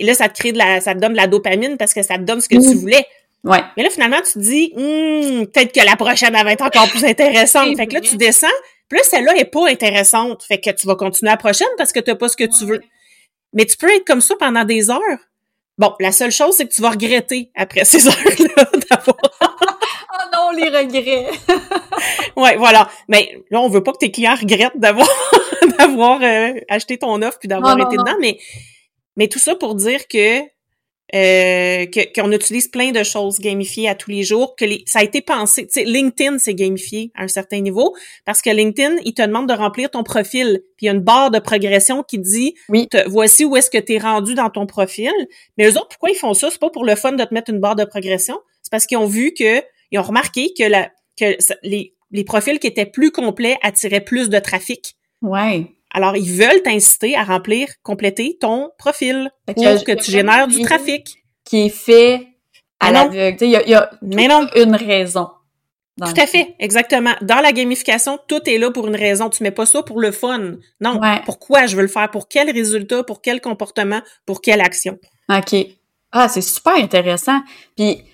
et 0.00 0.04
là, 0.04 0.14
ça 0.14 0.28
te 0.28 0.38
crée 0.38 0.52
de 0.52 0.58
la, 0.58 0.80
ça 0.80 0.94
te 0.94 1.00
donne 1.00 1.12
de 1.12 1.16
la 1.16 1.26
dopamine 1.26 1.76
parce 1.76 1.92
que 1.92 2.02
ça 2.04 2.18
te 2.18 2.22
donne 2.22 2.40
ce 2.40 2.48
que 2.48 2.54
tu 2.54 2.74
voulais. 2.76 3.04
Ouais. 3.44 3.62
Mais 3.76 3.82
là, 3.82 3.90
finalement, 3.90 4.20
tu 4.24 4.32
te 4.32 4.38
dis, 4.38 4.72
Hum, 4.76 5.46
peut-être 5.46 5.72
que 5.72 5.84
la 5.84 5.96
prochaine 5.96 6.32
va 6.32 6.52
être 6.52 6.64
encore 6.64 6.88
plus 6.88 7.04
intéressante. 7.04 7.74
fait 7.76 7.86
que 7.86 7.94
là, 7.94 8.00
tu 8.00 8.16
descends. 8.16 8.46
Puis 8.88 8.98
là, 8.98 9.04
celle-là 9.04 9.36
est 9.36 9.44
pas 9.44 9.68
intéressante. 9.68 10.42
Fait 10.44 10.60
que 10.60 10.70
tu 10.70 10.86
vas 10.86 10.96
continuer 10.96 11.30
la 11.30 11.36
prochaine 11.36 11.68
parce 11.76 11.92
que 11.92 12.00
t'as 12.00 12.14
pas 12.14 12.28
ce 12.28 12.36
que 12.36 12.44
tu 12.44 12.64
veux. 12.64 12.80
Mais 13.52 13.64
tu 13.64 13.76
peux 13.76 13.88
être 13.94 14.04
comme 14.04 14.20
ça 14.20 14.34
pendant 14.38 14.64
des 14.64 14.90
heures. 14.90 15.18
Bon, 15.78 15.94
la 16.00 16.10
seule 16.10 16.32
chose, 16.32 16.54
c'est 16.56 16.66
que 16.66 16.74
tu 16.74 16.82
vas 16.82 16.90
regretter 16.90 17.50
après 17.54 17.84
ces 17.84 18.08
heures-là 18.08 18.68
d'avoir. 18.90 19.18
oh 19.42 20.24
non, 20.32 20.50
les 20.50 20.68
regrets! 20.68 21.28
ouais, 22.36 22.56
voilà. 22.56 22.90
Mais 23.08 23.40
là, 23.50 23.60
on 23.60 23.68
veut 23.68 23.82
pas 23.82 23.92
que 23.92 23.98
tes 23.98 24.10
clients 24.10 24.34
regrettent 24.34 24.76
d'avoir 24.76 25.08
d'avoir 25.78 26.20
euh, 26.22 26.54
acheté 26.68 26.98
ton 26.98 27.22
offre 27.22 27.38
puis 27.38 27.48
d'avoir 27.48 27.78
été 27.78 27.96
dedans. 27.96 28.16
Mais, 28.20 28.38
mais 29.16 29.28
tout 29.28 29.38
ça 29.38 29.54
pour 29.54 29.74
dire 29.76 30.08
que 30.08 30.40
euh, 31.14 31.86
qu'on 32.14 32.32
utilise 32.32 32.68
plein 32.68 32.90
de 32.90 33.02
choses 33.02 33.38
gamifiées 33.38 33.88
à 33.88 33.94
tous 33.94 34.10
les 34.10 34.22
jours, 34.22 34.56
que 34.56 34.64
les, 34.64 34.82
ça 34.86 34.98
a 35.00 35.02
été 35.02 35.22
pensé. 35.22 35.66
Tu 35.66 35.72
sais, 35.72 35.84
LinkedIn, 35.84 36.38
c'est 36.38 36.54
gamifié 36.54 37.10
à 37.14 37.24
un 37.24 37.28
certain 37.28 37.60
niveau 37.60 37.96
parce 38.24 38.42
que 38.42 38.50
LinkedIn, 38.50 38.96
il 39.04 39.14
te 39.14 39.22
demande 39.22 39.48
de 39.48 39.54
remplir 39.54 39.90
ton 39.90 40.02
profil. 40.02 40.62
Puis 40.76 40.84
il 40.84 40.86
y 40.86 40.88
a 40.90 40.92
une 40.92 41.00
barre 41.00 41.30
de 41.30 41.38
progression 41.38 42.02
qui 42.02 42.18
dit 42.18 42.54
oui. 42.68 42.88
voici 43.06 43.44
où 43.44 43.56
est-ce 43.56 43.70
que 43.70 43.78
tu 43.78 43.94
es 43.94 43.98
rendu 43.98 44.34
dans 44.34 44.50
ton 44.50 44.66
profil. 44.66 45.12
Mais 45.56 45.66
eux 45.66 45.76
autres, 45.76 45.88
pourquoi 45.88 46.10
ils 46.10 46.16
font 46.16 46.34
ça? 46.34 46.50
C'est 46.50 46.60
pas 46.60 46.70
pour 46.70 46.84
le 46.84 46.94
fun 46.94 47.12
de 47.12 47.24
te 47.24 47.32
mettre 47.32 47.50
une 47.50 47.60
barre 47.60 47.76
de 47.76 47.84
progression. 47.84 48.38
C'est 48.62 48.70
parce 48.70 48.86
qu'ils 48.86 48.98
ont 48.98 49.06
vu 49.06 49.32
que, 49.32 49.62
ils 49.90 49.98
ont 49.98 50.02
remarqué 50.02 50.52
que, 50.56 50.64
la, 50.64 50.90
que 51.18 51.36
les, 51.62 51.94
les 52.10 52.24
profils 52.24 52.58
qui 52.58 52.66
étaient 52.66 52.86
plus 52.86 53.10
complets 53.10 53.56
attiraient 53.62 54.04
plus 54.04 54.28
de 54.28 54.38
trafic. 54.38 54.96
Ouais. 55.22 55.66
Alors, 55.98 56.16
ils 56.16 56.30
veulent 56.30 56.62
t'inciter 56.62 57.16
à 57.16 57.24
remplir, 57.24 57.66
compléter 57.82 58.38
ton 58.40 58.70
profil 58.78 59.32
pour 59.46 59.56
que, 59.56 59.94
tu 59.94 60.12
génères 60.12 60.46
du 60.46 60.62
trafic. 60.62 61.24
Qui 61.44 61.66
est 61.66 61.70
fait 61.70 62.28
à 62.78 62.92
l'aveugle. 62.92 63.36
Il 63.40 63.50
y 63.50 63.56
a, 63.56 63.66
y 63.66 63.74
a 63.74 63.90
Mais 64.00 64.28
non. 64.28 64.46
une 64.54 64.76
raison. 64.76 65.26
Tout 66.00 66.20
à 66.20 66.26
fait, 66.28 66.54
exactement. 66.60 67.14
Dans 67.22 67.40
la 67.40 67.50
gamification, 67.50 68.16
tout 68.28 68.48
est 68.48 68.58
là 68.58 68.70
pour 68.70 68.86
une 68.86 68.94
raison. 68.94 69.28
Tu 69.28 69.42
mets 69.42 69.50
pas 69.50 69.66
ça 69.66 69.82
pour 69.82 69.98
le 70.00 70.12
fun. 70.12 70.52
Non. 70.80 71.00
Ouais. 71.00 71.20
Pourquoi 71.24 71.66
je 71.66 71.74
veux 71.74 71.82
le 71.82 71.88
faire? 71.88 72.08
Pour 72.12 72.28
quel 72.28 72.48
résultat? 72.48 73.02
Pour 73.02 73.20
quel 73.20 73.40
comportement? 73.40 74.00
Pour 74.24 74.40
quelle 74.40 74.60
action? 74.60 75.00
OK. 75.28 75.56
Ah, 76.12 76.28
c'est 76.28 76.42
super 76.42 76.76
intéressant. 76.76 77.40
Puis, 77.76 78.04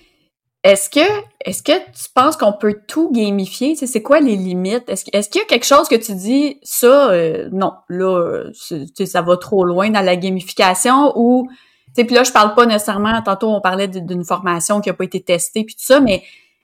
est-ce 0.65 0.89
que 0.89 0.99
est-ce 1.41 1.61
que 1.61 1.77
tu 1.77 2.09
penses 2.15 2.35
qu'on 2.37 2.51
peut 2.51 2.79
tout 2.87 3.11
gamifier? 3.11 3.75
c'est 3.75 4.01
quoi 4.01 4.19
les 4.19 4.35
limites? 4.35 4.89
Est-ce, 4.89 5.05
est-ce 5.13 5.29
qu'il 5.29 5.39
y 5.39 5.43
a 5.43 5.47
quelque 5.47 5.65
chose 5.65 5.87
que 5.87 5.95
tu 5.95 6.15
dis, 6.15 6.57
ça, 6.63 7.11
euh, 7.11 7.49
non, 7.51 7.73
là, 7.87 8.45
ça 8.51 9.21
va 9.21 9.37
trop 9.37 9.63
loin 9.63 9.91
dans 9.91 10.01
la 10.01 10.15
gamification 10.15 11.13
ou... 11.15 11.47
Puis 11.95 12.07
là, 12.07 12.23
je 12.23 12.31
parle 12.31 12.55
pas 12.55 12.65
nécessairement, 12.65 13.21
tantôt 13.21 13.51
on 13.51 13.61
parlait 13.61 13.87
d'une 13.87 14.25
formation 14.25 14.81
qui 14.81 14.89
a 14.89 14.93
pas 14.93 15.03
été 15.03 15.21
testée 15.21 15.63
puis 15.63 15.75
tout 15.75 15.85
ça, 15.85 15.99
mais 15.99 16.23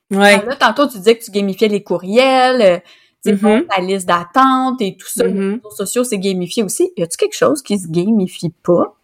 ouais. 0.09 0.43
là, 0.45 0.55
tantôt 0.55 0.87
tu 0.87 0.97
disais 0.97 1.15
que 1.15 1.23
tu 1.23 1.31
gamifiais 1.31 1.69
les 1.69 1.83
courriels, 1.83 2.81
tu 3.23 3.33
mm-hmm. 3.33 3.65
la 3.77 3.83
liste 3.83 4.07
d'attente 4.07 4.81
et 4.81 4.97
tout 4.97 5.07
ça. 5.07 5.25
Mm-hmm. 5.25 5.51
Les 5.51 5.55
réseaux 5.63 5.75
sociaux, 5.77 6.03
c'est 6.03 6.17
gamifié 6.17 6.63
aussi. 6.63 6.91
Y 6.97 7.03
a-tu 7.03 7.17
quelque 7.17 7.37
chose 7.37 7.61
qui 7.61 7.77
se 7.77 7.87
gamifie 7.87 8.51
pas? 8.63 8.97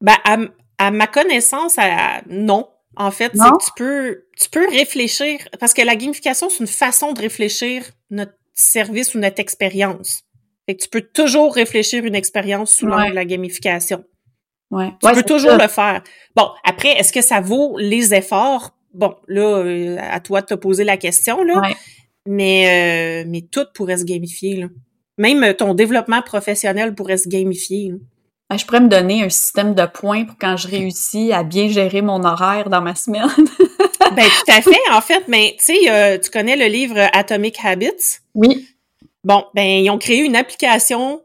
Ben, 0.00 0.16
à, 0.24 0.38
à 0.78 0.90
ma 0.90 1.06
connaissance, 1.06 1.76
à, 1.78 2.22
non. 2.28 2.66
En 2.96 3.10
fait, 3.10 3.32
c'est 3.34 3.40
que 3.40 3.64
tu 3.64 3.70
peux, 3.76 4.24
tu 4.38 4.48
peux 4.50 4.68
réfléchir, 4.68 5.38
parce 5.58 5.72
que 5.72 5.82
la 5.82 5.96
gamification, 5.96 6.50
c'est 6.50 6.60
une 6.60 6.66
façon 6.66 7.12
de 7.12 7.20
réfléchir 7.20 7.84
notre 8.10 8.34
service 8.54 9.14
ou 9.14 9.18
notre 9.18 9.40
expérience. 9.40 10.24
Fait 10.66 10.76
que 10.76 10.82
tu 10.82 10.88
peux 10.88 11.00
toujours 11.00 11.54
réfléchir 11.54 12.04
une 12.04 12.14
expérience 12.14 12.72
sous 12.72 12.86
l'angle 12.86 13.10
de 13.10 13.14
la 13.14 13.24
gamification. 13.24 14.04
Ouais. 14.70 14.90
Tu 15.00 15.06
ouais, 15.06 15.14
peux 15.14 15.22
toujours 15.22 15.56
le 15.56 15.68
faire. 15.68 16.02
Bon, 16.36 16.48
après, 16.64 16.90
est-ce 16.92 17.12
que 17.12 17.20
ça 17.20 17.40
vaut 17.40 17.76
les 17.78 18.14
efforts? 18.14 18.76
Bon, 18.94 19.16
là, 19.26 19.98
à 20.10 20.20
toi 20.20 20.40
de 20.42 20.46
te 20.46 20.54
poser 20.54 20.84
la 20.84 20.96
question, 20.96 21.42
là. 21.42 21.60
Ouais. 21.60 21.76
Mais, 22.26 23.24
euh, 23.24 23.28
mais 23.28 23.42
tout 23.42 23.66
pourrait 23.74 23.96
se 23.96 24.04
gamifier, 24.04 24.56
là. 24.56 24.68
Même 25.18 25.54
ton 25.54 25.74
développement 25.74 26.22
professionnel 26.22 26.94
pourrait 26.94 27.18
se 27.18 27.28
gamifier. 27.28 27.90
Là. 27.90 27.96
Ben, 28.50 28.58
je 28.58 28.66
pourrais 28.66 28.80
me 28.80 28.88
donner 28.88 29.22
un 29.22 29.30
système 29.30 29.74
de 29.74 29.86
points 29.86 30.24
pour 30.24 30.36
quand 30.38 30.56
je 30.56 30.68
réussis 30.68 31.32
à 31.32 31.42
bien 31.42 31.68
gérer 31.68 32.02
mon 32.02 32.22
horaire 32.24 32.68
dans 32.68 32.82
ma 32.82 32.94
semaine. 32.94 33.28
ben 34.16 34.24
tout 34.24 34.52
à 34.52 34.60
fait, 34.60 34.90
en 34.92 35.00
fait. 35.00 35.24
Mais 35.28 35.56
tu 35.58 35.64
sais, 35.64 35.90
euh, 35.90 36.18
tu 36.18 36.30
connais 36.30 36.56
le 36.56 36.66
livre 36.66 36.98
Atomic 37.14 37.56
Habits? 37.64 38.18
Oui. 38.34 38.68
Bon, 39.24 39.44
ben 39.54 39.64
ils 39.64 39.90
ont 39.90 39.98
créé 39.98 40.18
une 40.18 40.36
application 40.36 41.22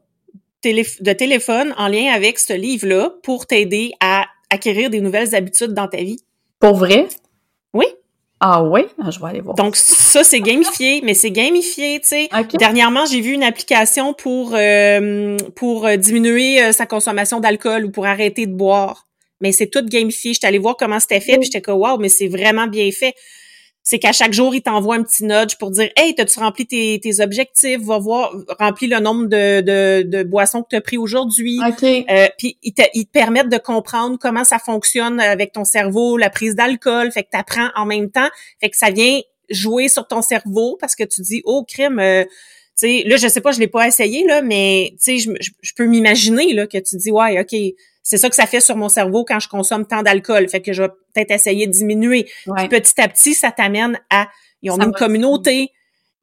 de 0.64 1.14
téléphone 1.14 1.74
en 1.78 1.88
lien 1.88 2.12
avec 2.14 2.40
ce 2.40 2.54
livre-là 2.54 3.12
pour 3.24 3.46
t'aider 3.46 3.94
à 4.00 4.26
acquérir 4.50 4.90
des 4.90 5.02
nouvelles 5.02 5.36
habitudes 5.36 5.74
dans 5.74 5.88
ta 5.88 5.98
vie. 5.98 6.20
Pour 6.60 6.76
vrai? 6.76 7.08
Ah 8.40 8.64
oui? 8.64 8.82
Ah, 9.04 9.10
je 9.10 9.20
vais 9.20 9.26
aller 9.28 9.42
voir. 9.42 9.56
Donc 9.56 9.76
ça, 9.76 10.24
c'est 10.24 10.42
gamifié, 10.42 11.02
mais 11.04 11.14
c'est 11.14 11.32
gamifié, 11.32 12.00
tu 12.02 12.08
sais. 12.10 12.30
Okay. 12.38 12.58
Dernièrement, 12.58 13.06
j'ai 13.06 13.22
vu 13.22 13.32
une 13.32 13.44
application 13.44 14.14
pour 14.14 14.54
euh, 14.54 15.38
pour 15.56 15.88
diminuer 15.98 16.64
euh, 16.64 16.72
sa 16.72 16.86
consommation 16.86 17.40
d'alcool 17.40 17.86
ou 17.86 17.92
pour 17.92 18.06
arrêter 18.06 18.46
de 18.46 18.54
boire. 18.54 19.08
Mais 19.42 19.52
c'est 19.52 19.68
tout 19.68 19.84
gamifié. 19.86 20.34
J'étais 20.34 20.48
allée 20.48 20.58
voir 20.58 20.76
comment 20.78 21.00
c'était 21.00 21.20
fait, 21.20 21.34
Oui. 21.34 21.40
puis 21.40 21.46
j'étais 21.46 21.62
comme 21.62 21.80
wow, 21.80 21.98
mais 21.98 22.10
c'est 22.10 22.28
vraiment 22.28 22.68
bien 22.68 22.90
fait. 22.92 23.14
C'est 23.90 24.00
qu'à 24.00 24.12
chaque 24.12 24.34
jour, 24.34 24.54
il 24.54 24.62
t'envoie 24.62 24.96
un 24.96 25.04
petit 25.04 25.24
nudge 25.24 25.56
pour 25.58 25.72
dire 25.72 25.90
Hey, 25.96 26.14
t'as-tu 26.14 26.40
rempli 26.40 26.68
tes, 26.68 27.00
tes 27.02 27.22
objectifs? 27.22 27.80
Va 27.80 27.98
voir, 28.00 28.36
remplis 28.60 28.88
le 28.88 29.00
nombre 29.00 29.28
de, 29.28 29.62
de, 29.62 30.02
de 30.02 30.24
boissons 30.24 30.62
que 30.62 30.68
tu 30.72 30.76
as 30.76 30.82
pris 30.82 30.98
aujourd'hui. 30.98 31.58
OK. 31.66 31.84
Euh, 31.84 32.28
puis 32.38 32.58
ils 32.64 32.74
te, 32.74 32.82
ils 32.94 33.06
te 33.06 33.12
permettent 33.12 33.48
de 33.48 33.58
comprendre 33.58 34.18
comment 34.20 34.44
ça 34.44 34.60
fonctionne 34.60 35.22
avec 35.22 35.54
ton 35.54 35.64
cerveau, 35.64 36.18
la 36.18 36.30
prise 36.30 36.54
d'alcool, 36.54 37.14
fait 37.14 37.24
que 37.24 37.30
tu 37.32 37.40
apprends 37.40 37.70
en 37.78 37.86
même 37.86 38.12
temps, 38.12 38.28
fait 38.60 38.70
que 38.70 38.76
ça 38.76 38.92
vient 38.92 39.22
jouer 39.50 39.88
sur 39.88 40.06
ton 40.06 40.22
cerveau 40.22 40.78
parce 40.82 40.94
que 40.94 41.06
tu 41.06 41.22
dis 41.22 41.42
oh 41.46 41.64
crime 41.66 42.00
euh, 42.00 42.26
tu 42.26 42.30
sais 42.76 43.04
là 43.06 43.16
je 43.16 43.30
sais 43.30 43.40
pas 43.40 43.52
je 43.54 43.62
l'ai 43.62 43.70
pas 43.70 43.88
essayé 43.88 44.26
là 44.28 44.42
mais 44.42 44.90
tu 45.02 45.18
sais 45.18 45.18
je, 45.20 45.32
je, 45.40 45.52
je 45.62 45.72
peux 45.74 45.86
m'imaginer 45.86 46.52
là 46.52 46.68
que 46.68 46.78
tu 46.78 46.98
dis 46.98 47.10
ouais 47.10 47.40
OK 47.40 47.58
c'est 48.10 48.18
ça 48.18 48.30
que 48.30 48.36
ça 48.36 48.46
fait 48.46 48.62
sur 48.62 48.76
mon 48.76 48.90
cerveau 48.90 49.26
quand 49.26 49.40
je 49.40 49.50
consomme 49.50 49.86
tant 49.86 50.02
d'alcool 50.02 50.50
fait 50.50 50.62
que 50.62 50.74
je 50.74 50.84
vais 50.84 50.90
peut-être 51.14 51.32
essayer 51.32 51.68
de 51.68 51.72
diminuer 51.72 52.28
Ouais. 52.48 52.68
Puis 52.68 52.80
petit 52.82 53.02
à 53.02 53.08
petit 53.08 53.34
ça 53.34 53.52
t'amène 53.52 54.00
à 54.10 54.28
ils 54.62 54.72
ont 54.72 54.78
Ça 54.78 54.86
une 54.86 54.94
communauté 54.94 55.72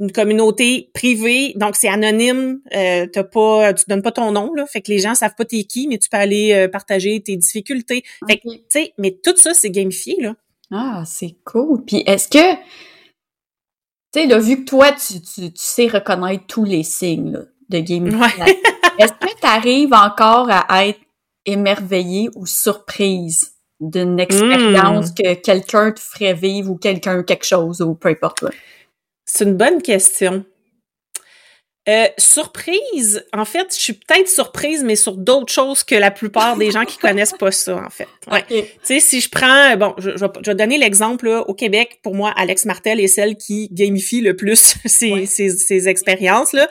une 0.01 0.11
communauté 0.11 0.91
privée, 0.93 1.53
donc 1.57 1.77
c'est 1.77 1.89
anonyme, 1.89 2.61
euh, 2.75 3.07
t'as 3.07 3.23
pas, 3.23 3.73
tu 3.75 3.85
donnes 3.89 4.03
pas 4.03 4.11
ton 4.11 4.33
nom 4.33 4.53
là, 4.55 4.67
fait 4.67 4.83
que 4.83 4.91
les 4.91 4.99
gens 4.99 5.15
savent 5.15 5.37
pas 5.37 5.45
t'es 5.45 5.63
qui, 5.65 5.87
mais 5.87 5.99
tu 5.99 6.09
peux 6.09 6.17
aller 6.17 6.53
euh, 6.53 6.69
partager 6.69 7.21
tes 7.23 7.37
difficultés. 7.37 8.03
Fait 8.29 8.39
que, 8.39 8.49
tu 8.49 8.61
sais, 8.69 8.93
mais 8.99 9.17
tout 9.23 9.37
ça 9.37 9.55
c'est 9.55 9.71
gamifié 9.71 10.17
là. 10.21 10.35
Ah, 10.73 11.05
c'est 11.07 11.37
cool. 11.45 11.85
Puis 11.85 12.03
est-ce 12.07 12.27
que, 12.27 12.55
tu 12.55 12.61
sais, 14.15 14.27
là, 14.27 14.39
vu 14.39 14.65
que 14.65 14.69
toi, 14.69 14.91
tu, 14.93 15.21
tu, 15.21 15.53
tu 15.53 15.63
sais 15.63 15.87
reconnaître 15.87 16.45
tous 16.49 16.65
les 16.65 16.83
signes 16.83 17.33
là, 17.33 17.41
de 17.69 17.79
gamification, 17.79 18.45
est-ce 18.99 19.13
que 19.13 19.41
tu 19.41 19.47
arrives 19.47 19.95
encore 19.95 20.49
à 20.51 20.87
être 20.87 21.01
émerveillé 21.47 22.29
ou 22.35 22.47
surprise 22.47 23.53
d'une 23.81 24.19
expérience 24.21 25.11
Hmm. 25.11 25.15
que 25.15 25.35
quelqu'un 25.35 25.93
te 25.93 26.01
ferait 26.01 26.35
vivre 26.35 26.71
ou 26.71 26.77
quelqu'un 26.77 27.23
quelque 27.23 27.45
chose 27.45 27.81
ou 27.83 27.95
peu 27.95 28.09
importe? 28.09 28.45
C'est 29.27 29.45
une 29.45 29.57
bonne 29.57 29.83
question. 29.83 30.45
Euh, 31.87 32.07
surprise, 32.17 33.27
en 33.35 33.45
fait, 33.45 33.67
je 33.75 33.79
suis 33.79 33.93
peut-être 33.93 34.29
surprise, 34.29 34.83
mais 34.83 34.97
sur 34.97 35.19
d'autres 35.19 35.53
choses 35.53 35.83
que 35.85 35.95
la 35.95 36.11
plupart 36.11 36.57
des 36.57 36.71
gens 36.71 36.87
qui 36.87 36.97
connaissent 36.99 37.35
pas 37.39 37.51
ça, 37.53 37.77
en 37.77 37.91
fait. 37.91 38.09
Ouais. 38.31 38.43
Tu 38.49 38.65
sais, 38.83 39.01
si 39.01 39.21
je 39.21 39.29
prends, 39.29 39.77
bon, 39.77 39.93
je, 39.99 40.13
je 40.17 40.25
vais, 40.25 40.31
je 40.43 40.51
vais 40.51 40.55
donner 40.55 40.79
l'exemple, 40.79 41.29
au 41.47 41.53
Québec, 41.53 42.01
pour 42.03 42.15
moi, 42.15 42.33
Alex 42.37 42.65
Martel 42.65 43.01
est 43.01 43.07
celle 43.09 43.37
qui 43.37 43.69
gamifie 43.71 44.23
le 44.23 44.35
plus 44.35 44.77
ses, 44.87 45.13
Ouais. 45.13 45.27
ses, 45.27 45.51
ses 45.51 45.87
expériences, 45.89 46.55
là. 46.55 46.71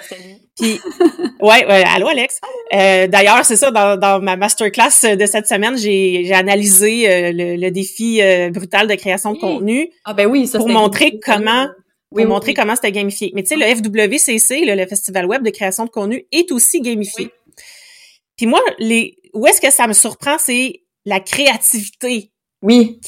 Puis, 0.59 0.79
ouais, 1.41 1.65
ouais, 1.65 1.83
allô 1.95 2.07
Alex. 2.07 2.39
Euh, 2.73 3.07
D'ailleurs, 3.07 3.43
c'est 3.45 3.55
ça, 3.55 3.71
dans, 3.71 3.97
dans 3.97 4.21
ma 4.21 4.35
masterclass 4.35 5.15
de 5.17 5.25
cette 5.25 5.47
semaine, 5.47 5.77
j'ai 5.77 6.23
j'ai 6.25 6.33
analysé 6.33 7.09
euh, 7.09 7.31
le, 7.33 7.55
le 7.55 7.71
défi 7.71 8.21
euh, 8.21 8.49
brutal 8.51 8.87
de 8.87 8.95
création 8.95 9.31
de 9.31 9.37
Oui. 9.37 9.41
contenu 9.41 9.89
Ah 10.05 10.13
ben 10.13 10.27
oui, 10.27 10.47
ça 10.47 10.59
pour 10.59 10.69
montrer 10.69 11.19
comment 11.19 11.67
pour 12.09 12.19
Oui, 12.19 12.25
montrer 12.25 12.51
oui. 12.51 12.53
comment 12.55 12.75
c'était 12.75 12.91
gamifié. 12.91 13.31
Mais 13.33 13.41
tu 13.43 13.49
sais, 13.49 13.55
le 13.55 13.65
FWCC, 13.65 14.65
le, 14.65 14.75
le 14.75 14.85
Festival 14.85 15.25
Web 15.25 15.43
de 15.43 15.49
création 15.49 15.85
de 15.85 15.89
contenu, 15.89 16.25
est 16.31 16.51
aussi 16.51 16.81
gamifié. 16.81 17.31
Puis 18.37 18.45
moi, 18.45 18.61
les 18.79 19.17
où 19.33 19.47
est-ce 19.47 19.59
que 19.59 19.71
ça 19.71 19.87
me 19.87 19.93
surprend, 19.93 20.37
c'est 20.37 20.81
la 21.05 21.19
créativité 21.19 22.29
Oui, 22.61 22.99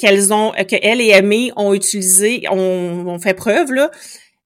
qu'elles 0.00 0.32
ont, 0.32 0.52
que 0.52 0.76
elle 0.82 1.00
et 1.02 1.10
Aimé 1.10 1.52
ont 1.56 1.74
utilisé, 1.74 2.44
ont, 2.50 3.06
ont 3.06 3.18
fait 3.18 3.34
preuve 3.34 3.72
là. 3.72 3.90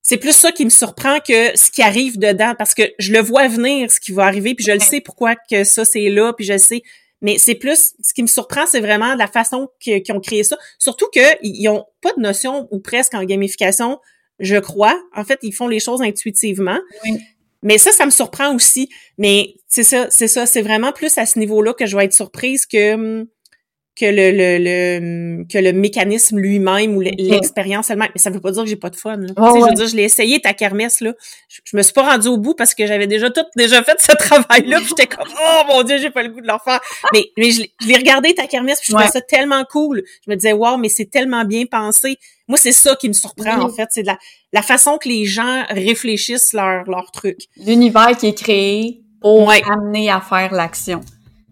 C'est 0.02 0.16
plus 0.16 0.32
ça 0.34 0.50
qui 0.52 0.64
me 0.64 0.70
surprend 0.70 1.18
que 1.20 1.56
ce 1.56 1.70
qui 1.70 1.82
arrive 1.82 2.18
dedans, 2.18 2.54
parce 2.58 2.74
que 2.74 2.82
je 2.98 3.12
le 3.12 3.20
vois 3.20 3.48
venir, 3.48 3.90
ce 3.90 4.00
qui 4.00 4.12
va 4.12 4.24
arriver, 4.24 4.54
puis 4.54 4.64
je 4.64 4.72
le 4.72 4.80
sais 4.80 5.00
pourquoi 5.00 5.34
que 5.36 5.62
ça 5.64 5.84
c'est 5.84 6.08
là, 6.08 6.32
puis 6.32 6.44
je 6.46 6.54
le 6.54 6.58
sais. 6.58 6.82
Mais 7.22 7.36
c'est 7.36 7.54
plus, 7.54 7.92
ce 8.02 8.14
qui 8.14 8.22
me 8.22 8.26
surprend, 8.26 8.64
c'est 8.66 8.80
vraiment 8.80 9.14
la 9.14 9.26
façon 9.26 9.68
que- 9.84 9.98
qu'ils 9.98 10.14
ont 10.14 10.20
créé 10.20 10.42
ça. 10.42 10.56
Surtout 10.78 11.06
qu'ils 11.12 11.36
ils 11.42 11.68
ont 11.68 11.84
pas 12.00 12.12
de 12.16 12.20
notion, 12.22 12.66
ou 12.70 12.80
presque 12.80 13.12
en 13.14 13.22
gamification, 13.24 13.98
je 14.38 14.56
crois. 14.56 14.98
En 15.14 15.22
fait, 15.24 15.38
ils 15.42 15.52
font 15.52 15.68
les 15.68 15.80
choses 15.80 16.00
intuitivement. 16.02 16.78
Oui. 17.04 17.18
mais 17.62 17.76
ça, 17.76 17.92
ça 17.92 18.06
me 18.06 18.10
surprend 18.10 18.54
aussi. 18.54 18.88
Mais 19.18 19.52
c'est 19.68 19.82
ça, 19.82 20.06
c'est 20.10 20.28
ça, 20.28 20.46
c'est 20.46 20.62
vraiment 20.62 20.92
plus 20.92 21.18
à 21.18 21.26
ce 21.26 21.38
niveau-là 21.38 21.74
que 21.74 21.84
je 21.84 21.94
vais 21.94 22.06
être 22.06 22.14
surprise 22.14 22.64
que 22.64 22.94
hum, 22.94 23.26
que 24.00 24.06
le, 24.06 24.30
le, 24.30 24.58
le 24.58 25.44
que 25.44 25.58
le 25.58 25.72
mécanisme 25.72 26.38
lui-même 26.38 26.96
ou 26.96 27.00
l'expérience 27.00 27.90
elle-même. 27.90 28.08
Mais 28.14 28.20
ça 28.20 28.30
veut 28.30 28.40
pas 28.40 28.50
dire 28.50 28.62
que 28.62 28.68
j'ai 28.68 28.76
pas 28.76 28.88
de 28.88 28.96
fun. 28.96 29.16
Là. 29.16 29.28
Je 29.36 29.68
veux 29.68 29.74
dire, 29.74 29.86
je 29.88 29.96
l'ai 29.96 30.04
essayé 30.04 30.40
ta 30.40 30.54
kermesse 30.54 31.00
là. 31.00 31.12
Je, 31.48 31.76
me 31.76 31.82
suis 31.82 31.92
pas 31.92 32.02
rendue 32.02 32.28
au 32.28 32.38
bout 32.38 32.54
parce 32.54 32.74
que 32.74 32.86
j'avais 32.86 33.06
déjà 33.06 33.30
tout 33.30 33.44
déjà 33.56 33.82
fait 33.82 34.00
ce 34.00 34.12
travail-là. 34.16 34.78
J'étais 34.88 35.06
comme 35.06 35.28
oh 35.28 35.62
mon 35.68 35.82
dieu, 35.82 35.98
j'ai 35.98 36.10
pas 36.10 36.22
le 36.22 36.30
goût 36.30 36.40
de 36.40 36.46
le 36.46 36.54
faire. 36.64 36.80
Mais 37.12 37.26
mais 37.36 37.50
je, 37.50 37.62
l'ai 37.86 37.96
regardé 37.96 38.34
ta 38.34 38.46
kermesse 38.46 38.80
puis 38.80 38.88
je 38.90 38.94
trouvais 38.94 39.10
ça 39.10 39.20
tellement 39.20 39.64
cool. 39.70 40.02
Je 40.24 40.30
me 40.30 40.36
disais 40.36 40.52
wow, 40.52 40.78
mais 40.78 40.88
c'est 40.88 41.10
tellement 41.10 41.44
bien 41.44 41.66
pensé. 41.66 42.16
Moi, 42.48 42.56
c'est 42.56 42.72
ça 42.72 42.96
qui 42.96 43.08
me 43.08 43.12
surprend 43.12 43.60
en 43.60 43.68
fait, 43.68 43.88
c'est 43.90 44.02
la 44.02 44.16
la 44.52 44.62
façon 44.62 44.96
que 44.98 45.08
les 45.08 45.26
gens 45.26 45.64
réfléchissent 45.68 46.54
leur 46.54 46.84
leur 46.84 47.10
truc. 47.12 47.38
L'univers 47.58 48.16
qui 48.16 48.28
est 48.28 48.38
créé 48.38 49.02
pour 49.20 49.50
amener 49.50 50.10
à 50.10 50.20
faire 50.20 50.54
l'action. 50.54 51.02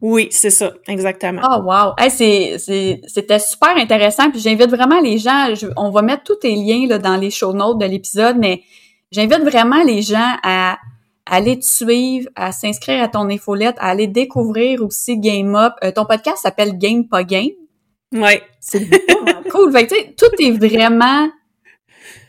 Oui, 0.00 0.28
c'est 0.30 0.50
ça, 0.50 0.72
exactement. 0.86 1.42
Oh 1.44 1.62
wow, 1.62 1.94
hey, 1.98 2.10
c'est 2.10 2.56
c'était 3.06 3.38
super 3.38 3.76
intéressant. 3.76 4.30
Puis 4.30 4.40
j'invite 4.40 4.70
vraiment 4.70 5.00
les 5.00 5.18
gens. 5.18 5.52
on 5.76 5.90
va 5.90 6.02
mettre 6.02 6.22
tous 6.22 6.36
tes 6.36 6.54
liens 6.54 6.86
là, 6.88 6.98
dans 6.98 7.16
les 7.16 7.30
show 7.30 7.52
notes 7.52 7.78
de 7.78 7.86
l'épisode, 7.86 8.36
mais 8.38 8.62
j'invite 9.10 9.40
vraiment 9.40 9.82
les 9.82 10.02
gens 10.02 10.36
à, 10.42 10.78
aller 11.26 11.58
te 11.58 11.64
suivre, 11.64 12.28
à 12.36 12.52
s'inscrire 12.52 13.02
à 13.02 13.08
ton 13.08 13.28
infolette, 13.28 13.76
à 13.78 13.88
aller 13.88 14.06
découvrir 14.06 14.82
aussi 14.82 15.18
Game 15.18 15.54
Up. 15.56 15.74
Euh, 15.82 15.90
ton 15.90 16.04
podcast 16.04 16.38
s'appelle 16.38 16.78
Game 16.78 17.06
pas 17.08 17.24
Game. 17.24 17.50
Ouais. 18.12 18.42
C'est 18.60 18.88
cool. 19.50 19.72
Fait 19.72 19.86
que, 19.86 20.14
tout 20.14 20.42
est 20.42 20.52
vraiment 20.52 21.28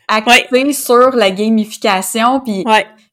axé 0.07 0.73
sur 0.73 1.11
la 1.11 1.29
gamification. 1.29 2.41
Puis 2.41 2.65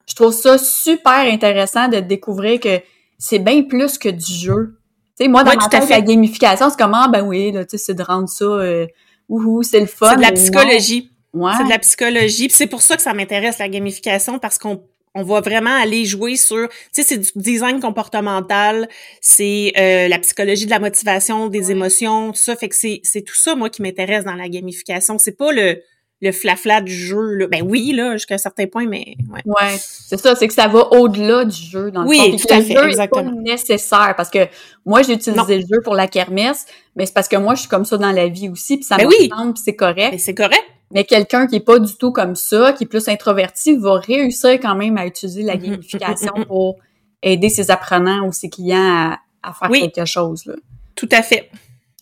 je 0.08 0.14
trouve 0.14 0.32
ça 0.32 0.56
super 0.56 1.30
intéressant 1.32 1.88
de 1.88 2.00
découvrir 2.00 2.58
que 2.58 2.80
c'est 3.18 3.38
bien 3.38 3.62
plus 3.62 3.98
que 3.98 4.08
du 4.08 4.32
jeu. 4.32 4.78
Tu 5.18 5.24
sais, 5.24 5.28
moi, 5.28 5.44
dans 5.44 5.54
ma 5.54 5.68
tête, 5.68 5.88
la 5.88 6.00
gamification, 6.00 6.68
c'est 6.70 6.78
comment, 6.78 7.04
ah, 7.04 7.08
ben 7.08 7.22
oui, 7.22 7.52
là, 7.52 7.64
c'est 7.68 7.94
de 7.94 8.02
rendre 8.02 8.28
ça, 8.28 8.44
euh, 8.44 8.86
ouhou, 9.28 9.62
c'est 9.62 9.80
le 9.80 9.86
fun. 9.86 10.10
C'est 10.10 10.16
de 10.16 10.22
la 10.22 10.32
psychologie. 10.32 11.10
Ouais. 11.32 11.52
C'est 11.56 11.64
de 11.64 11.70
la 11.70 11.78
psychologie. 11.78 12.48
c'est 12.50 12.66
pour 12.66 12.82
ça 12.82 12.96
que 12.96 13.02
ça 13.02 13.14
m'intéresse, 13.14 13.58
la 13.58 13.68
gamification, 13.68 14.38
parce 14.38 14.58
qu'on 14.58 14.82
on 15.14 15.22
va 15.22 15.40
vraiment 15.40 15.74
aller 15.74 16.04
jouer 16.04 16.36
sur, 16.36 16.68
tu 16.68 16.76
sais, 16.92 17.02
c'est 17.02 17.16
du 17.16 17.30
design 17.36 17.80
comportemental, 17.80 18.86
c'est 19.22 19.72
euh, 19.78 20.08
la 20.08 20.18
psychologie 20.18 20.66
de 20.66 20.70
la 20.70 20.78
motivation, 20.78 21.48
des 21.48 21.70
émotions, 21.70 22.32
tout 22.32 22.38
ça. 22.38 22.54
Fait 22.54 22.68
que 22.68 22.76
c'est, 22.76 23.00
c'est 23.02 23.22
tout 23.22 23.34
ça, 23.34 23.54
moi, 23.54 23.70
qui 23.70 23.80
m'intéresse 23.80 24.24
dans 24.24 24.34
la 24.34 24.50
gamification. 24.50 25.18
C'est 25.18 25.36
pas 25.36 25.52
le, 25.52 25.80
le 26.22 26.32
flafla 26.32 26.80
du 26.80 26.92
jeu. 26.92 27.34
Là. 27.34 27.46
Ben 27.46 27.62
oui, 27.62 27.92
là, 27.92 28.12
jusqu'à 28.12 28.36
un 28.36 28.38
certain 28.38 28.66
point, 28.66 28.86
mais 28.86 29.16
ouais. 29.32 29.42
Ouais, 29.44 29.76
c'est 29.78 30.18
ça, 30.18 30.34
c'est 30.34 30.48
que 30.48 30.54
ça 30.54 30.68
va 30.68 30.92
au-delà 30.92 31.44
du 31.44 31.56
jeu 31.56 31.90
dans 31.90 32.02
le 32.02 32.08
oui, 32.08 32.18
fond. 32.18 32.36
tout 32.36 32.54
à 32.54 32.62
fait, 32.62 32.74
le 32.74 32.80
jeu 32.80 32.88
exactement. 32.88 33.30
pas 33.30 33.36
nécessaire 33.42 34.14
parce 34.16 34.30
que 34.30 34.46
moi 34.84 35.02
j'ai 35.02 35.14
utilisé 35.14 35.58
le 35.58 35.66
jeu 35.66 35.80
pour 35.84 35.94
la 35.94 36.06
kermesse, 36.06 36.66
mais 36.94 37.06
c'est 37.06 37.14
parce 37.14 37.28
que 37.28 37.36
moi 37.36 37.54
je 37.54 37.60
suis 37.60 37.68
comme 37.68 37.84
ça 37.84 37.98
dans 37.98 38.12
la 38.12 38.28
vie 38.28 38.48
aussi, 38.48 38.76
puis 38.76 38.84
ça 38.84 38.96
ben 38.96 39.04
me 39.04 39.08
oui. 39.08 39.28
puis 39.28 39.62
c'est 39.62 39.76
correct. 39.76 40.12
Ben, 40.12 40.18
c'est 40.18 40.34
correct. 40.34 40.64
Mais 40.92 41.04
quelqu'un 41.04 41.46
qui 41.46 41.56
est 41.56 41.60
pas 41.60 41.78
du 41.78 41.94
tout 41.96 42.12
comme 42.12 42.36
ça, 42.36 42.72
qui 42.72 42.84
est 42.84 42.86
plus 42.86 43.08
introverti, 43.08 43.76
va 43.76 43.94
réussir 43.94 44.52
quand 44.52 44.76
même 44.76 44.96
à 44.96 45.06
utiliser 45.06 45.42
la 45.42 45.56
gamification 45.56 46.32
pour 46.46 46.76
aider 47.22 47.48
ses 47.48 47.70
apprenants 47.70 48.26
ou 48.26 48.32
ses 48.32 48.48
clients 48.48 49.16
à, 49.42 49.52
faire 49.52 49.70
quelque 49.70 50.04
chose. 50.04 50.46
Là. 50.46 50.54
Tout 50.94 51.08
à 51.12 51.22
fait. 51.22 51.50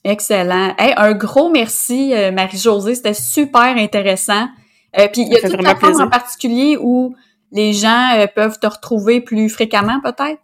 Excellent. 0.04 0.74
Hey, 0.78 0.92
un 0.96 1.12
gros 1.12 1.50
merci, 1.50 2.12
euh, 2.14 2.30
Marie-Josée. 2.30 2.94
C'était 2.94 3.14
super 3.14 3.76
intéressant. 3.76 4.48
Euh, 4.98 5.08
puis, 5.10 5.22
il 5.22 5.28
y 5.28 5.36
a 5.36 5.48
toute 5.48 5.62
ta 5.62 6.02
en 6.02 6.08
particulier 6.08 6.76
où 6.78 7.14
les 7.50 7.72
gens 7.72 8.10
euh, 8.18 8.26
peuvent 8.26 8.58
te 8.58 8.66
retrouver 8.66 9.22
plus 9.22 9.48
fréquemment, 9.48 10.00
peut-être? 10.02 10.40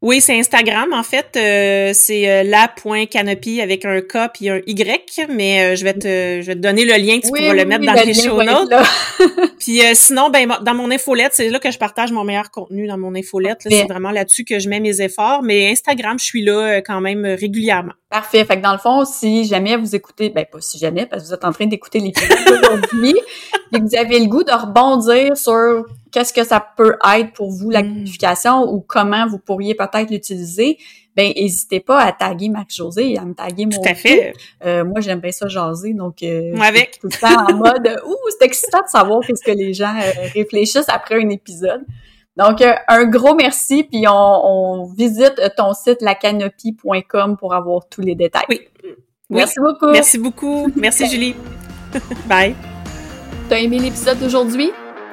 Oui, 0.00 0.20
c'est 0.20 0.38
Instagram 0.38 0.92
en 0.92 1.02
fait. 1.02 1.36
Euh, 1.36 1.90
c'est 1.92 2.30
euh, 2.30 2.44
la.canopy 2.44 3.60
avec 3.60 3.84
un 3.84 4.00
K 4.00 4.30
puis 4.32 4.48
un 4.48 4.60
Y, 4.64 5.26
mais 5.28 5.72
euh, 5.72 5.74
je 5.74 5.82
vais 5.82 5.94
te 5.94 6.40
je 6.40 6.46
vais 6.46 6.54
te 6.54 6.60
donner 6.60 6.84
le 6.84 6.94
lien, 6.94 7.18
tu 7.18 7.32
pourras 7.32 7.52
le 7.52 7.64
mettre 7.64 7.84
dans 7.84 8.04
les 8.04 8.14
show 8.14 8.40
notes. 8.40 8.72
puis 9.58 9.80
sinon, 9.94 10.30
ben 10.30 10.56
dans 10.62 10.74
mon 10.74 10.92
infolette, 10.92 11.32
c'est 11.34 11.50
là 11.50 11.58
que 11.58 11.72
je 11.72 11.78
partage 11.78 12.12
mon 12.12 12.22
meilleur 12.22 12.52
contenu 12.52 12.86
dans 12.86 12.96
mon 12.96 13.12
infolette. 13.16 13.58
C'est 13.68 13.88
vraiment 13.88 14.12
là-dessus 14.12 14.44
que 14.44 14.60
je 14.60 14.68
mets 14.68 14.78
mes 14.78 15.00
efforts. 15.00 15.42
Mais 15.42 15.68
Instagram, 15.72 16.16
je 16.18 16.24
suis 16.24 16.44
là 16.44 16.80
quand 16.80 17.00
même 17.00 17.24
régulièrement. 17.24 17.94
Parfait. 18.08 18.44
Fait 18.44 18.56
que 18.56 18.62
dans 18.62 18.72
le 18.72 18.78
fond, 18.78 19.04
si 19.04 19.44
jamais 19.44 19.76
vous 19.76 19.96
écoutez, 19.96 20.30
ben 20.30 20.46
pas 20.50 20.60
si 20.60 20.78
jamais, 20.78 21.06
parce 21.06 21.24
que 21.24 21.28
vous 21.28 21.34
êtes 21.34 21.44
en 21.44 21.52
train 21.52 21.66
d'écouter 21.66 21.98
l'épisode 21.98 22.38
d'aujourd'hui, 22.46 23.14
et 23.74 23.78
que 23.78 23.82
vous 23.82 23.96
avez 23.96 24.20
le 24.20 24.26
goût 24.26 24.44
de 24.44 24.52
rebondir 24.52 25.36
sur 25.36 25.84
qu'est-ce 26.10 26.32
que 26.32 26.44
ça 26.44 26.64
peut 26.76 26.96
être 27.16 27.32
pour 27.32 27.50
vous 27.50 27.70
la 27.70 27.82
mm. 27.82 27.94
gamification 27.94 28.62
ou 28.62 28.80
comment 28.80 29.26
vous 29.26 29.38
pourriez 29.38 29.74
peut-être 29.74 30.10
l'utiliser, 30.10 30.78
ben 31.16 31.32
n'hésitez 31.34 31.80
pas 31.80 32.00
à 32.00 32.12
taguer 32.12 32.48
Max 32.48 32.76
José 32.76 33.12
et 33.12 33.18
à 33.18 33.24
me 33.24 33.34
taguer 33.34 33.66
moi. 33.66 33.76
Tout 33.76 33.88
à 33.88 33.94
fait. 33.94 34.32
Euh, 34.64 34.84
moi 34.84 35.00
j'aime 35.00 35.20
bien 35.20 35.32
ça 35.32 35.48
jaser 35.48 35.92
donc 35.92 36.22
euh, 36.22 36.56
avec 36.60 37.00
tout 37.00 37.08
le 37.10 37.18
temps 37.18 37.52
en 37.52 37.56
mode 37.56 38.00
ouh 38.06 38.16
c'est 38.38 38.46
excitant 38.46 38.82
de 38.82 38.88
savoir 38.88 39.20
qu'est-ce 39.26 39.42
que 39.42 39.56
les 39.56 39.74
gens 39.74 39.96
euh, 39.96 40.28
réfléchissent 40.34 40.88
après 40.88 41.16
un 41.22 41.28
épisode. 41.28 41.84
Donc 42.36 42.62
un 42.62 43.04
gros 43.06 43.34
merci 43.34 43.82
puis 43.82 44.06
on, 44.06 44.12
on 44.12 44.84
visite 44.84 45.40
ton 45.56 45.72
site 45.74 46.02
lacanopie.com 46.02 47.36
pour 47.36 47.52
avoir 47.52 47.88
tous 47.88 48.00
les 48.00 48.14
détails. 48.14 48.44
Oui. 48.48 48.60
Merci 49.30 49.60
beaucoup. 49.60 49.90
Merci 49.90 50.18
beaucoup. 50.18 50.72
Merci 50.76 51.06
Julie. 51.08 51.34
Bye. 52.26 52.54
T'as 53.48 53.58
aimé 53.58 53.78
l'épisode 53.78 54.18
d'aujourd'hui? 54.18 54.72